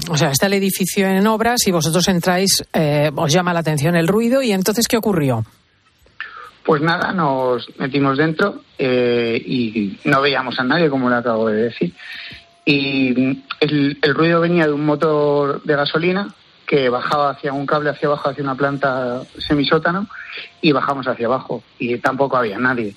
O 0.08 0.16
sea, 0.16 0.30
está 0.30 0.46
el 0.46 0.54
edificio 0.54 1.06
en 1.06 1.26
obras 1.26 1.66
y 1.66 1.70
vosotros 1.70 2.08
entráis, 2.08 2.64
eh, 2.72 3.10
os 3.14 3.30
llama 3.32 3.52
la 3.52 3.60
atención 3.60 3.94
el 3.94 4.08
ruido 4.08 4.42
y 4.42 4.52
entonces, 4.52 4.88
¿qué 4.88 4.96
ocurrió? 4.96 5.44
Pues 6.66 6.82
nada, 6.82 7.12
nos 7.12 7.68
metimos 7.78 8.18
dentro 8.18 8.62
eh, 8.76 9.40
y 9.46 10.00
no 10.04 10.20
veíamos 10.20 10.58
a 10.58 10.64
nadie, 10.64 10.90
como 10.90 11.08
le 11.08 11.14
acabo 11.14 11.48
de 11.48 11.62
decir. 11.62 11.94
Y 12.64 13.44
el, 13.60 13.96
el 14.02 14.14
ruido 14.14 14.40
venía 14.40 14.66
de 14.66 14.72
un 14.72 14.84
motor 14.84 15.62
de 15.62 15.76
gasolina 15.76 16.34
que 16.66 16.88
bajaba 16.88 17.30
hacia 17.30 17.52
un 17.52 17.66
cable 17.66 17.90
hacia 17.90 18.08
abajo, 18.08 18.30
hacia 18.30 18.42
una 18.42 18.56
planta 18.56 19.22
semisótano, 19.38 20.08
y 20.60 20.72
bajamos 20.72 21.06
hacia 21.06 21.26
abajo. 21.26 21.62
Y 21.78 21.98
tampoco 21.98 22.36
había 22.36 22.58
nadie. 22.58 22.96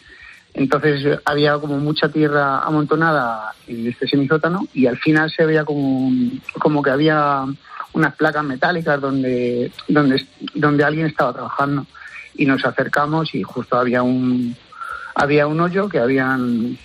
Entonces 0.56 1.20
había 1.26 1.60
como 1.60 1.78
mucha 1.78 2.10
tierra 2.10 2.62
amontonada 2.62 3.54
en 3.68 3.86
este 3.86 4.08
semisótano 4.08 4.68
y 4.74 4.88
al 4.88 4.98
final 4.98 5.30
se 5.30 5.46
veía 5.46 5.64
como, 5.64 6.12
como 6.58 6.82
que 6.82 6.90
había 6.90 7.46
unas 7.94 8.16
placas 8.16 8.44
metálicas 8.44 9.00
donde, 9.00 9.72
donde, 9.88 10.26
donde 10.56 10.84
alguien 10.84 11.06
estaba 11.06 11.34
trabajando 11.34 11.86
y 12.40 12.46
nos 12.46 12.64
acercamos 12.66 13.36
y 13.36 13.44
justo 13.44 13.78
había 13.78 14.02
un 14.02 14.56
había 15.14 15.46
un 15.48 15.60
hoyo 15.60 15.90
que 15.90 16.00
habían 16.00 16.78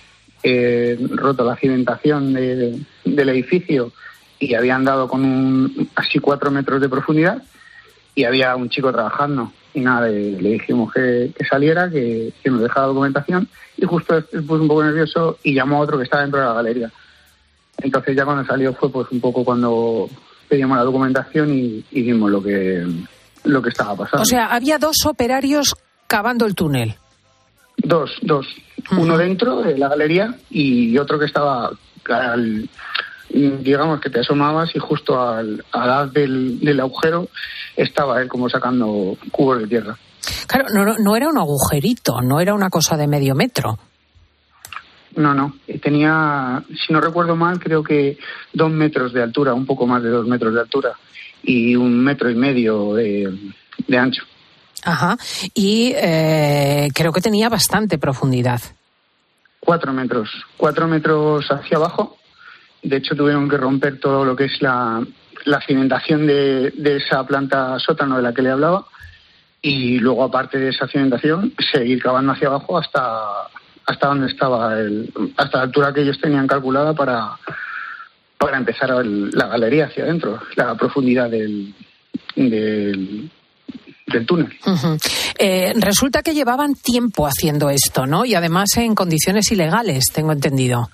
eh, 0.43 0.97
roto 1.11 1.45
la 1.45 1.55
cimentación 1.55 2.33
de- 2.33 2.77
del 3.05 3.29
edificio 3.29 3.91
y 4.37 4.53
habían 4.53 4.83
dado 4.83 5.07
con 5.07 5.23
un, 5.23 5.89
así 5.95 6.19
cuatro 6.19 6.51
metros 6.51 6.81
de 6.81 6.89
profundidad 6.89 7.41
y 8.13 8.25
había 8.25 8.55
un 8.55 8.69
chico 8.69 8.91
trabajando. 8.91 9.51
Y 9.73 9.79
nada, 9.79 10.07
le, 10.07 10.37
dijimos 10.57 10.91
que, 10.93 11.31
saliera, 11.49 11.89
que, 11.89 12.33
que 12.43 12.49
nos 12.49 12.61
dejara 12.61 12.87
documentación 12.87 13.47
y 13.77 13.85
justo 13.85 14.21
se 14.21 14.41
puso 14.41 14.61
un 14.61 14.67
poco 14.67 14.83
nervioso 14.83 15.37
y 15.43 15.53
llamó 15.53 15.77
a 15.77 15.79
otro 15.81 15.97
que 15.97 16.03
estaba 16.03 16.23
dentro 16.23 16.41
de 16.41 16.45
la 16.47 16.53
galería. 16.53 16.91
Entonces 17.81 18.15
ya 18.15 18.25
cuando 18.25 18.45
salió 18.45 18.73
fue 18.73 18.89
pues 18.91 19.07
un 19.11 19.21
poco 19.21 19.43
cuando 19.45 20.09
pedimos 20.49 20.77
la 20.77 20.83
documentación 20.83 21.53
y, 21.57 21.83
y 21.91 22.01
vimos 22.03 22.29
lo 22.31 22.41
que, 22.43 22.85
lo 23.45 23.61
que 23.61 23.69
estaba 23.69 23.95
pasando. 23.95 24.21
O 24.21 24.25
sea, 24.25 24.47
había 24.47 24.77
dos 24.77 25.05
operarios 25.05 25.75
cavando 26.07 26.45
el 26.45 26.55
túnel. 26.55 26.95
Dos, 27.77 28.11
dos. 28.21 28.47
Uno 28.91 29.17
dentro 29.17 29.61
de 29.61 29.77
la 29.77 29.89
galería 29.89 30.35
y 30.49 30.97
otro 30.97 31.17
que 31.19 31.25
estaba 31.25 31.71
al, 32.09 32.69
digamos 33.29 33.99
que 33.99 34.09
te 34.09 34.19
asomabas 34.19 34.75
y 34.75 34.79
justo 34.79 35.19
al, 35.19 35.63
al 35.71 35.89
haz 35.89 36.13
del, 36.13 36.59
del 36.59 36.79
agujero 36.79 37.27
estaba 37.75 38.21
él 38.21 38.27
como 38.27 38.49
sacando 38.49 39.17
cubos 39.31 39.59
de 39.59 39.67
tierra. 39.67 39.97
Claro, 40.47 40.65
no- 40.73 40.97
no 40.97 41.15
era 41.15 41.27
un 41.27 41.37
agujerito, 41.37 42.21
no 42.21 42.39
era 42.39 42.53
una 42.53 42.69
cosa 42.69 42.95
de 42.97 43.07
medio 43.07 43.35
metro. 43.35 43.77
No, 45.15 45.33
no. 45.33 45.55
Tenía, 45.81 46.63
si 46.85 46.91
no 46.91 46.99
recuerdo 47.01 47.35
mal, 47.35 47.59
creo 47.59 47.81
que 47.83 48.17
dos 48.53 48.69
metros 48.71 49.13
de 49.13 49.23
altura, 49.23 49.53
un 49.53 49.65
poco 49.65 49.87
más 49.87 50.03
de 50.03 50.09
dos 50.09 50.27
metros 50.27 50.53
de 50.53 50.59
altura 50.59 50.91
y 51.45 51.75
un 51.75 52.03
metro 52.03 52.29
y 52.29 52.35
medio 52.35 52.93
de, 52.95 53.31
de 53.87 53.97
ancho. 53.97 54.23
Ajá. 54.83 55.17
Y 55.53 55.93
eh, 55.95 56.89
creo 56.93 57.11
que 57.11 57.21
tenía 57.21 57.49
bastante 57.49 57.97
profundidad. 57.97 58.61
Cuatro 59.59 59.93
metros. 59.93 60.29
Cuatro 60.57 60.87
metros 60.87 61.45
hacia 61.49 61.77
abajo. 61.77 62.17
De 62.83 62.97
hecho, 62.97 63.15
tuvieron 63.15 63.49
que 63.49 63.57
romper 63.57 63.99
todo 63.99 64.23
lo 64.23 64.35
que 64.35 64.45
es 64.45 64.61
la, 64.61 65.03
la 65.45 65.61
cimentación 65.61 66.27
de, 66.27 66.71
de 66.71 66.97
esa 66.97 67.25
planta 67.25 67.79
sótano 67.79 68.17
de 68.17 68.21
la 68.21 68.33
que 68.33 68.43
le 68.43 68.51
hablaba. 68.51 68.85
Y 69.61 69.97
luego, 69.97 70.23
aparte 70.23 70.59
de 70.59 70.69
esa 70.69 70.87
cimentación, 70.87 71.53
seguir 71.71 71.99
cavando 72.01 72.33
hacia 72.33 72.49
abajo 72.49 72.77
hasta, 72.77 73.47
hasta 73.87 74.07
donde 74.07 74.27
estaba, 74.27 74.77
el, 74.79 75.11
hasta 75.35 75.57
la 75.57 75.63
altura 75.63 75.93
que 75.93 76.01
ellos 76.01 76.21
tenían 76.21 76.45
calculada 76.45 76.93
para, 76.93 77.31
para 78.37 78.57
empezar 78.57 78.89
el- 79.01 79.29
la 79.31 79.47
galería 79.47 79.85
hacia 79.85 80.03
adentro, 80.03 80.39
la 80.55 80.75
profundidad 80.75 81.29
del, 81.29 81.73
del, 82.35 83.29
del 84.07 84.25
túnel. 84.25 84.53
Eh, 85.37 85.73
resulta 85.77 86.21
que 86.21 86.33
llevaban 86.33 86.75
tiempo 86.75 87.25
haciendo 87.27 87.69
esto, 87.69 88.05
¿no? 88.05 88.25
Y 88.25 88.35
además 88.35 88.69
en 88.77 88.95
condiciones 88.95 89.51
ilegales, 89.51 90.05
tengo 90.13 90.31
entendido. 90.31 90.89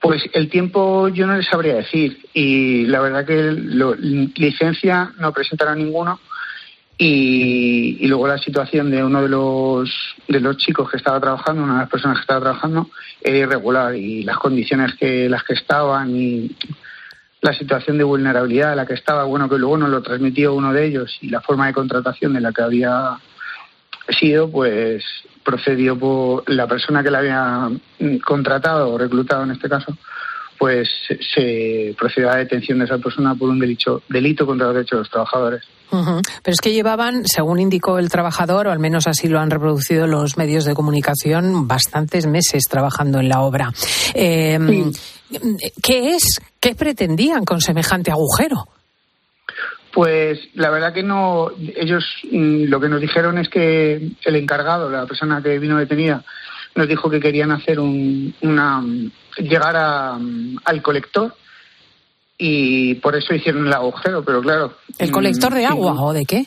Pues 0.00 0.22
el 0.34 0.50
tiempo 0.50 1.08
yo 1.08 1.26
no 1.26 1.36
les 1.36 1.46
sabría 1.46 1.74
decir 1.76 2.18
y 2.34 2.84
la 2.86 3.00
verdad 3.00 3.24
que 3.24 3.34
lo- 3.52 3.94
licencia 3.94 5.12
no 5.18 5.32
presentaron 5.32 5.78
ninguno 5.78 6.20
y, 6.98 8.06
luego 8.06 8.28
la 8.28 8.38
situación 8.38 8.90
de 8.90 9.02
uno 9.02 9.22
de 9.22 9.28
los 9.28 9.90
de 10.28 10.40
los 10.40 10.56
chicos 10.56 10.90
que 10.90 10.96
estaba 10.96 11.20
trabajando, 11.20 11.62
una 11.62 11.74
de 11.74 11.78
las 11.80 11.90
personas 11.90 12.18
que 12.18 12.22
estaba 12.22 12.40
trabajando, 12.40 12.88
era 13.20 13.36
irregular 13.38 13.94
y 13.94 14.22
las 14.22 14.38
condiciones 14.38 14.94
que 14.94 15.28
las 15.28 15.42
que 15.44 15.54
estaban 15.54 16.14
y 16.16 16.50
la 17.40 17.52
situación 17.52 17.98
de 17.98 18.04
vulnerabilidad 18.04 18.70
en 18.70 18.76
la 18.76 18.86
que 18.86 18.94
estaba, 18.94 19.24
bueno, 19.24 19.48
que 19.50 19.58
luego 19.58 19.76
nos 19.76 19.90
lo 19.90 20.02
transmitió 20.02 20.54
uno 20.54 20.72
de 20.72 20.86
ellos 20.86 21.18
y 21.20 21.28
la 21.28 21.40
forma 21.42 21.66
de 21.66 21.74
contratación 21.74 22.32
de 22.32 22.40
la 22.40 22.52
que 22.52 22.62
había 22.62 23.18
sido, 24.18 24.50
pues 24.50 25.04
procedió 25.44 25.98
por 25.98 26.48
la 26.48 26.66
persona 26.66 27.02
que 27.02 27.10
la 27.10 27.18
había 27.18 27.70
mm, 27.98 28.16
contratado 28.18 28.94
o 28.94 28.98
reclutado 28.98 29.42
en 29.44 29.50
este 29.50 29.68
caso, 29.68 29.96
pues 30.58 30.88
se- 31.34 31.94
procedió 31.98 32.30
a 32.30 32.34
la 32.34 32.38
detención 32.38 32.78
de 32.78 32.86
esa 32.86 32.98
persona 32.98 33.34
por 33.34 33.50
un 33.50 33.58
delito 33.58 34.46
contra 34.46 34.66
los 34.68 34.74
derechos 34.76 34.96
de 34.96 35.00
los 35.00 35.10
trabajadores. 35.10 35.64
Pero 35.90 36.52
es 36.52 36.60
que 36.60 36.72
llevaban, 36.72 37.24
según 37.26 37.60
indicó 37.60 37.98
el 37.98 38.10
trabajador, 38.10 38.66
o 38.66 38.72
al 38.72 38.78
menos 38.78 39.06
así 39.06 39.28
lo 39.28 39.38
han 39.38 39.50
reproducido 39.50 40.06
los 40.06 40.36
medios 40.36 40.64
de 40.64 40.74
comunicación, 40.74 41.68
bastantes 41.68 42.26
meses 42.26 42.64
trabajando 42.68 43.20
en 43.20 43.28
la 43.28 43.42
obra. 43.42 43.72
Eh, 44.14 44.58
¿Qué 45.82 46.14
es? 46.14 46.40
¿Qué 46.60 46.74
pretendían 46.74 47.44
con 47.44 47.60
semejante 47.60 48.10
agujero? 48.10 48.66
Pues 49.92 50.40
la 50.54 50.70
verdad 50.70 50.92
que 50.92 51.04
no, 51.04 51.50
ellos 51.76 52.04
mm, 52.30 52.64
lo 52.64 52.80
que 52.80 52.88
nos 52.88 53.00
dijeron 53.00 53.38
es 53.38 53.48
que 53.48 54.10
el 54.24 54.36
encargado, 54.36 54.90
la 54.90 55.06
persona 55.06 55.40
que 55.40 55.58
vino 55.60 55.78
detenida, 55.78 56.24
nos 56.74 56.88
dijo 56.88 57.08
que 57.08 57.20
querían 57.20 57.52
hacer 57.52 57.78
un, 57.78 58.34
una, 58.42 58.84
llegar 59.38 59.76
a, 59.76 60.18
mm, 60.18 60.56
al 60.64 60.82
colector 60.82 61.36
y 62.38 62.94
por 62.96 63.14
eso 63.16 63.34
hicieron 63.34 63.66
el 63.66 63.72
agujero, 63.72 64.24
pero 64.24 64.40
claro. 64.40 64.74
¿El 64.98 65.10
colector 65.10 65.52
mm, 65.52 65.54
de 65.54 65.60
sí, 65.60 65.66
agua 65.66 66.02
o 66.02 66.12
de 66.12 66.24
qué? 66.24 66.46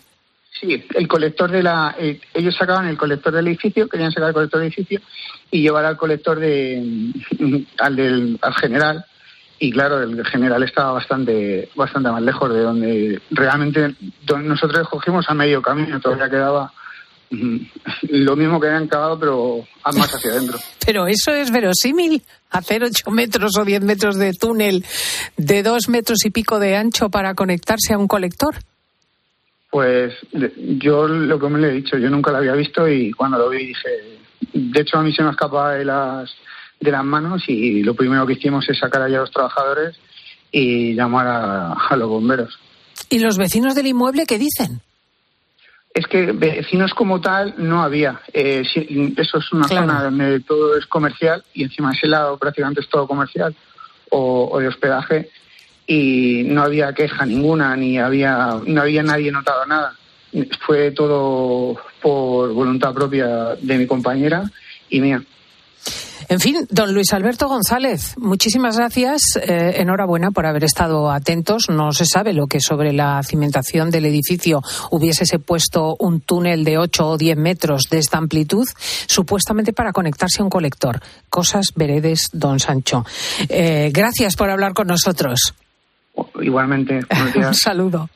Sí, 0.60 0.86
el 0.96 1.08
colector 1.08 1.52
de 1.52 1.64
la. 1.64 1.96
eh, 2.00 2.20
ellos 2.34 2.56
sacaban 2.56 2.88
el 2.88 2.98
colector 2.98 3.34
del 3.34 3.48
edificio, 3.48 3.88
querían 3.88 4.12
sacar 4.12 4.30
el 4.30 4.34
colector 4.34 4.60
del 4.60 4.68
edificio 4.68 5.00
y 5.52 5.62
llevar 5.62 5.86
al 5.86 5.98
colector 5.98 6.40
de, 6.40 7.14
al 7.80 7.96
del 7.96 8.40
al 8.42 8.54
general. 8.56 9.06
Y 9.60 9.72
claro, 9.72 10.02
el 10.04 10.24
general 10.26 10.62
estaba 10.64 10.94
bastante 10.94 11.70
bastante 11.76 12.12
más 12.12 12.22
lejos 12.22 12.54
de 12.54 12.62
donde 12.62 13.22
realmente 13.32 13.96
donde 14.24 14.50
nosotros 14.50 14.82
escogimos 14.82 15.28
a 15.30 15.34
medio 15.34 15.62
camino, 15.62 16.00
todavía 16.00 16.30
quedaba 16.30 16.66
mm, 16.66 16.77
lo 17.30 18.36
mismo 18.36 18.60
que 18.60 18.68
habían 18.68 18.88
cavado, 18.88 19.20
pero 19.20 19.68
más 19.86 20.14
hacia 20.16 20.32
adentro. 20.32 20.60
Pero 20.86 21.08
eso 21.08 21.34
es 21.34 21.52
verosímil. 21.52 22.24
Hacer 22.50 22.84
ocho 22.84 23.12
metros 23.12 23.58
o 23.60 23.66
diez 23.66 23.82
metros 23.82 24.16
de 24.16 24.34
túnel 24.34 24.86
de 25.36 25.64
dos 25.64 25.90
metros 25.90 26.26
y 26.26 26.30
pico 26.30 26.60
de 26.60 26.78
ancho 26.78 27.10
para 27.10 27.34
conectarse 27.34 27.94
a 27.94 27.98
un 27.98 28.08
colector. 28.08 28.56
Pues 29.70 30.14
yo 30.32 31.08
lo 31.08 31.40
que 31.40 31.50
me 31.50 31.60
le 31.60 31.70
he 31.70 31.74
dicho, 31.74 31.98
yo 31.98 32.10
nunca 32.10 32.32
lo 32.32 32.38
había 32.38 32.54
visto 32.54 32.88
y 32.88 33.12
cuando 33.12 33.38
lo 33.38 33.50
vi 33.50 33.68
dije, 33.68 33.90
de 34.54 34.82
hecho 34.82 34.98
a 34.98 35.04
mí 35.04 35.14
se 35.14 35.24
me 35.24 35.32
escapaba 35.32 35.74
de 35.74 35.84
las 35.84 36.32
de 36.80 36.92
las 36.92 37.04
manos 37.04 37.44
y 37.48 37.84
lo 37.84 37.94
primero 37.94 38.26
que 38.26 38.34
hicimos 38.34 38.68
es 38.70 38.80
sacar 38.80 39.02
allá 39.02 39.18
a 39.18 39.22
los 39.22 39.32
trabajadores 39.32 39.98
y 40.52 40.94
llamar 40.94 41.28
a, 41.28 41.74
a 41.74 41.96
los 41.98 42.08
bomberos. 42.08 42.58
¿Y 43.10 43.20
los 43.20 43.38
vecinos 43.38 43.76
del 43.76 43.88
inmueble 43.88 44.26
qué 44.26 44.38
dicen? 44.38 44.82
Es 45.98 46.06
que 46.06 46.32
vecinos 46.32 46.94
como 46.94 47.20
tal 47.20 47.56
no 47.58 47.82
había. 47.82 48.22
Eh, 48.32 48.62
eso 49.18 49.38
es 49.40 49.52
una 49.52 49.66
Claro. 49.68 49.88
zona 49.88 50.04
donde 50.04 50.40
todo 50.42 50.78
es 50.78 50.86
comercial 50.86 51.44
y 51.56 51.64
encima 51.64 51.92
ese 51.92 52.06
lado 52.06 52.38
prácticamente 52.38 52.82
es 52.82 52.88
todo 52.88 53.08
comercial 53.08 53.56
o, 54.12 54.48
o 54.52 54.60
de 54.60 54.68
hospedaje 54.68 55.32
y 55.88 56.44
no 56.46 56.62
había 56.62 56.94
queja 56.94 57.26
ninguna 57.26 57.76
ni 57.76 57.98
había 57.98 58.60
no 58.64 58.82
había 58.82 59.02
nadie 59.02 59.32
notado 59.32 59.66
nada. 59.66 59.94
Fue 60.60 60.92
todo 60.92 61.78
por 62.00 62.54
voluntad 62.54 62.94
propia 62.94 63.56
de 63.60 63.78
mi 63.80 63.88
compañera 63.88 64.44
y 64.90 65.02
mía. 65.02 65.24
En 66.30 66.42
fin, 66.42 66.68
don 66.70 66.94
Luis 66.94 67.14
Alberto 67.14 67.48
González, 67.48 68.16
muchísimas 68.18 68.76
gracias. 68.76 69.22
Eh, 69.42 69.76
enhorabuena 69.78 70.32
por 70.32 70.46
haber 70.46 70.66
estado 70.66 71.10
atentos. 71.10 71.70
No 71.70 71.94
se 71.94 72.06
sabe 72.06 72.34
lo 72.34 72.48
que 72.48 72.60
sobre 72.60 72.92
la 72.92 73.22
cimentación 73.24 73.92
del 73.92 74.06
edificio 74.06 74.62
hubiese 74.92 75.24
puesto 75.40 75.96
un 76.00 76.20
túnel 76.20 76.66
de 76.66 76.78
8 76.78 77.08
o 77.08 77.18
10 77.18 77.38
metros 77.38 77.84
de 77.90 78.00
esta 78.00 78.18
amplitud, 78.18 78.68
supuestamente 79.08 79.72
para 79.72 79.94
conectarse 79.94 80.42
a 80.42 80.44
un 80.44 80.50
colector. 80.50 81.00
Cosas 81.30 81.68
veredes, 81.76 82.28
don 82.34 82.60
Sancho. 82.60 83.06
Eh, 83.48 83.92
gracias 83.94 84.36
por 84.36 84.50
hablar 84.50 84.74
con 84.74 84.88
nosotros. 84.88 85.54
Igualmente, 86.42 87.00
buenos 87.10 87.34
días. 87.34 87.48
un 87.48 87.56
saludo. 87.56 88.10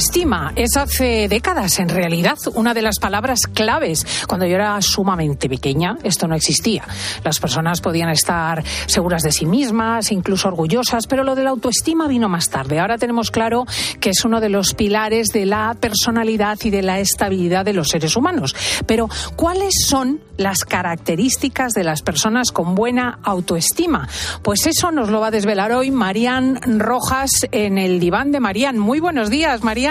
Autoestima 0.00 0.54
es 0.56 0.78
hace 0.78 1.28
décadas, 1.28 1.78
en 1.78 1.90
realidad, 1.90 2.38
una 2.54 2.72
de 2.72 2.80
las 2.80 2.98
palabras 2.98 3.40
claves. 3.52 4.24
Cuando 4.26 4.46
yo 4.46 4.54
era 4.54 4.80
sumamente 4.80 5.46
pequeña, 5.46 5.98
esto 6.02 6.26
no 6.26 6.34
existía. 6.34 6.84
Las 7.22 7.38
personas 7.38 7.82
podían 7.82 8.08
estar 8.08 8.64
seguras 8.86 9.22
de 9.24 9.30
sí 9.30 9.44
mismas, 9.44 10.10
incluso 10.10 10.48
orgullosas, 10.48 11.06
pero 11.06 11.22
lo 11.22 11.34
de 11.34 11.44
la 11.44 11.50
autoestima 11.50 12.08
vino 12.08 12.30
más 12.30 12.48
tarde. 12.48 12.80
Ahora 12.80 12.96
tenemos 12.96 13.30
claro 13.30 13.66
que 14.00 14.08
es 14.08 14.24
uno 14.24 14.40
de 14.40 14.48
los 14.48 14.72
pilares 14.72 15.28
de 15.34 15.44
la 15.44 15.76
personalidad 15.78 16.56
y 16.64 16.70
de 16.70 16.80
la 16.80 16.98
estabilidad 16.98 17.66
de 17.66 17.74
los 17.74 17.88
seres 17.88 18.16
humanos. 18.16 18.56
Pero, 18.86 19.06
¿cuáles 19.36 19.84
son 19.84 20.20
las 20.38 20.64
características 20.64 21.74
de 21.74 21.84
las 21.84 22.00
personas 22.00 22.52
con 22.52 22.74
buena 22.74 23.18
autoestima? 23.22 24.08
Pues 24.42 24.66
eso 24.66 24.92
nos 24.92 25.10
lo 25.10 25.20
va 25.20 25.26
a 25.26 25.30
desvelar 25.30 25.72
hoy 25.72 25.90
Marían 25.90 26.58
Rojas 26.80 27.46
en 27.52 27.76
el 27.76 28.00
diván 28.00 28.32
de 28.32 28.40
Marían. 28.40 28.78
Muy 28.78 29.00
buenos 29.00 29.28
días, 29.28 29.62
Marían. 29.62 29.89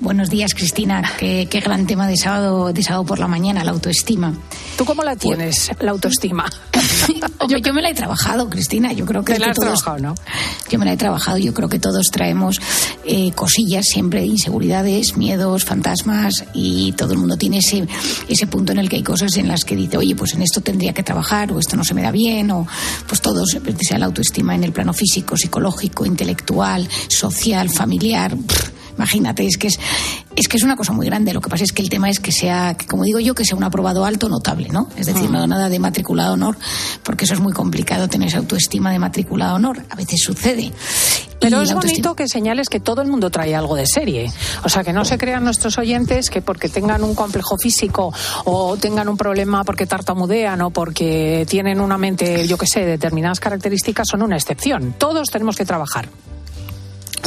Buenos 0.00 0.30
días, 0.30 0.54
Cristina. 0.54 1.02
Qué, 1.18 1.46
qué, 1.50 1.60
gran 1.60 1.86
tema 1.86 2.06
de 2.06 2.16
sábado, 2.16 2.72
de 2.72 2.82
sábado 2.82 3.04
por 3.04 3.18
la 3.18 3.28
mañana, 3.28 3.62
la 3.62 3.72
autoestima. 3.72 4.32
¿Tú 4.76 4.86
cómo 4.86 5.02
la 5.02 5.16
tienes, 5.16 5.70
la 5.80 5.90
autoestima? 5.90 6.50
yo, 7.48 7.58
yo, 7.58 7.74
me 7.74 7.82
la 7.82 7.90
he 7.90 7.94
trabajado, 7.94 8.48
Cristina. 8.48 8.92
Yo 8.92 9.04
creo 9.04 9.22
que, 9.22 9.34
¿Te 9.34 9.38
la 9.38 9.48
que 9.48 9.52
todos, 9.52 9.82
trabajado, 9.82 9.98
¿no? 9.98 10.14
Yo 10.70 10.78
me 10.78 10.86
la 10.86 10.94
he 10.94 10.96
trabajado. 10.96 11.36
Yo 11.36 11.52
creo 11.52 11.68
que 11.68 11.78
todos 11.78 12.06
traemos 12.10 12.58
eh, 13.04 13.32
cosillas 13.32 13.84
siempre, 13.84 14.24
inseguridades, 14.24 15.18
miedos, 15.18 15.66
fantasmas 15.66 16.46
y 16.54 16.92
todo 16.92 17.12
el 17.12 17.18
mundo 17.18 17.36
tiene 17.36 17.58
ese, 17.58 17.86
ese 18.28 18.46
punto 18.46 18.72
en 18.72 18.78
el 18.78 18.88
que 18.88 18.96
hay 18.96 19.02
cosas 19.02 19.36
en 19.36 19.46
las 19.46 19.66
que 19.66 19.76
dice, 19.76 19.98
oye, 19.98 20.16
pues 20.16 20.32
en 20.32 20.40
esto 20.40 20.62
tendría 20.62 20.94
que 20.94 21.02
trabajar 21.02 21.52
o 21.52 21.58
esto 21.58 21.76
no 21.76 21.84
se 21.84 21.92
me 21.92 22.00
da 22.00 22.12
bien 22.12 22.50
o 22.50 22.66
pues 23.06 23.20
todos, 23.20 23.58
sea 23.80 23.98
la 23.98 24.06
autoestima 24.06 24.54
en 24.54 24.64
el 24.64 24.72
plano 24.72 24.94
físico, 24.94 25.36
psicológico, 25.36 26.06
intelectual, 26.06 26.88
social, 27.08 27.68
familiar. 27.68 28.34
Pff, 28.34 28.81
Imagínate, 28.96 29.46
es 29.46 29.56
que 29.56 29.68
es, 29.68 29.78
es 30.36 30.48
que 30.48 30.56
es 30.56 30.62
una 30.62 30.76
cosa 30.76 30.92
muy 30.92 31.06
grande. 31.06 31.32
Lo 31.32 31.40
que 31.40 31.48
pasa 31.48 31.64
es 31.64 31.72
que 31.72 31.82
el 31.82 31.88
tema 31.88 32.10
es 32.10 32.20
que 32.20 32.32
sea, 32.32 32.76
como 32.88 33.04
digo 33.04 33.20
yo, 33.20 33.34
que 33.34 33.44
sea 33.44 33.56
un 33.56 33.64
aprobado 33.64 34.04
alto 34.04 34.28
notable, 34.28 34.68
¿no? 34.68 34.88
Es 34.96 35.06
decir, 35.06 35.30
no 35.30 35.46
nada 35.46 35.68
de 35.68 35.78
matriculado 35.78 36.34
honor, 36.34 36.56
porque 37.02 37.24
eso 37.24 37.34
es 37.34 37.40
muy 37.40 37.52
complicado 37.52 38.08
tener 38.08 38.28
esa 38.28 38.38
autoestima 38.38 38.92
de 38.92 38.98
matriculado 38.98 39.56
honor. 39.56 39.82
A 39.90 39.96
veces 39.96 40.20
sucede. 40.22 40.72
Pero 41.40 41.60
es 41.60 41.74
bonito 41.74 42.14
que 42.14 42.28
señales 42.28 42.68
que 42.68 42.78
todo 42.78 43.02
el 43.02 43.08
mundo 43.08 43.30
trae 43.30 43.54
algo 43.54 43.74
de 43.74 43.86
serie. 43.86 44.30
O 44.64 44.68
sea, 44.68 44.84
que 44.84 44.92
no 44.92 45.04
se 45.04 45.18
crean 45.18 45.42
nuestros 45.42 45.76
oyentes 45.78 46.30
que 46.30 46.40
porque 46.40 46.68
tengan 46.68 47.02
un 47.02 47.14
complejo 47.14 47.56
físico 47.58 48.12
o 48.44 48.76
tengan 48.76 49.08
un 49.08 49.16
problema 49.16 49.64
porque 49.64 49.86
tartamudean 49.86 50.60
o 50.60 50.70
porque 50.70 51.44
tienen 51.48 51.80
una 51.80 51.98
mente, 51.98 52.46
yo 52.46 52.56
qué 52.56 52.66
sé, 52.66 52.84
determinadas 52.84 53.40
características 53.40 54.06
son 54.08 54.22
una 54.22 54.36
excepción. 54.36 54.94
Todos 54.98 55.28
tenemos 55.30 55.56
que 55.56 55.64
trabajar. 55.64 56.08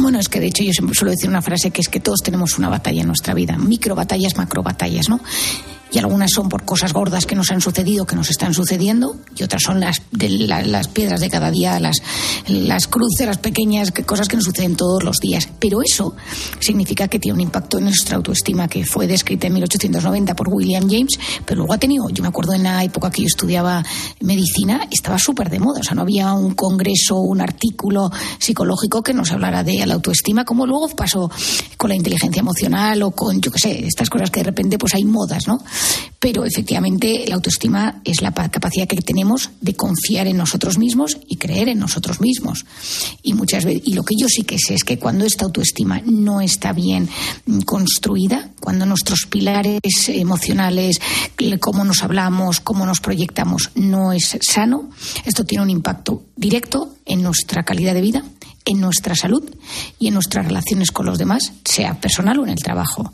Bueno, 0.02 0.20
es 0.20 0.30
que 0.30 0.39
de 0.39 0.48
hecho 0.48 0.64
yo 0.64 0.72
siempre 0.74 0.96
suelo 0.96 1.12
decir 1.12 1.30
una 1.30 1.41
frase 1.41 1.72
que 1.72 1.82
es 1.82 1.88
que 1.88 2.00
todos 2.00 2.20
tenemos 2.22 2.58
una 2.58 2.70
batalla 2.70 3.02
en 3.02 3.08
nuestra 3.08 3.34
vida, 3.34 3.58
micro 3.58 3.96
batallas, 3.96 4.36
macro 4.36 4.62
batallas, 4.62 5.10
¿no? 5.10 5.20
Y 5.92 6.00
algunas 6.00 6.32
son 6.32 6.50
por 6.50 6.66
cosas 6.66 6.94
gordas 6.94 7.26
que 7.26 7.36
nos 7.36 7.52
han 7.52 7.62
sucedido, 7.62 8.06
que 8.06 8.16
nos 8.16 8.30
están 8.30 8.54
sucediendo, 8.54 9.18
y 9.36 9.44
otras 9.44 9.62
son 9.62 9.80
las, 9.80 10.02
de 10.12 10.30
la, 10.30 10.62
las 10.62 10.88
piedras 10.88 11.20
de 11.20 11.30
cada 11.30 11.52
día, 11.52 11.80
las, 11.80 12.02
las 12.48 12.88
cruces, 12.88 13.26
las 13.26 13.38
pequeñas 13.38 13.92
que, 13.92 14.04
cosas 14.04 14.28
que 14.28 14.36
nos 14.36 14.46
suceden 14.46 14.76
todos 14.76 15.04
los 15.04 15.18
días. 15.18 15.48
Pero 15.60 15.82
eso 15.82 16.16
significa 16.60 17.08
que 17.08 17.20
tiene 17.20 17.36
un 17.36 17.42
impacto 17.42 17.78
en 17.78 17.86
nuestra 17.86 18.18
autoestima, 18.18 18.68
que 18.68 18.86
fue 18.86 19.08
descrita 19.08 19.48
en 19.48 19.54
1890 19.54 20.36
por 20.36 20.50
William 20.50 20.90
James, 20.90 21.18
pero 21.46 21.60
luego 21.60 21.74
ha 21.74 21.78
tenido, 21.78 22.10
yo 22.10 22.22
me 22.22 22.30
acuerdo 22.30 22.54
en 22.54 22.64
la 22.64 22.84
época 22.84 23.12
que 23.12 23.22
yo 23.22 23.28
estudiaba 23.28 23.84
medicina, 24.22 24.88
estaba 24.92 25.18
súper 25.20 25.50
de 25.50 25.60
moda, 25.60 25.80
o 25.82 25.84
sea, 25.84 25.96
no 25.96 26.02
había 26.02 26.34
un 26.34 26.56
congreso, 26.56 27.18
un 27.18 27.42
artículo 27.42 28.12
psicológico 28.40 29.02
que 29.04 29.14
nos 29.14 29.32
hablara 29.32 29.64
de 29.64 29.86
la 29.86 29.94
autoestima, 29.94 30.46
como 30.46 30.66
luego 30.66 30.90
pasó 30.90 31.30
con 31.78 31.90
la 31.90 31.96
inteligencia 31.96 32.40
emocional 32.40 33.02
o 33.04 33.12
con, 33.12 33.40
yo 33.42 33.52
qué 33.52 33.60
sé, 33.60 33.86
estas 33.86 34.10
cosas 34.10 34.30
que 34.30 34.42
de 34.42 34.46
repente 34.46 34.78
pues 34.78 34.94
hay 34.96 35.06
modas, 35.06 35.48
¿no? 35.48 35.60
Pero 36.19 36.43
efectivamente 36.43 37.26
la 37.28 37.36
autoestima 37.36 38.01
es 38.03 38.21
la 38.21 38.34
capacidad 38.34 38.88
que 38.88 38.95
tenemos 39.01 39.51
de 39.61 39.76
confiar 39.76 40.28
en 40.28 40.38
nosotros 40.38 40.78
mismos 40.78 41.17
y 41.28 41.36
creer 41.36 41.69
en 41.69 41.80
nosotros 41.80 42.19
mismos. 42.19 42.65
Y 43.21 43.34
muchas 43.34 43.65
veces, 43.65 43.84
y 43.86 43.93
lo 43.93 44.03
que 44.03 44.15
yo 44.17 44.28
sí 44.28 44.43
que 44.43 44.57
sé 44.57 44.73
es 44.73 44.84
que 44.84 44.97
cuando 44.97 45.26
esta 45.26 45.45
autoestima 45.45 46.01
no 46.05 46.41
está 46.41 46.73
bien 46.73 47.09
construida, 47.65 48.49
cuando 48.59 48.86
nuestros 48.86 49.28
pilares 49.30 49.82
emocionales, 50.07 50.99
cómo 51.59 51.84
nos 51.84 52.01
hablamos, 52.03 52.59
cómo 52.59 52.86
nos 52.86 52.99
proyectamos, 53.01 53.71
no 53.76 54.11
es 54.11 54.38
sano, 54.41 54.89
esto 55.26 55.45
tiene 55.45 55.63
un 55.63 55.69
impacto 55.69 56.23
directo 56.36 56.95
en 57.05 57.21
nuestra 57.21 57.63
calidad 57.63 57.93
de 57.93 58.01
vida, 58.01 58.23
en 58.65 58.82
nuestra 58.82 59.15
salud 59.15 59.43
y 59.99 60.07
en 60.07 60.15
nuestras 60.15 60.45
relaciones 60.45 60.91
con 60.91 61.05
los 61.05 61.17
demás, 61.17 61.53
sea 61.63 61.99
personal 61.99 62.39
o 62.39 62.43
en 62.43 62.49
el 62.49 62.63
trabajo. 62.63 63.13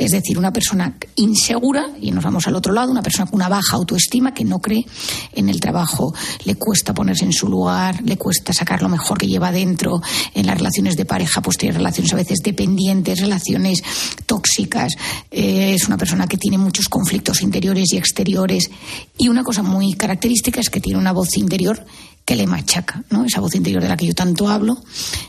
Es 0.00 0.12
decir, 0.12 0.38
una 0.38 0.50
persona 0.50 0.96
insegura, 1.16 1.90
y 2.00 2.10
nos 2.10 2.24
vamos 2.24 2.46
al 2.46 2.56
otro 2.56 2.72
lado, 2.72 2.90
una 2.90 3.02
persona 3.02 3.26
con 3.26 3.34
una 3.34 3.50
baja 3.50 3.76
autoestima 3.76 4.32
que 4.32 4.46
no 4.46 4.58
cree 4.58 4.86
en 5.34 5.50
el 5.50 5.60
trabajo, 5.60 6.14
le 6.46 6.54
cuesta 6.54 6.94
ponerse 6.94 7.26
en 7.26 7.34
su 7.34 7.50
lugar, 7.50 8.00
le 8.02 8.16
cuesta 8.16 8.54
sacar 8.54 8.80
lo 8.80 8.88
mejor 8.88 9.18
que 9.18 9.26
lleva 9.26 9.52
dentro, 9.52 10.00
en 10.32 10.46
las 10.46 10.56
relaciones 10.56 10.96
de 10.96 11.04
pareja, 11.04 11.42
pues 11.42 11.58
tiene 11.58 11.76
relaciones 11.76 12.14
a 12.14 12.16
veces 12.16 12.38
dependientes, 12.42 13.20
relaciones 13.20 13.82
tóxicas, 14.24 14.94
eh, 15.30 15.74
es 15.74 15.86
una 15.86 15.98
persona 15.98 16.26
que 16.26 16.38
tiene 16.38 16.56
muchos 16.56 16.88
conflictos 16.88 17.42
interiores 17.42 17.92
y 17.92 17.98
exteriores, 17.98 18.70
y 19.18 19.28
una 19.28 19.44
cosa 19.44 19.62
muy 19.62 19.92
característica 19.92 20.60
es 20.60 20.70
que 20.70 20.80
tiene 20.80 20.98
una 20.98 21.12
voz 21.12 21.36
interior 21.36 21.84
que 22.24 22.36
le 22.36 22.46
machaca, 22.46 23.04
¿no? 23.10 23.26
Esa 23.26 23.40
voz 23.40 23.54
interior 23.54 23.82
de 23.82 23.88
la 23.88 23.98
que 23.98 24.06
yo 24.06 24.14
tanto 24.14 24.48
hablo, 24.48 24.78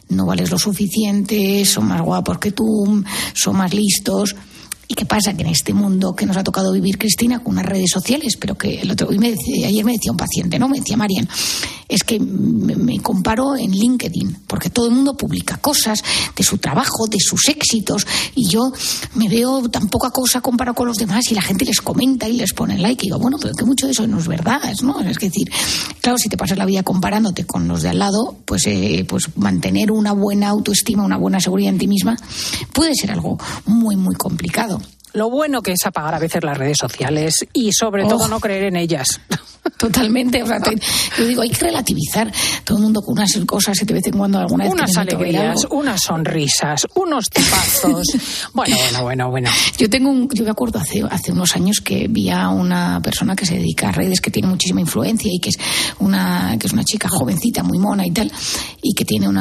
no 0.07 0.25
vales 0.25 0.49
lo 0.49 0.57
suficiente, 0.57 1.65
son 1.65 1.87
más 1.87 2.01
guapos 2.01 2.37
que 2.37 2.51
tú, 2.51 3.03
son 3.33 3.57
más 3.57 3.73
listos. 3.73 4.35
¿Y 4.91 4.93
qué 4.93 5.05
pasa? 5.05 5.33
Que 5.33 5.43
en 5.43 5.47
este 5.47 5.73
mundo 5.73 6.13
que 6.13 6.25
nos 6.25 6.35
ha 6.35 6.43
tocado 6.43 6.73
vivir, 6.73 6.97
Cristina, 6.97 7.39
con 7.39 7.53
unas 7.53 7.65
redes 7.65 7.89
sociales, 7.89 8.35
pero 8.37 8.55
que 8.55 8.81
el 8.81 8.91
otro, 8.91 9.07
hoy 9.07 9.19
me 9.19 9.31
decía, 9.31 9.67
ayer 9.69 9.85
me 9.85 9.93
decía 9.93 10.11
un 10.11 10.17
paciente, 10.17 10.59
¿no? 10.59 10.67
Me 10.67 10.79
decía 10.79 10.97
Marian, 10.97 11.29
es 11.91 12.03
que 12.05 12.19
me, 12.19 12.99
comparo 12.99 13.57
en 13.57 13.71
LinkedIn, 13.71 14.43
porque 14.47 14.69
todo 14.69 14.87
el 14.87 14.93
mundo 14.93 15.13
publica 15.15 15.57
cosas 15.57 16.01
de 16.35 16.43
su 16.43 16.57
trabajo, 16.57 17.07
de 17.07 17.19
sus 17.19 17.49
éxitos, 17.49 18.07
y 18.33 18.47
yo 18.47 18.71
me 19.15 19.27
veo 19.27 19.67
tan 19.69 19.89
poca 19.89 20.09
cosa 20.09 20.39
comparado 20.39 20.75
con 20.75 20.87
los 20.87 20.97
demás 20.97 21.29
y 21.29 21.35
la 21.35 21.41
gente 21.41 21.65
les 21.65 21.81
comenta 21.81 22.29
y 22.29 22.33
les 22.33 22.53
pone 22.53 22.77
like, 22.77 23.05
y 23.05 23.09
digo, 23.09 23.19
bueno, 23.19 23.37
pero 23.39 23.53
que 23.53 23.65
mucho 23.65 23.87
de 23.87 23.91
eso 23.91 24.07
no 24.07 24.19
es 24.19 24.27
verdad, 24.27 24.61
¿no? 24.81 25.01
Es 25.01 25.17
decir, 25.17 25.51
claro, 25.99 26.17
si 26.17 26.29
te 26.29 26.37
pasas 26.37 26.57
la 26.57 26.65
vida 26.65 26.83
comparándote 26.83 27.45
con 27.45 27.67
los 27.67 27.81
de 27.81 27.89
al 27.89 27.99
lado, 27.99 28.37
pues, 28.45 28.65
eh, 28.67 29.05
pues 29.07 29.35
mantener 29.35 29.91
una 29.91 30.13
buena 30.13 30.47
autoestima, 30.47 31.03
una 31.03 31.17
buena 31.17 31.41
seguridad 31.41 31.73
en 31.73 31.79
ti 31.79 31.87
misma, 31.87 32.15
puede 32.71 32.95
ser 32.95 33.11
algo 33.11 33.37
muy, 33.65 33.97
muy 33.97 34.15
complicado. 34.15 34.81
Lo 35.13 35.29
bueno 35.29 35.61
que 35.61 35.73
es 35.73 35.85
apagar 35.85 36.15
a 36.15 36.19
veces 36.19 36.41
las 36.43 36.57
redes 36.57 36.77
sociales 36.79 37.35
y 37.51 37.73
sobre 37.73 38.05
oh. 38.05 38.07
todo 38.07 38.27
no 38.29 38.39
creer 38.39 38.63
en 38.63 38.77
ellas. 38.77 39.19
Totalmente. 39.77 40.41
O 40.43 40.47
sea, 40.47 40.59
te, 40.59 40.75
yo 41.17 41.25
digo, 41.25 41.41
hay 41.41 41.49
que 41.49 41.65
relativizar. 41.65 42.31
Todo 42.63 42.77
el 42.77 42.83
mundo 42.83 43.01
con 43.01 43.13
unas 43.13 43.31
cosas 43.45 43.81
y 43.81 43.85
de 43.85 43.93
vez 43.93 44.07
en 44.07 44.17
cuando 44.17 44.39
alguna 44.39 44.65
vez 44.65 44.73
Unas 44.73 44.97
alegrías, 44.97 45.67
unas 45.69 46.01
sonrisas, 46.01 46.87
unos 46.95 47.25
tipazos. 47.29 48.07
bueno, 48.53 48.75
bueno, 48.77 49.03
bueno, 49.03 49.29
bueno. 49.29 49.49
Yo 49.77 49.89
tengo 49.89 50.09
un, 50.09 50.29
yo 50.29 50.43
me 50.43 50.51
acuerdo 50.51 50.79
hace, 50.79 51.01
hace 51.09 51.31
unos 51.31 51.55
años 51.55 51.81
que 51.81 52.07
vi 52.07 52.29
a 52.29 52.49
una 52.49 53.01
persona 53.01 53.35
que 53.35 53.45
se 53.45 53.55
dedica 53.55 53.89
a 53.89 53.91
redes, 53.91 54.21
que 54.21 54.31
tiene 54.31 54.47
muchísima 54.47 54.81
influencia 54.81 55.31
y 55.31 55.39
que 55.39 55.49
es 55.49 55.57
una, 55.99 56.57
que 56.59 56.67
es 56.67 56.73
una 56.73 56.83
chica 56.83 57.07
jovencita, 57.09 57.63
muy 57.63 57.77
mona 57.77 58.05
y 58.05 58.11
tal, 58.11 58.31
y 58.81 58.93
que 58.93 59.05
tiene 59.05 59.27
un 59.27 59.37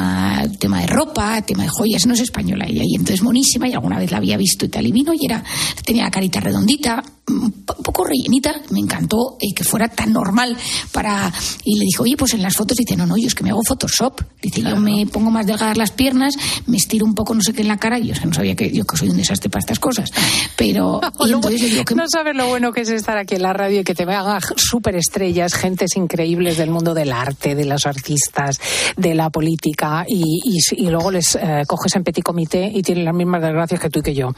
tema 0.57 0.81
de 0.81 0.87
ropa, 0.87 1.41
tema 1.41 1.63
de 1.63 1.69
joyas, 1.69 2.05
no 2.05 2.13
es 2.13 2.21
española 2.21 2.65
ella, 2.67 2.83
y 2.85 2.95
entonces 2.95 3.21
monísima, 3.21 3.67
y 3.67 3.73
alguna 3.73 3.97
vez 3.97 4.11
la 4.11 4.17
había 4.17 4.37
visto 4.37 4.65
y 4.65 4.69
tal, 4.69 4.85
y 4.85 4.91
vino 4.91 5.13
y 5.13 5.25
era, 5.25 5.43
tenía 5.85 6.03
la 6.03 6.11
carita 6.11 6.39
redondita, 6.39 7.03
un 7.27 7.51
poco 7.63 8.03
rellenita, 8.03 8.61
me 8.71 8.79
encantó 8.79 9.37
eh, 9.39 9.53
que 9.55 9.63
fuera 9.63 9.87
tan 9.87 10.10
normal 10.11 10.57
para 10.91 11.31
y 11.63 11.79
le 11.79 11.85
dijo 11.85 12.03
oye 12.03 12.15
pues 12.17 12.33
en 12.33 12.41
las 12.41 12.55
fotos 12.55 12.77
dice 12.77 12.95
no 12.95 13.05
no 13.05 13.17
yo 13.17 13.27
es 13.27 13.35
que 13.35 13.43
me 13.43 13.51
hago 13.51 13.61
Photoshop 13.63 14.21
dice 14.41 14.61
claro. 14.61 14.77
yo 14.77 14.81
me 14.81 15.05
pongo 15.07 15.31
más 15.31 15.45
delgadas 15.45 15.77
las 15.77 15.91
piernas 15.91 16.35
me 16.67 16.77
estiro 16.77 17.05
un 17.05 17.15
poco 17.15 17.33
no 17.33 17.41
sé 17.41 17.53
qué 17.53 17.61
en 17.61 17.67
la 17.67 17.77
cara 17.77 17.99
y 17.99 18.07
yo 18.07 18.13
es 18.13 18.19
que 18.19 18.27
no 18.27 18.33
sabía 18.33 18.55
que 18.55 18.71
yo 18.71 18.85
que 18.85 18.97
soy 18.97 19.09
un 19.09 19.17
desastre 19.17 19.49
para 19.49 19.61
estas 19.61 19.79
cosas. 19.79 20.09
Pero 20.55 20.99
no, 21.01 21.11
y 21.27 21.31
entonces 21.31 21.61
yo 21.61 21.67
digo 21.67 21.85
que... 21.85 21.95
no 21.95 22.05
sabes 22.07 22.35
lo 22.35 22.47
bueno 22.47 22.71
que 22.71 22.81
es 22.81 22.89
estar 22.89 23.17
aquí 23.17 23.35
en 23.35 23.43
la 23.43 23.53
radio 23.53 23.81
y 23.81 23.83
que 23.83 23.95
te 23.95 24.03
haga 24.03 24.39
súper 24.55 24.95
estrellas 24.95 25.53
gentes 25.53 25.95
increíbles 25.95 26.57
del 26.57 26.69
mundo 26.69 26.93
del 26.93 27.11
arte 27.11 27.55
de 27.55 27.65
los 27.65 27.85
artistas 27.85 28.57
de 28.97 29.15
la 29.15 29.29
política 29.29 30.05
y, 30.07 30.41
y, 30.43 30.83
y 30.83 30.89
luego 30.89 31.11
les 31.11 31.35
eh, 31.35 31.63
coges 31.67 31.95
en 31.95 32.03
petit 32.03 32.23
comité 32.23 32.69
y 32.73 32.81
tienen 32.81 33.05
las 33.05 33.15
mismas 33.15 33.41
desgracias 33.41 33.79
que 33.79 33.89
tú 33.89 33.99
y 33.99 34.03
que 34.03 34.13
yo 34.13 34.33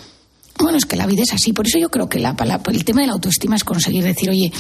bueno, 0.60 0.78
es 0.78 0.86
que 0.86 0.96
la 0.96 1.08
vida 1.08 1.24
es 1.24 1.34
así. 1.34 1.52
Por 1.52 1.68
eso 1.68 1.80
yo 1.80 1.90
creo 1.90 2.08
que 2.08 2.20
la, 2.20 2.36
el 2.68 2.86
tema 2.86 3.02
de 3.02 3.08
la 3.08 3.14
autoestima 3.14 3.56
es 3.56 3.64
conseguir 3.64 4.04
decir, 4.04 4.30
oye, 4.30 4.52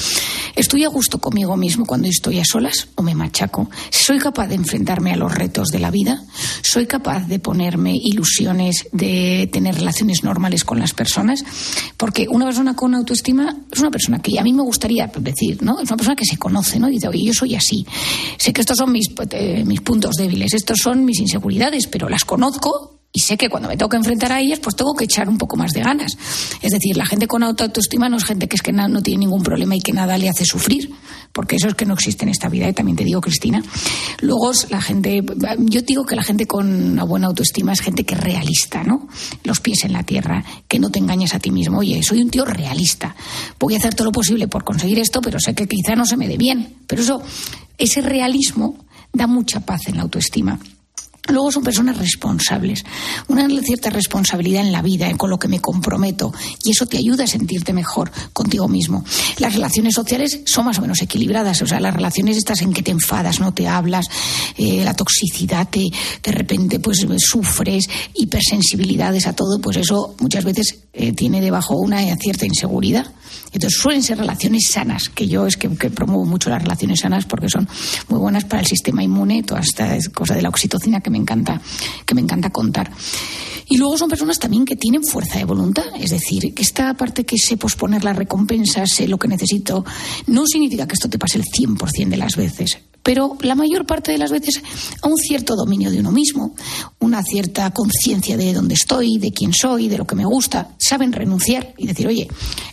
¿estoy 0.56 0.84
a 0.84 0.88
gusto 0.88 1.20
conmigo 1.20 1.56
mismo 1.56 1.86
cuando 1.86 2.08
estoy 2.08 2.40
a 2.40 2.46
solas 2.46 2.88
o 2.96 3.04
me 3.04 3.14
machaco? 3.14 3.70
¿Soy 3.92 4.18
capaz 4.18 4.48
de 4.48 4.56
enfrentarme 4.56 5.12
a 5.14 5.16
los 5.16 5.34
retos 5.34 5.68
de 5.70 5.80
la 5.80 5.92
vida? 5.92 6.24
¿Soy 6.62 6.88
capaz 6.88 7.28
de 7.28 7.40
ponerme 7.40 7.96
ilusiones, 7.96 8.88
de 8.92 9.48
tener 9.52 9.76
relaciones 9.76 10.24
normales 10.24 10.64
con 10.64 10.80
las 10.80 10.94
personas? 10.94 11.46
Porque 11.96 12.28
una 12.28 12.46
persona 12.46 12.76
con 12.76 12.96
autoestima 12.96 13.56
es 13.72 13.80
una 13.80 13.92
persona 13.92 14.20
que 14.20 14.40
a 14.40 14.44
mí 14.44 14.52
me 14.52 14.64
gustaría 14.64 15.12
decir, 15.16 15.62
¿no? 15.62 15.80
Es 15.80 15.90
una 15.90 15.98
persona 15.98 16.16
que 16.16 16.26
se 16.26 16.38
conoce, 16.38 16.80
¿no? 16.80 16.90
Y 16.90 16.94
dice, 16.94 17.08
oye, 17.08 17.24
yo 17.24 17.34
soy 17.34 17.56
así. 17.56 17.86
Sé 18.38 18.52
que 18.52 18.62
estos 18.62 18.78
son 18.78 18.92
mis, 18.92 19.10
eh, 19.30 19.64
mis 19.66 19.82
puntos 19.82 20.16
débiles, 20.16 20.54
estos 20.54 20.80
son 20.80 21.06
mis 21.06 21.20
inseguridades, 21.20 21.88
pero 21.88 22.10
las 22.10 22.26
conozco 22.26 22.93
y 23.16 23.20
sé 23.20 23.38
que 23.38 23.48
cuando 23.48 23.70
me 23.70 23.78
que 23.78 23.96
enfrentar 23.96 24.32
a 24.32 24.42
ellas, 24.42 24.60
pues 24.60 24.76
tengo 24.76 24.96
que 24.96 25.04
echar 25.04 25.30
un 25.30 25.38
poco 25.38 25.56
más 25.56 25.72
de 25.72 25.82
ganas. 25.82 26.18
Es 26.62 26.72
decir, 26.72 26.98
la 26.98 27.06
gente 27.06 27.28
con 27.28 27.44
autoestima 27.44 28.10
no 28.10 28.18
es 28.18 28.24
gente 28.24 28.48
que 28.48 28.56
es 28.56 28.64
que 28.64 28.72
no 28.72 29.04
tiene 29.04 29.20
ningún 29.20 29.44
problema 29.44 29.76
y 29.76 29.82
que 29.82 29.94
nada 29.94 30.18
le 30.18 30.30
hace 30.30 30.46
sufrir, 30.46 30.92
porque 31.32 31.58
eso 31.58 31.68
es 31.68 31.76
que 31.76 31.86
no 31.86 31.94
existe 31.94 32.26
en 32.26 32.30
esta 32.30 32.50
vida, 32.50 32.68
y 32.68 32.74
también 32.74 32.98
te 32.98 33.04
digo, 33.04 33.22
Cristina. 33.22 33.62
Luego, 34.22 34.52
la 34.70 34.82
gente, 34.82 35.24
yo 35.60 35.82
digo 35.84 36.06
que 36.06 36.16
la 36.16 36.24
gente 36.24 36.48
con 36.48 36.68
una 36.94 37.04
buena 37.04 37.28
autoestima 37.28 37.74
es 37.74 37.82
gente 37.82 38.04
que 38.04 38.16
es 38.16 38.20
realista, 38.20 38.84
¿no? 38.84 39.08
Los 39.44 39.60
pies 39.60 39.84
en 39.84 39.94
la 39.94 40.02
tierra, 40.02 40.44
que 40.68 40.80
no 40.80 40.90
te 40.90 40.98
engañes 40.98 41.36
a 41.36 41.40
ti 41.40 41.52
mismo. 41.52 41.80
Oye, 41.80 42.02
soy 42.02 42.22
un 42.22 42.32
tío 42.32 42.46
realista. 42.46 43.16
Voy 43.60 43.76
a 43.76 43.78
hacer 43.78 43.94
todo 43.94 44.06
lo 44.06 44.12
posible 44.12 44.48
por 44.48 44.64
conseguir 44.64 44.98
esto, 44.98 45.22
pero 45.22 45.40
sé 45.40 45.54
que 45.54 45.68
quizá 45.68 45.96
no 45.96 46.08
se 46.08 46.18
me 46.18 46.28
dé 46.28 46.38
bien. 46.38 46.78
Pero 46.88 47.04
eso, 47.04 47.22
ese 47.78 48.02
realismo 48.02 48.86
da 49.12 49.28
mucha 49.28 49.60
paz 49.60 49.82
en 49.88 49.98
la 49.98 50.02
autoestima. 50.02 50.60
Luego 51.30 51.54
son 51.54 51.64
personas 51.64 51.98
responsables, 51.98 52.84
una 53.30 53.48
cierta 53.62 53.90
responsabilidad 53.90 54.62
en 54.62 54.74
la 54.74 54.82
vida, 54.82 55.10
con 55.16 55.30
lo 55.30 55.40
que 55.40 55.48
me 55.48 55.62
comprometo, 55.62 56.34
y 56.62 56.72
eso 56.72 56.86
te 56.86 56.98
ayuda 56.98 57.24
a 57.24 57.28
sentirte 57.28 57.72
mejor 57.72 58.12
contigo 58.34 58.68
mismo. 58.68 59.06
Las 59.40 59.54
relaciones 59.54 59.96
sociales 59.96 60.42
son 60.46 60.66
más 60.66 60.80
o 60.80 60.82
menos 60.82 61.02
equilibradas, 61.02 61.62
o 61.62 61.66
sea, 61.66 61.80
las 61.80 61.94
relaciones 61.94 62.36
estas 62.36 62.62
en 62.62 62.74
que 62.74 62.84
te 62.84 62.92
enfadas, 62.92 63.40
no 63.40 63.54
te 63.54 63.70
hablas, 63.70 64.08
eh, 64.58 64.84
la 64.84 64.96
toxicidad, 64.96 65.70
te, 65.70 65.90
de 66.22 66.32
repente 66.32 66.82
pues 66.82 67.06
sufres, 67.18 67.90
hipersensibilidades 68.16 69.26
a 69.26 69.34
todo, 69.34 69.62
pues 69.62 69.78
eso 69.78 70.16
muchas 70.20 70.44
veces 70.44 70.80
eh, 70.92 71.14
tiene 71.14 71.40
debajo 71.40 71.78
una 71.78 72.02
cierta 72.18 72.46
inseguridad. 72.46 73.08
Entonces 73.54 73.80
suelen 73.80 74.02
ser 74.04 74.18
relaciones 74.18 74.64
sanas, 74.70 75.10
que 75.10 75.28
yo 75.28 75.46
es 75.46 75.58
que, 75.58 75.70
promuevo 75.70 76.26
mucho 76.26 76.50
las 76.50 76.62
relaciones 76.62 77.02
sanas 77.02 77.26
porque 77.26 77.50
son 77.50 77.68
muy 78.10 78.20
buenas 78.20 78.46
para 78.46 78.62
el 78.62 78.68
sistema 78.68 79.04
inmune, 79.04 79.44
toda 79.44 79.62
esta 79.62 79.96
cosa 80.14 80.36
de 80.36 80.42
la 80.42 80.50
oxitocina 80.50 81.02
que 81.02 81.10
me 81.10 81.20
encanta, 81.20 81.62
que 82.06 82.16
me 82.16 82.22
encanta 82.22 82.50
contar. 82.50 82.92
Y 83.70 83.78
luego 83.78 83.98
son 83.98 84.10
personas 84.10 84.40
también 84.40 84.66
que 84.66 84.76
tienen 84.76 85.04
fuerza 85.04 85.38
de 85.38 85.46
voluntad, 85.46 85.86
es 86.00 86.10
decir, 86.10 86.54
que 86.54 86.62
esta 86.62 86.94
parte 86.96 87.26
que 87.26 87.38
sé 87.38 87.58
posponer 87.58 88.04
las 88.04 88.16
recompensas, 88.16 88.90
sé 88.90 89.08
lo 89.08 89.18
que 89.18 89.28
necesito, 89.28 89.86
no 90.28 90.46
significa 90.46 90.88
que 90.88 90.96
esto 90.96 91.10
te 91.10 91.20
pase 91.20 91.38
el 91.38 91.46
100% 91.46 92.10
de 92.10 92.18
las 92.18 92.36
veces, 92.36 92.80
pero 93.04 93.38
la 93.42 93.56
mayor 93.56 93.86
parte 93.86 94.14
de 94.14 94.18
las 94.18 94.32
veces 94.32 94.64
a 95.02 95.08
un 95.08 95.18
cierto 95.18 95.56
dominio 95.56 95.92
de 95.92 96.00
uno 96.00 96.12
mismo, 96.12 96.56
una 97.00 97.22
cierta 97.22 97.70
conciencia 97.72 98.38
de 98.38 98.54
dónde 98.54 98.76
estoy, 98.76 99.18
de 99.18 99.32
quién 99.34 99.52
soy, 99.54 99.90
de 99.90 99.98
lo 99.98 100.08
que 100.08 100.16
me 100.16 100.26
gusta, 100.26 100.70
saben 100.80 101.12
renunciar 101.12 101.74
y 101.78 101.86
decir, 101.86 102.08
oye, 102.08 102.30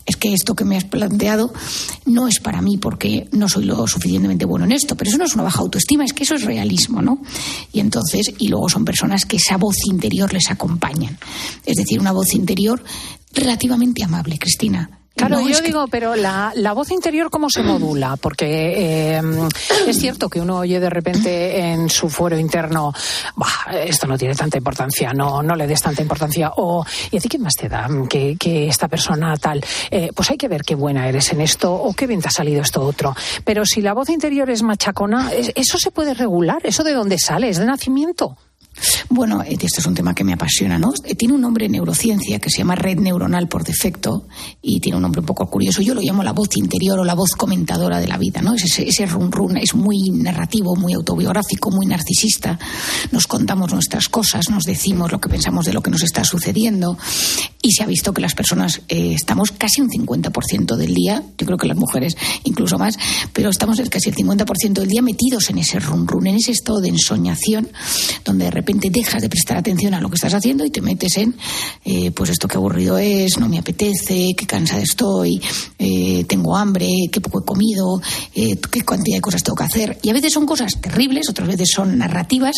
es 0.07 0.17
que 0.17 0.33
esto 0.33 0.55
que 0.55 0.65
me 0.65 0.77
has 0.77 0.85
planteado 0.85 1.53
no 2.07 2.29
es 2.29 2.39
para 2.39 2.63
mí 2.63 2.79
porque 2.79 3.29
no 3.33 3.49
soy 3.49 3.65
lo 3.65 3.87
suficientemente 3.89 4.45
bueno 4.45 4.65
en 4.65 4.73
esto, 4.73 4.97
pero 4.97 5.11
eso 5.11 5.19
no 5.19 5.25
es 5.25 5.35
una 5.35 5.43
baja 5.43 5.61
autoestima, 5.61 6.05
es 6.05 6.13
que 6.13 6.23
eso 6.23 6.37
es 6.37 6.45
realismo, 6.45 7.03
¿no? 7.03 7.21
Y 7.73 7.81
entonces, 7.81 8.33
y 8.39 8.49
luego 8.49 8.69
son 8.69 8.85
personas 8.85 9.27
que 9.27 9.37
esa 9.37 9.57
voz 9.57 9.77
interior 9.87 10.33
les 10.33 10.49
acompañan, 10.49 11.19
es 11.67 11.77
decir, 11.77 11.99
una 11.99 12.13
voz 12.13 12.35
interior 12.35 12.83
relativamente 13.33 14.05
amable, 14.05 14.39
Cristina 14.39 15.00
Claro, 15.17 15.41
yo 15.47 15.61
digo, 15.61 15.87
pero 15.89 16.17
la, 16.17 16.53
la, 16.55 16.73
voz 16.73 16.91
interior, 16.91 17.31
¿cómo 17.31 17.51
se 17.51 17.63
modula? 17.63 18.17
Porque 18.17 19.17
eh, 19.17 19.23
es 19.87 19.99
cierto 19.99 20.29
que 20.31 20.41
uno 20.41 20.59
oye 20.59 20.81
de 20.81 20.89
repente 20.89 21.73
en 21.73 21.91
su 21.91 22.09
fuero 22.09 22.39
interno, 22.39 22.93
esto 23.73 24.07
no 24.07 24.17
tiene 24.17 24.35
tanta 24.35 24.57
importancia, 24.57 25.13
no, 25.13 25.43
no 25.43 25.55
le 25.57 25.67
des 25.67 25.83
tanta 25.83 26.01
importancia, 26.01 26.53
o 26.57 26.87
¿y 27.11 27.19
a 27.19 27.21
ti 27.21 27.29
qué 27.29 27.39
más 27.39 27.55
te 27.55 27.69
da 27.69 27.89
que, 28.09 28.37
que 28.39 28.69
esta 28.69 28.89
persona 28.89 29.37
tal? 29.37 29.63
Eh, 29.91 30.11
pues 30.15 30.31
hay 30.31 30.39
que 30.39 30.49
ver 30.49 30.63
qué 30.63 30.75
buena 30.75 31.09
eres 31.09 31.33
en 31.33 31.41
esto, 31.41 31.73
o 31.75 31.93
qué 31.93 32.07
bien 32.07 32.23
te 32.23 32.29
ha 32.29 32.33
salido 32.33 32.63
esto 32.63 32.81
otro. 32.83 33.15
Pero 33.45 33.67
si 33.67 33.83
la 33.83 33.93
voz 33.93 34.09
interior 34.09 34.49
es 34.49 34.63
machacona, 34.63 35.31
¿eso 35.33 35.79
se 35.79 35.91
puede 35.91 36.15
regular? 36.15 36.61
¿Eso 36.65 36.83
de 36.83 36.93
dónde 36.93 37.19
sale? 37.19 37.49
¿Es 37.49 37.59
de 37.59 37.67
nacimiento? 37.67 38.39
Bueno, 39.09 39.43
este 39.43 39.67
es 39.67 39.87
un 39.87 39.95
tema 39.95 40.15
que 40.15 40.25
me 40.25 40.33
apasiona, 40.33 40.79
¿no? 40.79 40.93
Eh, 41.05 41.15
tiene 41.15 41.35
un 41.35 41.41
nombre 41.41 41.67
en 41.67 41.73
neurociencia 41.73 42.39
que 42.39 42.51
se 42.51 42.59
llama 42.59 42.75
red 42.75 42.99
neuronal 42.99 43.49
por 43.49 43.65
defecto 43.65 44.27
y 44.63 44.81
tiene 44.81 44.97
un 44.97 45.03
nombre 45.03 45.21
un 45.21 45.27
poco 45.27 45.47
curioso. 45.47 45.83
Yo 45.83 45.95
lo 45.95 46.01
llamo 46.01 46.23
la 46.23 46.33
voz 46.33 46.57
interior 46.57 46.99
o 46.99 47.05
la 47.05 47.15
voz 47.15 47.33
comentadora 47.37 48.01
de 48.01 48.09
la 48.09 48.19
vida, 48.19 48.41
¿no? 48.43 48.55
Ese, 48.55 48.89
ese 48.89 49.07
run 49.07 49.57
es 49.57 49.75
muy 49.75 50.11
narrativo, 50.11 50.77
muy 50.77 50.95
autobiográfico, 50.95 51.71
muy 51.71 51.87
narcisista. 51.87 52.59
Nos 53.13 53.27
contamos 53.27 53.73
nuestras 53.73 54.09
cosas, 54.09 54.49
nos 54.51 54.65
decimos 54.65 55.13
lo 55.13 55.21
que 55.21 55.29
pensamos 55.29 55.67
de 55.67 55.73
lo 55.73 55.83
que 55.83 55.91
nos 55.91 56.03
está 56.03 56.25
sucediendo 56.25 56.97
y 57.63 57.73
se 57.73 57.83
ha 57.83 57.87
visto 57.87 58.13
que 58.15 58.21
las 58.21 58.35
personas 58.35 58.81
eh, 58.89 59.13
estamos 59.15 59.51
casi 59.51 59.81
un 59.81 59.91
50% 59.91 60.77
del 60.77 60.95
día, 60.95 61.23
yo 61.37 61.47
creo 61.47 61.59
que 61.59 61.67
las 61.67 61.77
mujeres 61.77 62.17
incluso 62.45 62.79
más, 62.79 62.99
pero 63.33 63.51
estamos 63.51 63.81
casi 63.91 64.11
el 64.11 64.17
50% 64.17 64.73
del 64.73 64.89
día 64.89 65.03
metidos 65.03 65.51
en 65.51 65.59
ese 65.59 65.79
run 65.79 66.07
run, 66.07 66.27
en 66.27 66.37
ese 66.37 66.53
estado 66.53 66.81
de 66.81 66.89
ensoñación 66.89 67.69
donde 68.25 68.47
de 68.47 68.51
repente 68.51 68.70
dejas 68.79 69.23
de 69.23 69.29
prestar 69.29 69.57
atención 69.57 69.95
a 69.95 70.01
lo 70.01 70.09
que 70.09 70.15
estás 70.17 70.35
haciendo 70.35 70.65
y 70.65 70.71
te 70.71 70.81
metes 70.81 71.17
en, 71.17 71.35
eh, 71.85 72.11
pues 72.13 72.31
esto 72.31 72.49
qué 72.49 72.57
aburrido 72.57 72.99
es, 72.99 73.39
no 73.39 73.49
me 73.49 73.59
apetece, 73.59 74.29
qué 74.37 74.47
cansada 74.47 74.83
estoy, 74.83 75.41
eh, 75.79 76.25
tengo 76.29 76.57
hambre, 76.57 76.89
qué 77.11 77.21
poco 77.21 77.41
he 77.41 77.45
comido, 77.45 78.01
qué 78.35 78.83
cantidad 78.83 79.17
de 79.17 79.23
cosas 79.23 79.43
tengo 79.43 79.57
que 79.57 79.65
hacer. 79.65 79.99
Y 80.03 80.11
a 80.11 80.13
veces 80.13 80.33
son 80.33 80.47
cosas 80.47 80.81
terribles, 80.81 81.29
otras 81.29 81.49
veces 81.49 81.71
son 81.75 81.99
narrativas, 81.99 82.57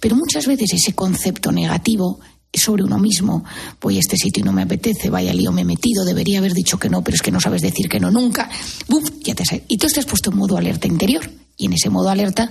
pero 0.00 0.16
muchas 0.16 0.46
veces 0.46 0.72
ese 0.72 0.92
concepto 0.92 1.52
negativo 1.52 2.20
sobre 2.56 2.84
uno 2.84 2.98
mismo, 2.98 3.44
voy 3.80 3.96
a 3.96 4.00
este 4.00 4.16
sitio 4.16 4.40
y 4.40 4.44
no 4.44 4.52
me 4.52 4.62
apetece, 4.62 5.10
vaya 5.10 5.32
lío 5.32 5.52
me 5.52 5.62
he 5.62 5.64
metido, 5.64 6.04
debería 6.04 6.38
haber 6.38 6.52
dicho 6.52 6.78
que 6.78 6.88
no, 6.88 7.02
pero 7.02 7.14
es 7.14 7.22
que 7.22 7.30
no 7.30 7.40
sabes 7.40 7.62
decir 7.62 7.88
que 7.88 8.00
no 8.00 8.10
nunca, 8.10 8.48
¡bum! 8.88 9.04
Ya 9.22 9.34
te 9.34 9.44
Y 9.68 9.78
tú 9.78 9.86
te 9.88 10.00
has 10.00 10.06
puesto 10.06 10.30
en 10.30 10.38
modo 10.38 10.56
alerta 10.56 10.86
interior. 10.86 11.28
Y 11.58 11.66
en 11.66 11.72
ese 11.72 11.88
modo 11.88 12.10
alerta, 12.10 12.50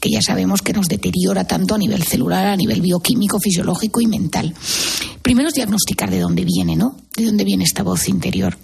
que 0.00 0.08
ya 0.08 0.20
sabemos 0.22 0.62
que 0.62 0.72
nos 0.72 0.86
deteriora 0.86 1.46
tanto 1.46 1.74
a 1.74 1.78
nivel 1.78 2.02
celular, 2.04 2.46
a 2.46 2.56
nivel 2.56 2.80
bioquímico, 2.80 3.38
fisiológico 3.38 4.00
y 4.00 4.06
mental. 4.06 4.54
Primero 5.20 5.48
es 5.48 5.54
diagnosticar 5.54 6.10
de 6.10 6.20
dónde 6.20 6.42
viene, 6.46 6.74
¿no? 6.74 6.96
De 7.14 7.26
dónde 7.26 7.44
viene 7.44 7.64
esta 7.64 7.82
voz 7.82 8.08
interior. 8.08 8.56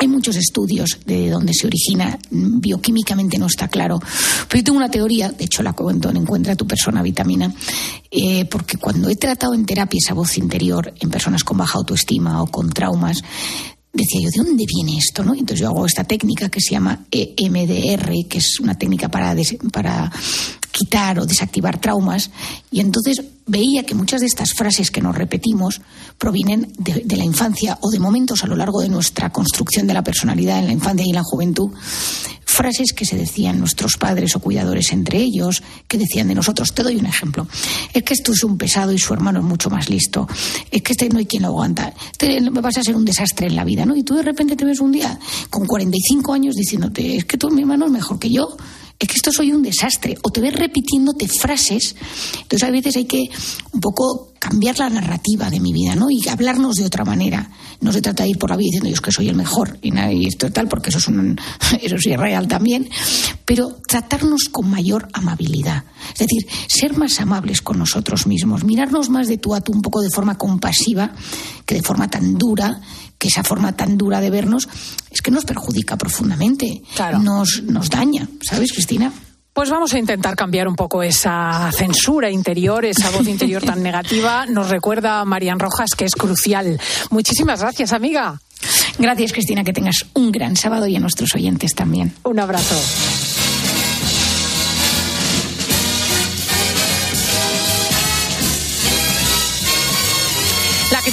Hay 0.00 0.08
muchos 0.08 0.34
estudios 0.36 0.98
de 1.04 1.28
dónde 1.28 1.52
se 1.52 1.66
origina, 1.66 2.18
bioquímicamente 2.30 3.36
no 3.36 3.44
está 3.44 3.68
claro. 3.68 4.00
Pero 4.48 4.58
yo 4.58 4.64
tengo 4.64 4.78
una 4.78 4.90
teoría, 4.90 5.28
de 5.28 5.44
hecho 5.44 5.62
la 5.62 5.74
cuento 5.74 6.08
en 6.08 6.16
Encuentra 6.16 6.56
tu 6.56 6.66
persona 6.66 7.02
vitamina, 7.02 7.52
eh, 8.10 8.46
porque 8.46 8.78
cuando 8.78 9.10
he 9.10 9.16
tratado 9.16 9.52
en 9.52 9.66
terapia 9.66 9.98
esa 10.02 10.14
voz 10.14 10.38
interior 10.38 10.94
en 11.00 11.10
personas 11.10 11.44
con 11.44 11.58
baja 11.58 11.76
autoestima 11.76 12.42
o 12.42 12.46
con 12.46 12.70
traumas, 12.70 13.22
decía 13.92 14.20
yo, 14.22 14.30
¿de 14.30 14.48
dónde 14.48 14.64
viene 14.66 14.98
esto? 14.98 15.24
¿no? 15.24 15.32
Entonces 15.32 15.60
yo 15.60 15.68
hago 15.68 15.86
esta 15.86 16.04
técnica 16.04 16.48
que 16.48 16.60
se 16.60 16.72
llama 16.72 17.04
EMDR, 17.10 18.28
que 18.28 18.38
es 18.38 18.60
una 18.60 18.76
técnica 18.76 19.08
para, 19.08 19.34
para 19.72 20.12
quitar 20.70 21.18
o 21.18 21.26
desactivar 21.26 21.80
traumas, 21.80 22.30
y 22.70 22.80
entonces 22.80 23.22
veía 23.46 23.82
que 23.82 23.94
muchas 23.94 24.20
de 24.20 24.26
estas 24.26 24.52
frases 24.54 24.90
que 24.90 25.00
nos 25.00 25.16
repetimos 25.16 25.80
provienen 26.18 26.72
de, 26.78 27.16
la 27.16 27.24
infancia 27.24 27.78
o 27.80 27.90
de 27.90 27.98
momentos 27.98 28.44
a 28.44 28.46
lo 28.46 28.54
largo 28.54 28.80
de 28.80 28.88
nuestra 28.88 29.30
construcción 29.30 29.86
de 29.88 29.94
la 29.94 30.04
personalidad 30.04 30.60
en 30.60 30.66
la 30.66 30.72
infancia 30.72 31.04
y 31.04 31.10
en 31.10 31.16
la 31.16 31.24
juventud. 31.24 31.70
Frases 32.50 32.92
que 32.92 33.04
se 33.04 33.16
decían 33.16 33.60
nuestros 33.60 33.96
padres 33.96 34.34
o 34.34 34.40
cuidadores 34.40 34.92
entre 34.92 35.18
ellos, 35.18 35.62
que 35.86 35.98
decían 35.98 36.26
de 36.28 36.34
nosotros. 36.34 36.74
Te 36.74 36.82
doy 36.82 36.96
un 36.96 37.06
ejemplo. 37.06 37.46
Es 37.94 38.02
que 38.02 38.14
esto 38.14 38.32
es 38.32 38.42
un 38.42 38.58
pesado 38.58 38.92
y 38.92 38.98
su 38.98 39.14
hermano 39.14 39.38
es 39.38 39.44
mucho 39.44 39.70
más 39.70 39.88
listo. 39.88 40.26
Es 40.70 40.82
que 40.82 40.92
este 40.92 41.08
no 41.08 41.18
hay 41.18 41.26
quien 41.26 41.42
lo 41.42 41.48
aguanta. 41.48 41.94
Este 42.10 42.40
vas 42.50 42.76
a 42.76 42.82
ser 42.82 42.96
un 42.96 43.04
desastre 43.04 43.46
en 43.46 43.56
la 43.56 43.64
vida, 43.64 43.86
¿no? 43.86 43.94
Y 43.94 44.02
tú 44.02 44.16
de 44.16 44.22
repente 44.22 44.56
te 44.56 44.64
ves 44.64 44.80
un 44.80 44.90
día 44.90 45.18
con 45.48 45.64
45 45.64 46.32
años 46.32 46.56
diciéndote, 46.56 47.16
es 47.16 47.24
que 47.24 47.38
tú, 47.38 47.50
mi 47.50 47.60
hermano, 47.60 47.86
es 47.86 47.92
mejor 47.92 48.18
que 48.18 48.30
yo 48.30 48.56
es 49.00 49.08
que 49.08 49.14
esto 49.14 49.32
soy 49.32 49.50
un 49.50 49.62
desastre, 49.62 50.18
o 50.22 50.30
te 50.30 50.42
ves 50.42 50.52
repitiéndote 50.52 51.26
frases. 51.26 51.96
Entonces 52.42 52.68
a 52.68 52.70
veces 52.70 52.96
hay 52.96 53.06
que 53.06 53.30
un 53.72 53.80
poco 53.80 54.32
cambiar 54.38 54.78
la 54.78 54.90
narrativa 54.90 55.48
de 55.48 55.58
mi 55.58 55.72
vida, 55.72 55.96
¿no? 55.96 56.10
Y 56.10 56.28
hablarnos 56.28 56.76
de 56.76 56.84
otra 56.84 57.04
manera. 57.06 57.50
No 57.80 57.92
se 57.92 58.02
trata 58.02 58.24
de 58.24 58.30
ir 58.30 58.38
por 58.38 58.50
la 58.50 58.56
vida 58.56 58.66
diciendo 58.66 58.90
yo 58.90 59.02
que 59.02 59.10
soy 59.10 59.28
el 59.30 59.36
mejor 59.36 59.78
y, 59.80 59.98
y 59.98 60.26
esto 60.26 60.52
tal, 60.52 60.68
porque 60.68 60.90
eso 60.90 60.98
es 60.98 61.08
un, 61.08 61.40
eso 61.80 61.96
es 61.96 62.16
real 62.18 62.46
también, 62.46 62.90
pero 63.46 63.78
tratarnos 63.86 64.50
con 64.50 64.68
mayor 64.68 65.08
amabilidad. 65.14 65.84
Es 66.12 66.18
decir, 66.18 66.46
ser 66.66 66.98
más 66.98 67.20
amables 67.20 67.62
con 67.62 67.78
nosotros 67.78 68.26
mismos, 68.26 68.64
mirarnos 68.64 69.08
más 69.08 69.28
de 69.28 69.38
tú 69.38 69.54
a 69.54 69.62
tú 69.62 69.72
un 69.72 69.80
poco 69.80 70.02
de 70.02 70.10
forma 70.10 70.36
compasiva 70.36 71.14
que 71.64 71.76
de 71.76 71.82
forma 71.82 72.10
tan 72.10 72.36
dura 72.36 72.82
que 73.20 73.28
esa 73.28 73.44
forma 73.44 73.76
tan 73.76 73.98
dura 73.98 74.20
de 74.20 74.30
vernos 74.30 74.66
es 75.10 75.20
que 75.20 75.30
nos 75.30 75.44
perjudica 75.44 75.96
profundamente, 75.96 76.82
nos, 77.20 77.62
nos 77.62 77.90
daña, 77.90 78.26
¿sabes, 78.40 78.72
Cristina? 78.72 79.12
Pues 79.52 79.68
vamos 79.68 79.92
a 79.92 79.98
intentar 79.98 80.36
cambiar 80.36 80.66
un 80.66 80.74
poco 80.74 81.02
esa 81.02 81.70
censura 81.72 82.30
interior, 82.30 82.84
esa 82.86 83.10
voz 83.10 83.28
interior 83.28 83.62
tan 83.62 83.82
negativa. 83.82 84.46
Nos 84.46 84.70
recuerda 84.70 85.22
Marian 85.26 85.58
Rojas 85.58 85.90
que 85.96 86.06
es 86.06 86.14
crucial. 86.14 86.80
Muchísimas 87.10 87.60
gracias, 87.60 87.92
amiga. 87.92 88.40
Gracias, 88.98 89.32
Cristina, 89.32 89.64
que 89.64 89.72
tengas 89.74 90.06
un 90.14 90.32
gran 90.32 90.56
sábado 90.56 90.86
y 90.86 90.96
a 90.96 91.00
nuestros 91.00 91.34
oyentes 91.34 91.74
también. 91.74 92.14
Un 92.22 92.40
abrazo. 92.40 92.76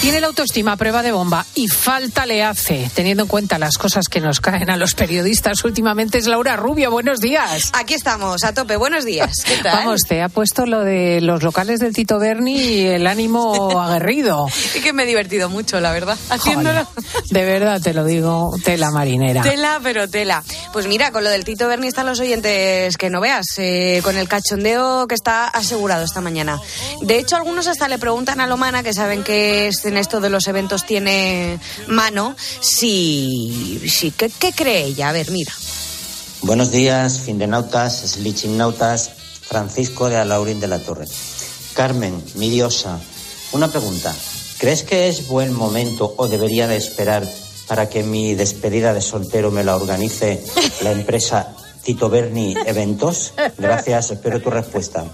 Tiene 0.08 0.22
la 0.22 0.28
autoestima 0.28 0.72
a 0.72 0.78
prueba 0.78 1.03
de 1.03 1.12
bomba 1.12 1.45
y 1.53 1.68
falta 1.68 2.26
le 2.26 2.41
hace, 2.41 2.89
teniendo 2.95 3.24
en 3.24 3.28
cuenta 3.28 3.60
las 3.60 3.78
cosas 3.78 4.08
que 4.08 4.22
nos 4.22 4.39
caen 4.39 4.70
a 4.70 4.78
los 4.78 4.93
periodistas 4.93 5.66
últimamente, 5.66 6.18
es 6.18 6.28
Laura 6.28 6.55
Rubio. 6.55 6.89
Buenos 6.91 7.20
días. 7.20 7.72
Aquí 7.74 7.93
estamos, 7.95 8.45
a 8.45 8.53
tope. 8.53 8.78
Buenos 8.78 9.03
días. 9.03 9.43
¿Qué 9.45 9.58
tal? 9.58 9.80
Vamos, 9.80 10.03
te 10.08 10.22
ha 10.22 10.30
puesto 10.30 10.66
lo 10.66 10.80
de 10.86 11.20
los 11.20 11.43
locales 11.43 11.82
del 11.82 11.93
Tito 11.93 12.20
Berni 12.20 12.55
y 12.58 12.86
el 12.86 13.05
ánimo 13.05 13.82
aguerrido. 13.82 14.47
Y 14.76 14.80
que 14.80 14.93
me 14.93 15.03
he 15.03 15.05
divertido 15.05 15.49
mucho, 15.49 15.82
la 15.82 15.91
verdad, 15.91 16.18
haciéndolo. 16.30 16.86
Joder, 16.86 17.24
de 17.30 17.43
verdad 17.43 17.82
te 17.82 17.93
lo 17.93 18.05
digo, 18.05 18.55
tela 18.64 18.91
marinera. 18.91 19.41
Tela, 19.41 19.82
pero 19.84 20.08
tela. 20.10 20.41
Pues 20.72 20.88
mira, 20.88 21.12
con 21.12 21.26
lo 21.26 21.30
del 21.30 21.43
Tito 21.43 21.68
Berni 21.68 21.88
están 21.88 22.05
los 22.05 22.22
oyentes 22.22 22.95
que 22.95 23.10
no 23.10 23.20
veas, 23.20 23.45
eh, 23.58 23.99
con 24.05 24.16
el 24.16 24.30
cachondeo 24.30 25.05
que 25.10 25.16
está 25.16 25.49
asegurado 25.49 26.05
esta 26.05 26.22
mañana. 26.22 26.62
De 27.01 27.18
hecho, 27.20 27.36
algunos 27.36 27.68
hasta 27.68 27.89
le 27.89 27.99
preguntan 27.99 28.39
a 28.39 28.47
Lomana, 28.47 28.84
que 28.84 28.93
saben 28.93 29.26
que 29.26 29.68
es- 29.68 29.84
en 29.98 30.02
esto 30.02 30.22
de 30.22 30.30
los 30.30 30.48
eventos 30.48 30.86
tiene 30.86 31.60
mano, 31.88 32.36
si, 32.60 33.82
si 33.89 34.12
¿qué, 34.12 34.30
qué 34.30 34.54
cree 34.54 34.86
ella? 34.86 35.10
A 35.10 35.12
ver, 35.12 35.32
mira. 35.32 35.52
Buenos 36.43 36.72
días, 36.72 37.20
findenautas, 37.20 38.02
slichingnautas, 38.12 39.10
Francisco 39.41 40.08
de 40.08 40.18
Alaurín 40.18 40.60
de 40.60 40.68
la 40.68 40.78
Torre. 40.78 41.08
Carmen, 41.74 42.24
mi 42.36 42.52
diosa, 42.52 43.00
una 43.54 43.70
pregunta. 43.70 44.14
¿Crees 44.60 44.84
que 44.84 45.08
es 45.08 45.28
buen 45.28 45.52
momento 45.52 46.14
o 46.16 46.28
debería 46.28 46.68
de 46.68 46.78
esperar 46.78 47.28
para 47.68 47.89
que 47.89 48.04
mi 48.04 48.36
despedida 48.36 48.93
de 48.93 49.02
soltero 49.02 49.50
me 49.50 49.64
la 49.64 49.76
organice 49.76 50.43
la 50.82 50.91
empresa 51.00 51.56
Tito 51.88 52.10
Berni 52.10 52.54
Eventos? 52.66 53.34
Gracias, 53.58 54.12
espero 54.12 54.42
tu 54.42 54.50
respuesta. 54.50 55.06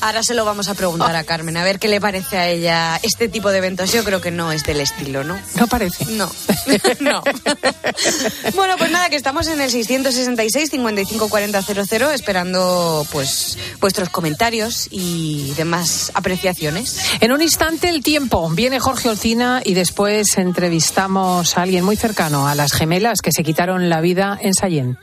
Ahora 0.00 0.24
se 0.24 0.34
lo 0.34 0.44
vamos 0.44 0.68
a 0.68 0.74
preguntar 0.74 1.14
a 1.14 1.22
Carmen, 1.22 1.56
a 1.56 1.62
ver 1.62 1.78
qué 1.78 1.86
le 1.86 2.00
parece 2.00 2.38
a 2.38 2.48
ella 2.48 2.98
este 3.04 3.28
tipo 3.28 3.52
de 3.52 3.58
eventos. 3.58 3.92
Yo 3.92 4.02
creo 4.02 4.20
que 4.20 4.32
no 4.32 4.50
es 4.50 4.64
del 4.64 4.80
estilo, 4.80 5.22
¿no? 5.22 5.38
No 5.54 5.68
parece. 5.68 6.06
No, 6.06 6.28
no. 7.00 7.22
bueno, 8.56 8.74
pues 8.78 8.90
nada, 8.90 9.10
que 9.10 9.16
estamos 9.16 9.46
en 9.46 9.60
el 9.60 9.70
666 9.70 10.70
55 10.70 11.28
40 11.28 11.62
00 11.62 12.10
esperando 12.10 13.06
pues 13.12 13.56
vuestros 13.80 14.08
comentarios 14.08 14.88
y 14.90 15.52
demás 15.56 16.10
apreciaciones. 16.14 16.98
En 17.20 17.30
un 17.30 17.42
instante 17.42 17.88
el 17.88 18.02
tiempo. 18.02 18.50
Viene 18.50 18.80
Jorge 18.80 19.08
Olcina 19.08 19.62
y 19.64 19.74
después 19.74 20.36
entrevistamos 20.36 21.56
a 21.56 21.62
alguien 21.62 21.84
muy 21.84 21.94
cercano 21.94 22.48
a 22.48 22.56
las 22.56 22.72
gemelas 22.72 23.20
que 23.22 23.30
se 23.30 23.44
quitaron 23.44 23.88
la 23.88 24.00
vida 24.00 24.36
en 24.42 24.52
Sallén. 24.52 24.98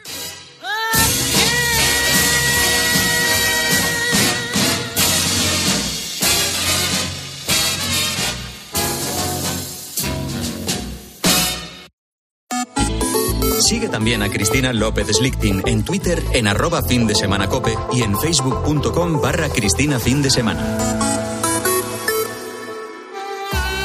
Sigue 13.69 13.87
también 13.87 14.23
a 14.23 14.31
Cristina 14.31 14.73
López 14.73 15.05
Slichting 15.15 15.61
en 15.67 15.83
Twitter 15.83 16.25
en 16.33 16.47
arroba 16.47 16.81
fin 16.81 17.05
de 17.05 17.13
semana 17.13 17.47
cope 17.47 17.75
y 17.93 18.01
en 18.01 18.19
facebook.com 18.19 19.21
barra 19.21 19.47
Cristina 19.47 19.99
fin 19.99 20.23
de 20.23 20.31
semana. 20.31 20.75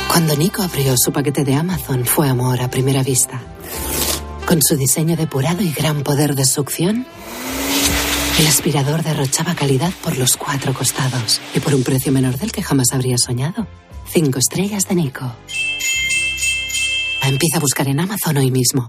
Cuando 0.08 0.34
Nico 0.38 0.62
abrió 0.62 0.94
su 0.96 1.12
paquete 1.12 1.44
de 1.44 1.56
Amazon 1.56 2.06
fue 2.06 2.30
amor 2.30 2.62
a 2.62 2.70
primera 2.70 3.02
vista. 3.02 3.42
Con 4.46 4.62
su 4.62 4.74
diseño 4.78 5.16
depurado 5.16 5.60
y 5.60 5.70
gran 5.70 6.02
poder 6.02 6.34
de 6.34 6.46
succión, 6.46 7.06
el 8.38 8.46
aspirador 8.46 9.02
derrochaba 9.02 9.54
calidad 9.54 9.92
por 10.02 10.16
los 10.16 10.38
cuatro 10.38 10.72
costados 10.72 11.42
y 11.54 11.60
por 11.60 11.74
un 11.74 11.82
precio 11.82 12.10
menor 12.10 12.38
del 12.38 12.52
que 12.52 12.62
jamás 12.62 12.86
habría 12.94 13.18
soñado. 13.18 13.66
Cinco 14.10 14.38
estrellas 14.38 14.88
de 14.88 14.94
Nico. 14.94 15.30
Empieza 17.22 17.58
a 17.58 17.60
buscar 17.60 17.86
en 17.88 18.00
Amazon 18.00 18.38
hoy 18.38 18.50
mismo. 18.50 18.88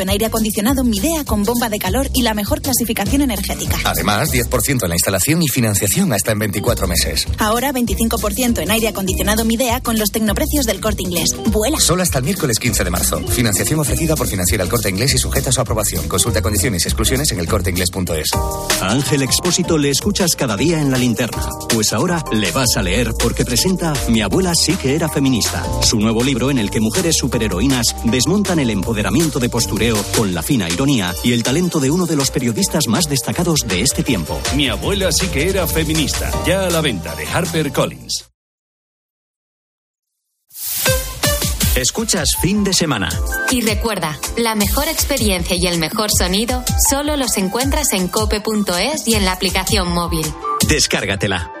en 0.01 0.09
aire 0.09 0.25
acondicionado 0.25 0.83
Midea 0.83 1.23
con 1.25 1.43
bomba 1.43 1.69
de 1.69 1.79
calor 1.79 2.09
y 2.13 2.21
la 2.21 2.33
mejor 2.33 2.61
clasificación 2.61 3.21
energética. 3.21 3.77
Además, 3.85 4.31
10% 4.31 4.83
en 4.83 4.89
la 4.89 4.95
instalación 4.95 5.41
y 5.41 5.47
financiación 5.47 6.13
hasta 6.13 6.31
en 6.31 6.39
24 6.39 6.87
meses. 6.87 7.27
Ahora 7.37 7.71
25% 7.71 8.59
en 8.61 8.71
aire 8.71 8.87
acondicionado 8.87 9.45
Midea 9.45 9.81
con 9.81 9.97
los 9.97 10.11
tecnoprecios 10.11 10.65
del 10.65 10.81
corte 10.81 11.03
inglés. 11.03 11.29
¡Vuela! 11.47 11.79
Solo 11.79 12.03
hasta 12.03 12.19
el 12.19 12.25
miércoles 12.25 12.59
15 12.59 12.83
de 12.83 12.89
marzo. 12.89 13.19
Financiación 13.27 13.79
ofrecida 13.79 14.15
por 14.15 14.27
Financiera 14.27 14.63
El 14.63 14.69
Corte 14.69 14.89
Inglés 14.89 15.13
y 15.13 15.17
sujeta 15.17 15.49
a 15.49 15.53
su 15.53 15.61
aprobación. 15.61 16.07
Consulta 16.07 16.41
condiciones 16.41 16.83
y 16.85 16.87
exclusiones 16.87 17.31
en 17.31 17.39
elcorteinglés.es. 17.39 18.29
A 18.81 18.91
Ángel 18.91 19.21
Expósito 19.23 19.77
le 19.77 19.89
escuchas 19.89 20.35
cada 20.35 20.57
día 20.57 20.81
en 20.81 20.91
la 20.91 20.97
linterna. 20.97 21.43
Pues 21.73 21.93
ahora 21.93 22.23
le 22.31 22.51
vas 22.51 22.75
a 22.77 22.83
leer 22.83 23.11
porque 23.21 23.45
presenta 23.45 23.93
Mi 24.09 24.21
abuela 24.21 24.53
sí 24.55 24.73
que 24.75 24.95
era 24.95 25.09
feminista. 25.09 25.63
Su 25.83 25.99
nuevo 25.99 26.23
libro 26.23 26.51
en 26.51 26.57
el 26.57 26.69
que 26.69 26.79
mujeres 26.79 27.15
superheroínas 27.17 27.95
desmontan 28.05 28.59
el 28.59 28.69
empoderamiento 28.69 29.39
de 29.39 29.49
postureo 29.49 29.90
con 30.15 30.33
la 30.33 30.41
fina 30.41 30.69
ironía 30.69 31.13
y 31.23 31.33
el 31.33 31.43
talento 31.43 31.79
de 31.79 31.91
uno 31.91 32.05
de 32.05 32.15
los 32.15 32.31
periodistas 32.31 32.87
más 32.87 33.09
destacados 33.09 33.61
de 33.67 33.81
este 33.81 34.03
tiempo. 34.03 34.39
Mi 34.55 34.69
abuela 34.69 35.11
sí 35.11 35.27
que 35.27 35.49
era 35.49 35.67
feminista. 35.67 36.31
Ya 36.45 36.65
a 36.65 36.69
la 36.69 36.81
venta 36.81 37.15
de 37.15 37.27
Harper 37.27 37.71
Collins. 37.71 38.25
Escuchas 41.75 42.31
fin 42.41 42.65
de 42.65 42.73
semana. 42.73 43.09
Y 43.49 43.61
recuerda, 43.61 44.19
la 44.35 44.55
mejor 44.55 44.89
experiencia 44.89 45.55
y 45.55 45.67
el 45.67 45.79
mejor 45.79 46.09
sonido 46.11 46.63
solo 46.89 47.15
los 47.15 47.37
encuentras 47.37 47.93
en 47.93 48.09
cope.es 48.09 49.07
y 49.07 49.15
en 49.15 49.23
la 49.23 49.31
aplicación 49.31 49.89
móvil. 49.89 50.25
Descárgatela. 50.67 51.60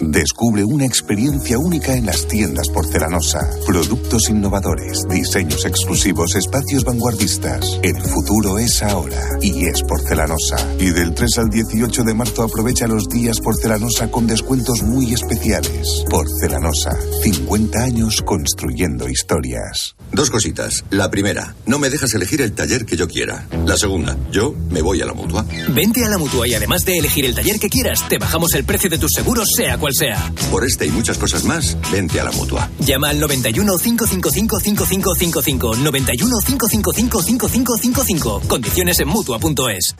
Descubre 0.00 0.62
una 0.62 0.86
experiencia 0.86 1.58
única 1.58 1.92
en 1.94 2.06
las 2.06 2.28
tiendas 2.28 2.68
porcelanosa. 2.68 3.50
Productos 3.66 4.28
innovadores, 4.28 5.02
diseños 5.10 5.64
exclusivos, 5.64 6.36
espacios 6.36 6.84
vanguardistas. 6.84 7.80
El 7.82 8.00
futuro 8.00 8.58
es 8.58 8.80
ahora 8.84 9.20
y 9.42 9.66
es 9.66 9.82
porcelanosa. 9.82 10.56
Y 10.78 10.90
del 10.90 11.14
3 11.14 11.38
al 11.38 11.50
18 11.50 12.04
de 12.04 12.14
marzo 12.14 12.44
aprovecha 12.44 12.86
los 12.86 13.08
días 13.08 13.40
porcelanosa 13.40 14.08
con 14.08 14.28
descuentos 14.28 14.82
muy 14.84 15.12
especiales. 15.12 16.04
Porcelanosa, 16.08 16.96
50 17.24 17.82
años 17.82 18.22
construyendo 18.22 19.08
historias. 19.08 19.96
Dos 20.12 20.30
cositas. 20.30 20.84
La 20.90 21.10
primera, 21.10 21.56
no 21.66 21.80
me 21.80 21.90
dejas 21.90 22.14
elegir 22.14 22.40
el 22.40 22.52
taller 22.52 22.86
que 22.86 22.96
yo 22.96 23.08
quiera. 23.08 23.46
La 23.66 23.76
segunda, 23.76 24.16
yo 24.30 24.54
me 24.70 24.80
voy 24.80 25.02
a 25.02 25.06
la 25.06 25.12
mutua. 25.12 25.44
Vente 25.70 26.04
a 26.04 26.08
la 26.08 26.18
mutua 26.18 26.46
y 26.46 26.54
además 26.54 26.84
de 26.84 26.98
elegir 26.98 27.24
el 27.24 27.34
taller 27.34 27.58
que 27.58 27.68
quieras, 27.68 28.08
te 28.08 28.18
bajamos 28.18 28.54
el 28.54 28.64
precio 28.64 28.88
de 28.88 28.98
tus 28.98 29.12
seguros, 29.12 29.48
sea 29.56 29.76
cual 29.76 29.87
sea. 29.94 30.32
Por 30.50 30.64
esta 30.64 30.84
y 30.84 30.90
muchas 30.90 31.18
cosas 31.18 31.44
más, 31.44 31.76
vente 31.90 32.20
a 32.20 32.24
la 32.24 32.32
mutua. 32.32 32.70
Llama 32.80 33.10
al 33.10 33.20
91 33.20 33.78
555 33.78 34.60
5555. 34.60 35.76
91 35.76 36.36
555 36.46 37.22
5555. 37.22 38.42
Condiciones 38.48 38.98
en 39.00 39.08
mutua.es. 39.08 39.94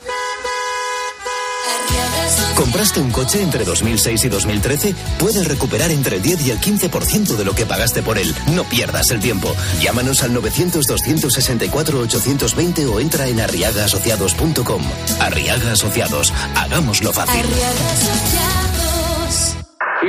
¿Compraste 2.59 2.99
un 2.99 3.09
coche 3.11 3.41
entre 3.41 3.63
2006 3.63 4.25
y 4.25 4.29
2013? 4.29 4.93
Puedes 5.17 5.47
recuperar 5.47 5.91
entre 5.91 6.17
el 6.17 6.21
10 6.21 6.45
y 6.45 6.51
el 6.51 6.59
15% 6.59 7.37
de 7.37 7.45
lo 7.45 7.55
que 7.55 7.65
pagaste 7.65 8.03
por 8.03 8.17
él. 8.17 8.35
No 8.53 8.65
pierdas 8.65 9.11
el 9.11 9.21
tiempo. 9.21 9.55
Llámanos 9.81 10.23
al 10.23 10.35
900-264-820 10.35 12.91
o 12.91 12.99
entra 12.99 13.27
en 13.27 13.39
arriagaasociados.com. 13.39 14.83
Arriaga 15.21 15.71
Asociados. 15.71 16.33
Hagámoslo 16.55 17.13
fácil. 17.13 17.45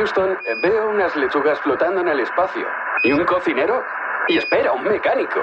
Houston, 0.01 0.39
veo 0.63 0.89
unas 0.89 1.15
lechugas 1.15 1.61
flotando 1.61 2.01
en 2.01 2.09
el 2.09 2.21
espacio. 2.21 2.67
¿Y 3.03 3.13
un 3.13 3.23
cocinero? 3.27 3.85
Y 4.29 4.39
espera, 4.39 4.73
un 4.73 4.83
mecánico. 4.83 5.41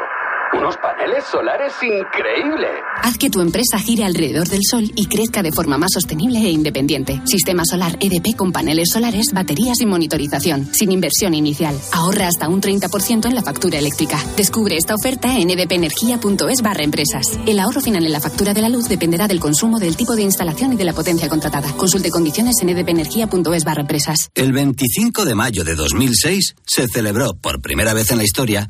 Unos 0.53 0.77
paneles 0.77 1.25
solares 1.29 1.73
increíbles. 1.81 2.69
Haz 3.03 3.17
que 3.17 3.29
tu 3.29 3.41
empresa 3.41 3.79
gire 3.79 4.05
alrededor 4.05 4.47
del 4.47 4.61
sol 4.63 4.89
y 4.95 5.07
crezca 5.07 5.43
de 5.43 5.51
forma 5.51 5.77
más 5.77 5.91
sostenible 5.93 6.39
e 6.39 6.49
independiente. 6.49 7.21
Sistema 7.25 7.63
solar 7.65 7.97
EDP 7.99 8.35
con 8.35 8.51
paneles 8.51 8.89
solares, 8.91 9.33
baterías 9.33 9.81
y 9.81 9.85
monitorización, 9.85 10.69
sin 10.73 10.91
inversión 10.91 11.33
inicial. 11.33 11.77
Ahorra 11.91 12.27
hasta 12.27 12.47
un 12.47 12.61
30% 12.61 13.25
en 13.25 13.35
la 13.35 13.43
factura 13.43 13.77
eléctrica. 13.77 14.19
Descubre 14.37 14.77
esta 14.77 14.95
oferta 14.95 15.37
en 15.37 15.49
edpenergia.es 15.49 16.61
barra 16.61 16.83
empresas. 16.83 17.39
El 17.45 17.59
ahorro 17.59 17.81
final 17.81 18.05
en 18.05 18.13
la 18.13 18.21
factura 18.21 18.53
de 18.53 18.61
la 18.61 18.69
luz 18.69 18.87
dependerá 18.87 19.27
del 19.27 19.39
consumo, 19.39 19.79
del 19.79 19.97
tipo 19.97 20.15
de 20.15 20.23
instalación 20.23 20.73
y 20.73 20.77
de 20.77 20.85
la 20.85 20.93
potencia 20.93 21.27
contratada. 21.27 21.73
Consulte 21.73 22.09
condiciones 22.09 22.55
en 22.61 22.69
edpenergia.es 22.69 23.63
barra 23.65 23.81
empresas. 23.81 24.29
El 24.33 24.53
25 24.53 25.25
de 25.25 25.35
mayo 25.35 25.63
de 25.63 25.75
2006 25.75 26.55
se 26.65 26.87
celebró 26.87 27.33
por 27.33 27.61
primera 27.61 27.93
vez 27.93 28.11
en 28.11 28.17
la 28.17 28.23
historia 28.23 28.69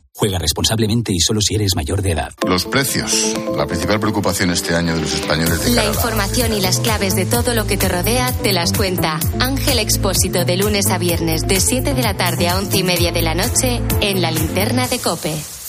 Juega 0.21 0.37
responsablemente 0.37 1.11
y 1.11 1.19
solo 1.19 1.41
si 1.41 1.55
eres 1.55 1.75
mayor 1.75 2.03
de 2.03 2.11
edad. 2.11 2.31
Los 2.45 2.65
precios, 2.65 3.33
la 3.57 3.65
principal 3.65 3.99
preocupación 3.99 4.51
este 4.51 4.75
año 4.75 4.93
de 4.93 5.01
los 5.01 5.15
españoles 5.15 5.65
de 5.65 5.71
La 5.71 5.83
información 5.83 6.53
y 6.53 6.61
las 6.61 6.79
claves 6.79 7.15
de 7.15 7.25
todo 7.25 7.55
lo 7.55 7.65
que 7.65 7.75
te 7.75 7.89
rodea 7.89 8.31
te 8.31 8.53
las 8.53 8.71
cuenta 8.71 9.19
Ángel 9.39 9.79
Expósito 9.79 10.45
de 10.45 10.57
lunes 10.57 10.91
a 10.91 10.99
viernes 10.99 11.47
de 11.47 11.59
7 11.59 11.95
de 11.95 12.03
la 12.03 12.17
tarde 12.17 12.49
a 12.49 12.59
11 12.59 12.77
y 12.77 12.83
media 12.83 13.11
de 13.11 13.23
la 13.23 13.33
noche 13.33 13.81
en 14.01 14.21
la 14.21 14.29
linterna 14.29 14.87
de 14.87 14.99
Cope. 14.99 15.60